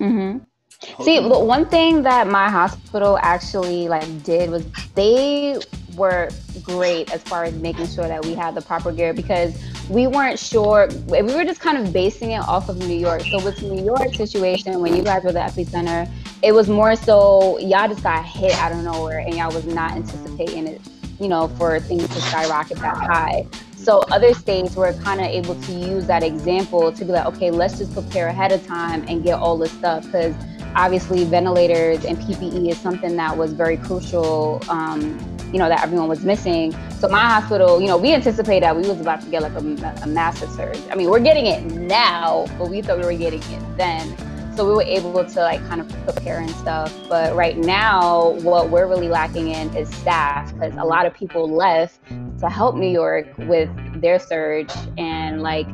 Mm-hmm. 0.00 1.02
See, 1.02 1.20
but 1.20 1.46
one 1.46 1.66
thing 1.66 2.02
that 2.02 2.26
my 2.26 2.50
hospital 2.50 3.18
actually 3.22 3.88
like 3.88 4.22
did 4.22 4.50
was 4.50 4.66
they 4.94 5.58
were 5.96 6.28
great 6.62 7.12
as 7.12 7.22
far 7.22 7.44
as 7.44 7.54
making 7.54 7.86
sure 7.86 8.06
that 8.06 8.24
we 8.24 8.34
had 8.34 8.54
the 8.54 8.60
proper 8.60 8.92
gear 8.92 9.14
because 9.14 9.56
we 9.88 10.06
weren't 10.06 10.38
sure. 10.38 10.88
We 11.06 11.22
were 11.22 11.44
just 11.44 11.60
kind 11.60 11.78
of 11.78 11.92
basing 11.92 12.32
it 12.32 12.40
off 12.40 12.68
of 12.68 12.78
New 12.78 12.96
York. 12.96 13.22
So 13.22 13.42
with 13.42 13.62
New 13.62 13.84
York 13.84 14.14
situation, 14.14 14.80
when 14.80 14.94
you 14.94 15.02
guys 15.02 15.24
were 15.24 15.32
the 15.32 15.40
epicenter, 15.40 16.10
it 16.44 16.52
was 16.52 16.68
more 16.68 16.94
so 16.94 17.58
y'all 17.58 17.88
just 17.88 18.02
got 18.02 18.22
hit 18.22 18.52
out 18.56 18.70
of 18.70 18.84
nowhere 18.84 19.20
and 19.20 19.34
y'all 19.34 19.50
was 19.50 19.64
not 19.64 19.92
anticipating 19.92 20.66
it, 20.66 20.80
you 21.18 21.26
know, 21.26 21.48
for 21.48 21.80
things 21.80 22.06
to 22.08 22.20
skyrocket 22.20 22.76
that 22.78 22.96
high. 22.96 23.46
So 23.76 24.00
other 24.10 24.34
states 24.34 24.76
were 24.76 24.92
kind 24.92 25.20
of 25.20 25.26
able 25.26 25.58
to 25.62 25.72
use 25.72 26.06
that 26.06 26.22
example 26.22 26.92
to 26.92 27.04
be 27.04 27.12
like, 27.12 27.24
okay, 27.26 27.50
let's 27.50 27.78
just 27.78 27.94
prepare 27.94 28.28
ahead 28.28 28.52
of 28.52 28.66
time 28.66 29.06
and 29.08 29.24
get 29.24 29.38
all 29.38 29.56
this 29.56 29.72
stuff 29.72 30.04
because 30.04 30.34
obviously 30.76 31.24
ventilators 31.24 32.04
and 32.04 32.18
PPE 32.18 32.70
is 32.70 32.78
something 32.78 33.16
that 33.16 33.34
was 33.36 33.54
very 33.54 33.78
crucial. 33.78 34.60
Um, 34.68 35.18
you 35.50 35.60
know 35.60 35.68
that 35.68 35.84
everyone 35.84 36.08
was 36.08 36.24
missing. 36.24 36.74
So 36.98 37.08
my 37.08 37.20
hospital, 37.20 37.80
you 37.80 37.86
know, 37.86 37.96
we 37.96 38.12
anticipated 38.12 38.64
that 38.64 38.74
we 38.74 38.88
was 38.88 39.00
about 39.00 39.20
to 39.20 39.30
get 39.30 39.40
like 39.40 39.52
a, 39.52 40.02
a 40.02 40.06
massive 40.06 40.50
surge. 40.50 40.80
I 40.90 40.96
mean, 40.96 41.08
we're 41.08 41.20
getting 41.20 41.46
it 41.46 41.64
now, 41.64 42.46
but 42.58 42.70
we 42.70 42.82
thought 42.82 42.98
we 42.98 43.04
were 43.04 43.14
getting 43.14 43.40
it 43.40 43.76
then. 43.76 44.33
So 44.56 44.64
we 44.64 44.74
were 44.74 44.82
able 44.82 45.24
to 45.24 45.40
like 45.40 45.66
kind 45.66 45.80
of 45.80 45.88
prepare 46.04 46.38
and 46.38 46.50
stuff. 46.50 46.94
But 47.08 47.34
right 47.34 47.58
now, 47.58 48.30
what 48.42 48.70
we're 48.70 48.86
really 48.86 49.08
lacking 49.08 49.48
in 49.48 49.76
is 49.76 49.88
staff 49.96 50.52
because 50.52 50.74
a 50.76 50.84
lot 50.84 51.06
of 51.06 51.14
people 51.14 51.50
left 51.50 51.98
to 52.38 52.48
help 52.48 52.76
New 52.76 52.88
York 52.88 53.26
with 53.38 53.68
their 54.00 54.20
surge. 54.20 54.70
And 54.96 55.42
like 55.42 55.66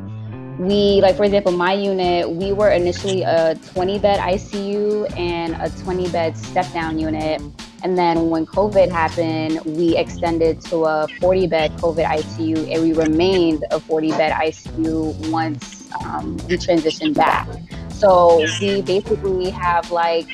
we 0.57 0.99
like 1.01 1.15
for 1.15 1.23
example 1.23 1.51
my 1.51 1.73
unit 1.73 2.29
we 2.29 2.51
were 2.51 2.69
initially 2.69 3.23
a 3.23 3.55
20 3.73 3.97
bed 3.99 4.19
icu 4.19 5.09
and 5.17 5.55
a 5.55 5.69
20 5.81 6.09
bed 6.09 6.35
step 6.35 6.71
down 6.73 6.97
unit. 6.97 7.41
And 7.83 7.97
then 7.97 8.29
when 8.29 8.45
covid 8.47 8.91
happened 8.91 9.61
we 9.65 9.95
extended 9.95 10.59
to 10.65 10.85
a 10.85 11.07
40 11.19 11.47
bed 11.47 11.71
covid 11.77 12.05
icu 12.05 12.71
and 12.71 12.81
we 12.81 12.93
remained 12.93 13.63
a 13.71 13.79
40 13.79 14.09
bed 14.11 14.31
icu 14.33 15.29
once 15.29 15.89
um, 16.05 16.37
we 16.47 16.57
transitioned 16.57 17.15
back 17.15 17.47
so 18.01 18.43
we 18.59 18.81
basically 18.81 19.51
have 19.51 19.91
like 19.91 20.27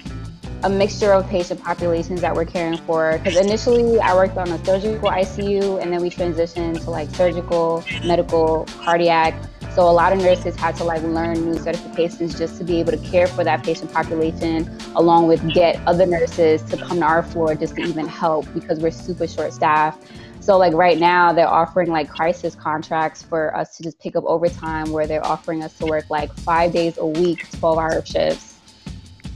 a 0.63 0.69
mixture 0.69 1.11
of 1.11 1.27
patient 1.27 1.61
populations 1.61 2.21
that 2.21 2.33
we're 2.33 2.45
caring 2.45 2.77
for. 2.77 3.19
Because 3.19 3.37
initially 3.37 3.99
I 3.99 4.15
worked 4.15 4.37
on 4.37 4.47
a 4.49 4.65
surgical 4.65 5.09
ICU 5.09 5.81
and 5.81 5.91
then 5.91 6.01
we 6.01 6.09
transitioned 6.09 6.81
to 6.85 6.89
like 6.89 7.09
surgical, 7.11 7.83
medical, 8.05 8.65
cardiac. 8.83 9.35
So 9.75 9.87
a 9.87 9.91
lot 9.91 10.13
of 10.13 10.19
nurses 10.19 10.55
had 10.55 10.75
to 10.77 10.85
like 10.85 11.03
learn 11.03 11.33
new 11.45 11.59
certifications 11.59 12.37
just 12.37 12.57
to 12.57 12.63
be 12.63 12.79
able 12.79 12.93
to 12.93 12.97
care 12.99 13.27
for 13.27 13.43
that 13.43 13.63
patient 13.63 13.93
population, 13.93 14.75
along 14.95 15.27
with 15.27 15.53
get 15.53 15.79
other 15.85 16.05
nurses 16.05 16.63
to 16.63 16.77
come 16.77 16.99
to 16.99 17.05
our 17.05 17.21
floor 17.21 17.53
just 17.53 17.75
to 17.75 17.81
even 17.81 18.07
help 18.07 18.51
because 18.53 18.79
we're 18.79 18.91
super 18.91 19.27
short 19.27 19.53
staffed. 19.53 20.09
So 20.47 20.57
like 20.57 20.71
right 20.71 20.97
now 20.97 21.33
they're 21.33 21.45
offering 21.45 21.91
like 21.91 22.07
crisis 22.07 22.55
contracts 22.55 23.21
for 23.21 23.53
us 23.53 23.75
to 23.75 23.83
just 23.83 23.99
pick 23.99 24.15
up 24.15 24.23
overtime 24.25 24.93
where 24.93 25.05
they're 25.05 25.25
offering 25.25 25.61
us 25.61 25.77
to 25.79 25.85
work 25.85 26.05
like 26.09 26.33
five 26.35 26.71
days 26.71 26.97
a 26.99 27.05
week, 27.05 27.49
12 27.59 27.77
hour 27.77 28.05
shifts. 28.05 28.57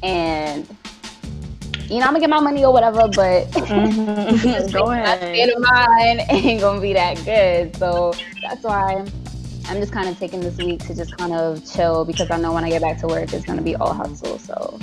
And 0.03 0.65
you 1.89 1.99
know, 1.99 2.05
I'm 2.05 2.13
gonna 2.13 2.21
get 2.21 2.29
my 2.29 2.39
money 2.39 2.63
or 2.63 2.71
whatever, 2.71 3.09
but 3.09 3.45
Mhm. 3.51 4.71
Go 4.71 4.85
my 4.85 4.93
ahead. 4.93 5.35
state 5.35 5.53
of 5.53 5.61
mind 5.61 6.21
ain't 6.29 6.61
gonna 6.61 6.79
be 6.79 6.93
that 6.93 7.15
good. 7.25 7.75
So 7.75 8.13
that's 8.41 8.63
why 8.63 9.05
I'm 9.67 9.81
just 9.81 9.91
kind 9.91 10.07
of 10.07 10.17
taking 10.17 10.39
this 10.39 10.59
week 10.59 10.79
to 10.87 10.95
just 10.95 11.11
kind 11.17 11.33
of 11.33 11.69
chill 11.69 12.05
because 12.05 12.31
I 12.31 12.37
know 12.37 12.53
when 12.53 12.63
I 12.63 12.69
get 12.69 12.81
back 12.81 12.97
to 12.99 13.07
work, 13.07 13.33
it's 13.33 13.43
gonna 13.43 13.61
be 13.61 13.75
all 13.75 13.93
hustle. 13.93 14.39
So 14.39 14.79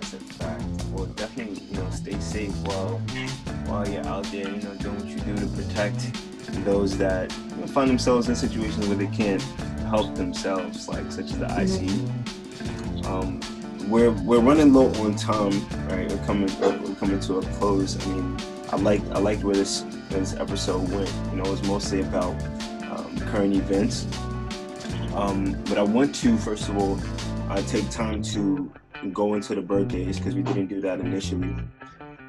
That's 0.00 0.14
a 0.14 0.18
fact. 0.18 0.64
Well, 0.92 1.06
definitely, 1.14 1.62
you 1.70 1.74
know, 1.76 1.88
stay 1.90 2.18
safe 2.18 2.50
while 2.64 3.00
while 3.68 3.88
you're 3.88 4.06
out 4.06 4.24
there. 4.24 4.48
You 4.48 4.62
know, 4.62 4.74
doing 4.74 4.96
what 4.96 5.06
you 5.06 5.20
do 5.20 5.36
to 5.36 5.46
protect 5.48 6.12
those 6.64 6.96
that 6.98 7.32
you 7.50 7.56
know, 7.56 7.66
find 7.66 7.90
themselves 7.90 8.28
in 8.28 8.34
situations 8.34 8.86
where 8.88 8.96
they 8.96 9.06
can't 9.08 9.42
help 9.88 10.14
themselves, 10.14 10.88
like 10.88 11.10
such 11.12 11.26
as 11.26 11.38
the 11.38 11.46
ICU. 11.46 13.06
Um, 13.06 13.40
we're 13.88 14.10
we're 14.10 14.40
running 14.40 14.72
low 14.72 14.92
on 15.02 15.14
time, 15.16 15.66
right? 15.88 16.10
We're 16.10 16.24
coming 16.26 16.50
we're 16.60 16.94
coming 16.96 17.20
to 17.20 17.38
a 17.38 17.42
close. 17.42 17.96
I 18.04 18.10
mean, 18.10 18.36
I 18.70 18.76
like 18.76 19.02
I 19.10 19.18
liked 19.18 19.44
where 19.44 19.54
this 19.54 19.84
this 20.10 20.34
episode 20.34 20.90
went. 20.90 21.12
You 21.30 21.36
know, 21.36 21.44
it 21.44 21.50
was 21.50 21.62
mostly 21.64 22.00
about 22.00 22.34
um, 22.90 23.18
current 23.30 23.54
events. 23.54 24.06
Um, 25.14 25.56
but 25.64 25.78
I 25.78 25.82
want 25.82 26.14
to 26.16 26.36
first 26.36 26.68
of 26.68 26.76
all 26.76 26.98
uh, 27.50 27.62
take 27.62 27.88
time 27.90 28.22
to 28.34 28.70
go 29.12 29.34
into 29.34 29.54
the 29.54 29.62
birthdays 29.62 30.18
because 30.18 30.34
we 30.34 30.42
didn't 30.42 30.66
do 30.66 30.80
that 30.82 31.00
initially. 31.00 31.54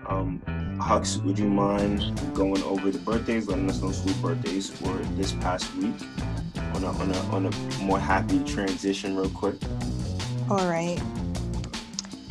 Um, 0.08 0.42
Hux, 0.80 1.22
would 1.24 1.38
you 1.38 1.48
mind 1.50 2.20
going 2.34 2.64
over 2.64 2.90
the 2.92 3.00
birthdays, 3.00 3.48
letting 3.48 3.70
us 3.70 3.82
know 3.82 3.90
whose 3.90 4.14
birthdays 4.16 4.80
were 4.82 4.98
this 5.16 5.34
past 5.34 5.74
week 5.76 5.94
on 6.74 6.84
a, 6.84 6.88
on 6.92 7.12
a, 7.12 7.20
on 7.36 7.46
a 7.48 7.84
more 7.84 8.00
happy 8.00 8.44
transition, 8.44 9.16
real 9.16 9.30
quick? 9.30 9.56
All 10.50 10.68
right. 10.68 11.00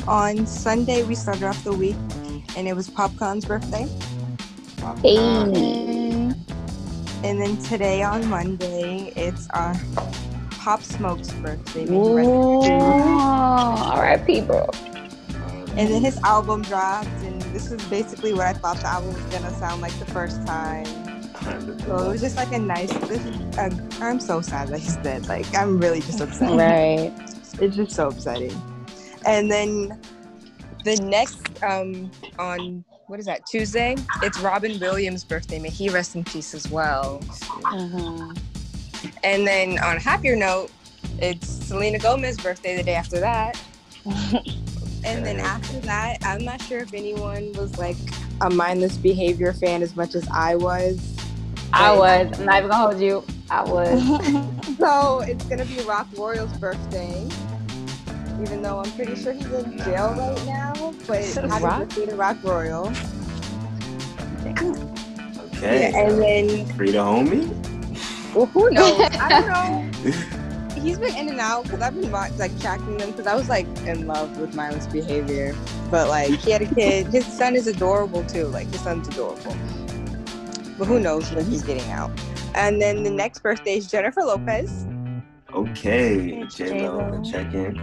On 0.06 0.46
Sunday, 0.46 1.02
we 1.04 1.14
started 1.14 1.44
off 1.44 1.62
the 1.62 1.72
week, 1.72 1.96
and 2.56 2.66
it 2.66 2.74
was 2.74 2.88
Popcorn's 2.88 3.44
birthday. 3.44 3.86
hey, 5.02 5.16
And 7.22 7.40
then 7.40 7.56
today 7.58 8.02
on 8.02 8.26
Monday, 8.28 9.12
it's 9.16 9.48
uh, 9.50 9.78
Pop 10.52 10.82
Smoke's 10.82 11.32
birthday. 11.32 11.84
May 11.84 12.00
he 12.00 12.10
Ooh, 12.10 12.60
peace. 12.62 12.86
all 13.82 14.00
right, 14.00 14.24
people. 14.26 14.70
And 15.76 15.88
then 15.90 16.02
his 16.02 16.18
album 16.24 16.62
dropped, 16.62 17.06
and 17.06 17.17
this 17.58 17.72
is 17.72 17.88
basically 17.88 18.32
what 18.32 18.46
I 18.46 18.52
thought 18.52 18.76
the 18.76 18.86
album 18.86 19.12
was 19.12 19.34
gonna 19.34 19.52
sound 19.54 19.82
like 19.82 19.96
the 19.98 20.06
first 20.06 20.46
time. 20.46 20.86
So 21.80 21.96
it 21.96 22.08
was 22.08 22.20
just 22.20 22.36
like 22.36 22.52
a 22.52 22.58
nice. 22.58 22.92
This 23.08 23.24
is, 23.24 23.58
uh, 23.58 23.70
I'm 24.00 24.20
so 24.20 24.40
sad 24.40 24.68
that 24.68 24.78
he's 24.78 24.96
dead. 24.98 25.26
Like 25.28 25.52
I'm 25.56 25.78
really 25.78 26.00
just 26.00 26.20
upset. 26.20 26.50
Right. 26.56 27.12
It's 27.60 27.74
just 27.74 27.90
so 27.90 28.06
upsetting. 28.06 28.54
And 29.26 29.50
then 29.50 30.00
the 30.84 30.94
next 31.02 31.40
um 31.64 32.08
on 32.38 32.84
what 33.08 33.18
is 33.18 33.26
that 33.26 33.44
Tuesday? 33.46 33.96
It's 34.22 34.38
Robin 34.38 34.78
Williams' 34.78 35.24
birthday. 35.24 35.58
May 35.58 35.70
he 35.70 35.88
rest 35.88 36.14
in 36.14 36.22
peace 36.22 36.54
as 36.54 36.70
well. 36.70 37.18
Mhm. 37.64 38.38
And 39.24 39.44
then 39.44 39.80
on 39.80 39.96
a 39.96 40.00
happier 40.00 40.36
note, 40.36 40.70
it's 41.20 41.48
Selena 41.48 41.98
Gomez's 41.98 42.40
birthday 42.40 42.76
the 42.76 42.84
day 42.84 42.94
after 42.94 43.18
that. 43.18 43.60
And 45.04 45.24
then 45.24 45.40
after 45.40 45.78
that, 45.80 46.18
I'm 46.24 46.44
not 46.44 46.60
sure 46.62 46.80
if 46.80 46.92
anyone 46.94 47.52
was 47.52 47.78
like 47.78 47.96
a 48.40 48.50
mindless 48.50 48.96
behavior 48.96 49.52
fan 49.52 49.82
as 49.82 49.96
much 49.96 50.14
as 50.14 50.26
I 50.28 50.56
was. 50.56 51.16
I 51.72 51.96
was. 51.96 52.38
I'm 52.38 52.46
not 52.46 52.58
even 52.58 52.70
gonna 52.70 52.88
hold 52.88 53.00
you. 53.00 53.24
I 53.50 53.64
was. 53.64 54.54
So 54.78 55.20
it's 55.20 55.44
gonna 55.46 55.64
be 55.64 55.80
Roc 55.80 56.06
Royal's 56.16 56.52
birthday. 56.58 57.26
Even 58.40 58.62
though 58.62 58.78
I'm 58.78 58.90
pretty 58.92 59.16
sure 59.16 59.32
he's 59.32 59.46
in 59.46 59.76
jail 59.78 60.14
mm, 60.14 60.18
right 60.18 60.46
now. 60.46 60.94
But 61.06 61.24
happy 61.50 61.84
birthday 61.84 62.06
to 62.06 62.14
Roc 62.14 62.36
Royal. 62.44 62.86
Okay. 64.46 64.54
Yeah, 65.60 65.98
and 65.98 66.22
then 66.22 66.66
Free 66.76 66.92
the 66.92 66.98
homie? 66.98 67.48
well, 68.34 68.46
who 68.46 68.70
knows? 68.70 69.08
I 69.20 69.28
don't 69.30 69.48
know. 70.04 70.37
He's 70.80 70.98
been 70.98 71.14
in 71.16 71.28
and 71.28 71.40
out 71.40 71.64
because 71.64 71.80
I've 71.80 71.94
been 71.94 72.10
like 72.10 72.60
tracking 72.60 72.96
them 72.96 73.10
because 73.10 73.26
I 73.26 73.34
was 73.34 73.48
like 73.48 73.66
in 73.86 74.06
love 74.06 74.38
with 74.38 74.54
mindless 74.54 74.86
behavior. 74.86 75.54
But 75.90 76.08
like 76.08 76.30
he 76.40 76.50
had 76.50 76.62
a 76.62 76.74
kid. 76.74 77.06
His 77.08 77.26
son 77.26 77.54
is 77.56 77.66
adorable 77.66 78.24
too. 78.24 78.46
Like 78.46 78.68
his 78.68 78.80
son's 78.80 79.08
adorable. 79.08 79.56
But 80.78 80.86
who 80.86 81.00
knows 81.00 81.30
when 81.32 81.44
he's 81.46 81.62
getting 81.62 81.90
out? 81.90 82.10
And 82.54 82.80
then 82.80 83.02
the 83.02 83.10
next 83.10 83.40
birthday 83.42 83.76
is 83.76 83.90
Jennifer 83.90 84.22
Lopez. 84.22 84.86
Okay. 85.52 86.40
It's 86.42 86.56
J-Lo, 86.56 87.20
J-Lo. 87.22 87.22
check 87.24 87.52
in. 87.54 87.78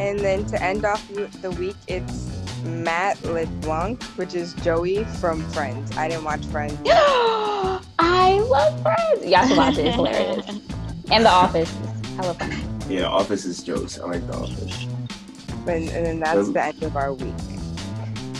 And 0.00 0.18
then 0.20 0.44
to 0.46 0.62
end 0.62 0.84
off 0.84 1.06
the 1.42 1.50
week, 1.52 1.76
it's 1.86 2.28
Matt 2.64 3.22
LeBlanc, 3.24 4.02
which 4.16 4.34
is 4.34 4.54
Joey 4.54 5.04
from 5.04 5.42
Friends. 5.50 5.96
I 5.96 6.08
didn't 6.08 6.24
watch 6.24 6.44
Friends. 6.46 6.78
I 6.86 8.38
love 8.48 8.82
Friends. 8.82 9.24
Y'all 9.26 9.46
should 9.46 9.56
watch 9.56 9.78
it. 9.78 9.86
It's 9.86 9.96
hilarious. 9.96 10.60
And 11.10 11.24
The 11.24 11.30
Office. 11.30 11.74
Is 12.18 12.24
Hella 12.24 12.34
funny. 12.34 12.56
Yeah, 12.94 13.06
Office 13.06 13.44
is 13.44 13.62
jokes. 13.62 13.98
I 13.98 14.04
like 14.06 14.26
The 14.26 14.34
Office. 14.36 14.84
And, 15.66 15.88
and 15.90 16.06
then 16.06 16.20
that's 16.20 16.48
the 16.50 16.62
end 16.62 16.82
of 16.82 16.96
our 16.96 17.12
week. 17.12 17.34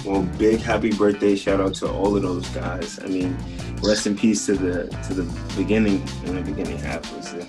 Well, 0.04 0.22
big 0.38 0.60
happy 0.60 0.90
birthday 0.92 1.36
shout 1.36 1.60
out 1.60 1.74
to 1.74 1.90
all 1.90 2.16
of 2.16 2.22
those 2.22 2.48
guys. 2.50 2.98
I 3.02 3.06
mean, 3.08 3.36
rest 3.82 4.06
in 4.06 4.16
peace 4.16 4.46
to 4.46 4.54
the 4.54 4.88
to 5.08 5.14
the 5.14 5.24
beginning 5.56 6.00
when 6.24 6.36
the 6.36 6.42
beginning 6.42 6.78
half 6.78 7.14
was 7.14 7.32
it. 7.34 7.46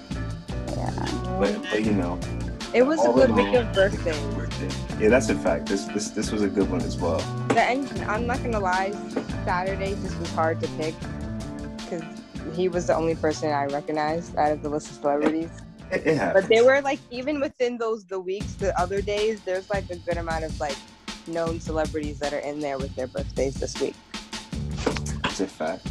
Yeah. 0.76 0.92
But, 1.40 1.62
but 1.72 1.84
you 1.86 1.94
know, 1.94 2.20
It 2.74 2.84
was 2.84 3.04
a 3.06 3.14
good 3.14 3.32
week 3.32 3.54
of 3.56 3.72
birthdays. 3.74 4.20
birthday. 4.36 4.70
Yeah, 5.00 5.10
that's 5.10 5.30
a 5.30 5.36
fact. 5.36 5.68
This 5.68 5.86
this 5.86 6.10
this 6.10 6.32
was 6.32 6.42
a 6.42 6.50
good 6.50 6.70
one 6.70 6.82
as 6.82 6.98
well. 6.98 7.20
The 7.50 7.64
end, 7.64 7.88
I'm 8.08 8.28
not 8.28 8.44
gonna 8.44 8.60
lie, 8.60 8.92
Saturday 9.46 9.92
just 10.02 10.20
was 10.20 10.30
hard 10.32 10.60
to 10.62 10.68
pick 10.80 10.96
because 11.78 12.04
he 12.58 12.68
was 12.68 12.88
the 12.88 12.96
only 12.96 13.16
person 13.16 13.52
I 13.52 13.66
recognized 13.68 14.36
out 14.36 14.52
of 14.52 14.62
the 14.64 14.70
list 14.70 14.90
of 14.90 14.96
celebrities. 14.98 15.50
It, 15.92 16.06
it 16.06 16.18
happens. 16.18 16.46
But 16.46 16.50
they 16.54 16.62
were 16.62 16.82
like, 16.82 17.00
even 17.10 17.40
within 17.40 17.78
those 17.78 18.06
the 18.06 18.20
weeks, 18.20 18.54
the 18.54 18.78
other 18.80 19.02
days, 19.02 19.42
there's 19.42 19.70
like 19.70 19.90
a 19.90 19.96
good 19.98 20.18
amount 20.18 20.46
of 20.46 20.60
like 20.60 20.78
known 21.28 21.60
celebrities 21.60 22.20
that 22.20 22.34
are 22.34 22.40
in 22.40 22.60
there 22.60 22.78
with 22.78 22.96
their 22.96 23.08
birthdays 23.08 23.56
this 23.56 23.80
week. 23.80 23.96
It's 25.26 25.40
a 25.40 25.48
fact. 25.48 25.88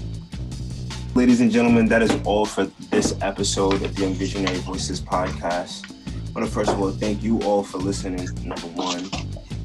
Ladies 1.14 1.40
and 1.40 1.50
gentlemen, 1.50 1.86
that 1.86 2.02
is 2.02 2.14
all 2.24 2.44
for 2.44 2.66
this 2.90 3.16
episode 3.22 3.82
of 3.82 3.94
the 3.94 4.02
Young 4.02 4.14
Visionary 4.14 4.58
Voices 4.58 5.00
podcast. 5.00 5.90
I 5.90 6.40
want 6.40 6.46
to 6.46 6.54
first 6.54 6.70
of 6.70 6.80
all 6.80 6.90
thank 6.92 7.22
you 7.22 7.40
all 7.42 7.64
for 7.64 7.78
listening, 7.78 8.28
number 8.44 8.68
one, 8.68 9.08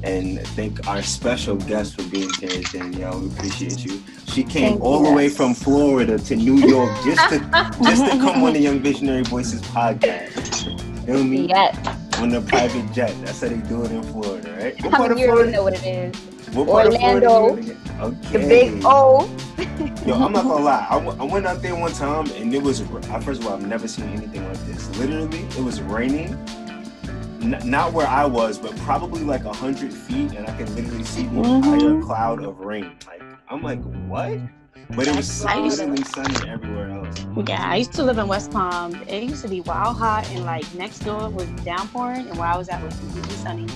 and 0.02 0.44
thank 0.48 0.86
our 0.88 1.02
special 1.02 1.56
guest 1.56 1.94
for 1.94 2.02
being 2.08 2.30
here, 2.40 2.62
Danielle. 2.72 3.20
We 3.20 3.28
appreciate 3.28 3.84
you. 3.84 4.02
She 4.26 4.42
came 4.42 4.70
Thank 4.72 4.82
all 4.82 5.00
you. 5.02 5.08
the 5.08 5.12
way 5.14 5.28
from 5.28 5.54
Florida 5.54 6.18
to 6.18 6.36
New 6.36 6.56
York 6.56 6.90
just 7.04 7.28
to 7.30 7.38
just 7.84 8.04
to 8.04 8.10
come 8.18 8.42
on 8.42 8.52
the 8.52 8.60
Young 8.60 8.80
Visionary 8.80 9.22
Voices 9.22 9.60
podcast. 9.62 10.66
You 11.06 11.14
know 11.14 11.22
me? 11.24 11.46
Yes. 11.46 11.76
On 12.18 12.28
the 12.30 12.40
private 12.40 12.90
jet. 12.92 13.14
That's 13.24 13.40
how 13.40 13.48
they 13.48 13.56
do 13.56 13.84
it 13.84 13.90
in 13.92 14.02
Florida, 14.04 14.56
right? 14.58 14.82
What 14.82 14.92
part 14.92 15.12
of 15.12 15.18
Florida? 15.18 15.50
Know 15.50 15.62
what 15.64 15.74
it 15.74 15.84
is. 15.86 16.16
What 16.54 16.68
Orlando. 16.68 17.56
Okay. 18.00 18.32
The 18.32 18.38
big 18.38 18.82
O. 18.84 19.28
Yo, 20.06 20.14
I'm 20.14 20.32
not 20.32 20.44
gonna 20.44 20.64
lie. 20.64 20.86
I, 20.90 20.94
w- 21.04 21.20
I 21.20 21.24
went 21.24 21.46
out 21.46 21.62
there 21.62 21.74
one 21.76 21.92
time 21.92 22.30
and 22.32 22.52
it 22.54 22.62
was. 22.62 22.80
I, 23.10 23.20
first 23.20 23.40
of 23.42 23.46
all, 23.46 23.54
I've 23.54 23.66
never 23.66 23.86
seen 23.88 24.06
anything 24.06 24.46
like 24.48 24.58
this. 24.66 24.88
Literally, 24.98 25.40
it 25.40 25.58
was 25.62 25.80
raining. 25.82 26.32
N- 27.42 27.60
not 27.64 27.92
where 27.92 28.06
I 28.06 28.24
was, 28.24 28.58
but 28.58 28.74
probably 28.78 29.22
like 29.22 29.44
a 29.44 29.52
hundred 29.52 29.92
feet, 29.92 30.32
and 30.32 30.46
I 30.48 30.56
could 30.56 30.70
literally 30.70 31.04
see 31.04 31.24
the 31.26 31.42
entire 31.42 31.78
Mhm. 31.80 32.02
cloud 32.04 32.42
of 32.42 32.58
rain. 32.60 32.92
Like 33.06 33.22
I'm 33.48 33.62
like, 33.62 33.80
what? 34.08 34.38
But 34.90 35.08
it 35.08 35.16
was 35.16 35.44
I 35.44 35.54
to- 35.56 35.62
literally 35.62 36.04
sunny 36.04 36.48
everywhere 36.48 36.90
else. 36.90 37.24
Yeah, 37.46 37.68
I 37.70 37.76
used 37.76 37.92
to 37.94 38.02
live 38.02 38.18
in 38.18 38.28
West 38.28 38.50
Palm. 38.50 38.94
It 39.08 39.22
used 39.22 39.42
to 39.42 39.48
be 39.48 39.60
wild 39.62 39.96
hot, 39.96 40.28
and 40.30 40.44
like 40.44 40.72
next 40.74 41.00
door 41.00 41.28
was 41.30 41.46
downpouring, 41.64 42.28
and 42.28 42.38
where 42.38 42.48
I 42.48 42.56
was 42.56 42.68
at 42.68 42.82
was 42.82 42.96
completely 42.98 43.34
sunny. 43.36 43.66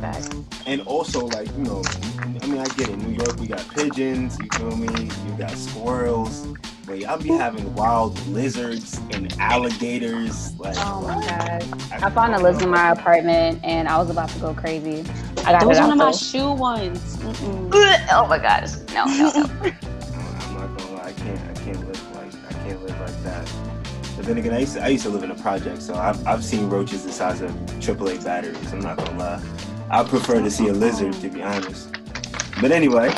Back. 0.00 0.22
And 0.66 0.80
also, 0.82 1.26
like 1.26 1.48
you 1.56 1.62
know, 1.64 1.82
I 2.18 2.46
mean, 2.46 2.58
I 2.58 2.64
get 2.74 2.88
it. 2.88 2.96
New 2.98 3.14
York, 3.14 3.38
we 3.38 3.46
got 3.46 3.66
pigeons. 3.68 4.36
You 4.40 4.48
feel 4.58 4.76
me? 4.76 5.04
You 5.04 5.38
got 5.38 5.50
squirrels. 5.52 6.46
But 6.84 7.04
I'll 7.04 7.18
be 7.18 7.28
having 7.28 7.72
wild 7.74 8.18
lizards 8.26 8.98
and 9.12 9.32
alligators. 9.38 10.58
Like, 10.58 10.74
Oh 10.78 11.02
my 11.02 11.14
god, 11.24 11.62
I 11.92 12.10
found 12.10 12.34
a 12.34 12.40
lizard 12.40 12.64
in 12.64 12.70
my 12.70 12.90
apartment 12.90 13.60
and 13.62 13.86
I 13.86 13.96
was 13.98 14.10
about 14.10 14.28
to 14.30 14.38
go 14.40 14.52
crazy. 14.52 15.04
I 15.44 15.52
got 15.52 15.60
that 15.60 15.68
was 15.68 15.78
one 15.78 15.90
of 15.92 15.98
my 15.98 16.12
shoe 16.12 16.52
ones. 16.52 17.16
Mm-mm. 17.16 18.06
Oh 18.12 18.26
my 18.28 18.38
gosh. 18.38 18.76
No, 18.94 19.04
no, 19.06 19.30
no. 19.32 19.42
I'm 19.62 20.54
not 20.54 20.78
gonna 20.78 20.92
lie, 20.92 21.04
I 21.08 21.12
can't, 21.12 21.40
I 21.50 21.54
can't 21.54 21.86
live 21.86 22.14
like, 22.14 22.32
I 22.48 22.52
can't 22.64 22.82
live 22.82 23.00
like 23.00 23.22
that. 23.24 23.52
But 24.16 24.26
then 24.26 24.38
again, 24.38 24.54
I 24.54 24.60
used 24.60 24.74
to, 24.74 24.84
I 24.84 24.88
used 24.88 25.02
to 25.04 25.10
live 25.10 25.24
in 25.24 25.32
a 25.32 25.34
project, 25.34 25.82
so 25.82 25.94
I've, 25.94 26.24
I've 26.26 26.44
seen 26.44 26.68
roaches 26.70 27.04
the 27.04 27.12
size 27.12 27.40
of 27.40 27.50
AAA 27.50 28.24
batteries. 28.24 28.72
I'm 28.72 28.80
not 28.80 28.98
gonna 28.98 29.18
lie. 29.18 29.42
I 29.90 30.04
prefer 30.04 30.40
to 30.40 30.50
see 30.50 30.68
a 30.68 30.72
lizard, 30.72 31.14
to 31.14 31.28
be 31.28 31.42
honest. 31.42 31.92
But 32.60 32.70
anyway, 32.70 33.10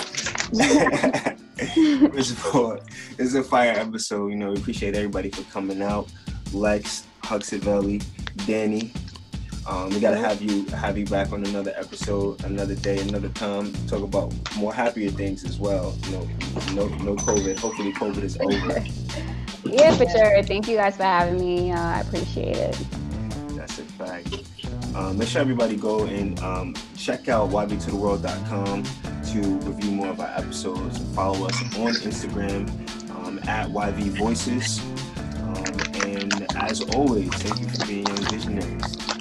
first 2.12 2.32
of 2.32 2.54
all, 2.54 2.78
this 3.16 3.28
is 3.28 3.34
a 3.34 3.42
fire 3.42 3.72
episode. 3.72 4.28
You 4.28 4.36
know, 4.36 4.52
we 4.52 4.56
appreciate 4.56 4.94
everybody 4.94 5.30
for 5.30 5.42
coming 5.52 5.82
out. 5.82 6.10
Lex, 6.52 7.04
Huxavelli, 7.22 8.02
Danny. 8.46 8.92
Um, 9.66 9.90
we 9.90 10.00
gotta 10.00 10.18
have 10.18 10.42
you 10.42 10.66
have 10.66 10.98
you 10.98 11.06
back 11.06 11.32
on 11.32 11.44
another 11.44 11.72
episode, 11.76 12.44
another 12.44 12.74
day, 12.74 12.98
another 12.98 13.30
time. 13.30 13.72
Talk 13.86 14.02
about 14.02 14.32
more 14.56 14.74
happier 14.74 15.10
things 15.10 15.44
as 15.44 15.58
well. 15.58 15.96
You 16.04 16.12
know, 16.12 16.28
no 16.74 16.88
no 16.98 17.16
COVID. 17.16 17.58
Hopefully, 17.58 17.92
COVID 17.92 18.22
is 18.22 18.38
over. 18.40 18.84
Yeah, 19.66 19.96
for 19.96 20.06
sure. 20.08 20.42
Thank 20.42 20.68
you 20.68 20.76
guys 20.76 20.96
for 20.96 21.04
having 21.04 21.40
me. 21.40 21.72
Uh, 21.72 21.78
I 21.78 22.00
appreciate 22.00 22.56
it. 22.56 22.78
That's 23.56 23.78
a 23.78 23.82
fact. 23.82 24.44
Um, 24.94 25.18
make 25.18 25.28
sure 25.28 25.40
everybody 25.40 25.76
go 25.76 26.04
and 26.04 26.38
um, 26.40 26.74
check 26.96 27.28
out 27.28 27.50
ybtotheworld.com 27.50 28.82
to 28.82 29.40
review 29.68 29.90
more 29.90 30.08
of 30.08 30.20
our 30.20 30.28
episodes. 30.36 30.98
Follow 31.14 31.46
us 31.46 31.60
on 31.78 31.92
Instagram 31.94 32.68
um, 33.10 33.38
at 33.48 33.68
yvvoices. 33.68 34.80
Um, 35.42 36.06
and 36.06 36.56
as 36.56 36.82
always, 36.94 37.32
thank 37.34 37.60
you 37.60 37.68
for 37.68 37.86
being 37.86 38.06
young 38.06 38.24
visionaries. 38.30 39.03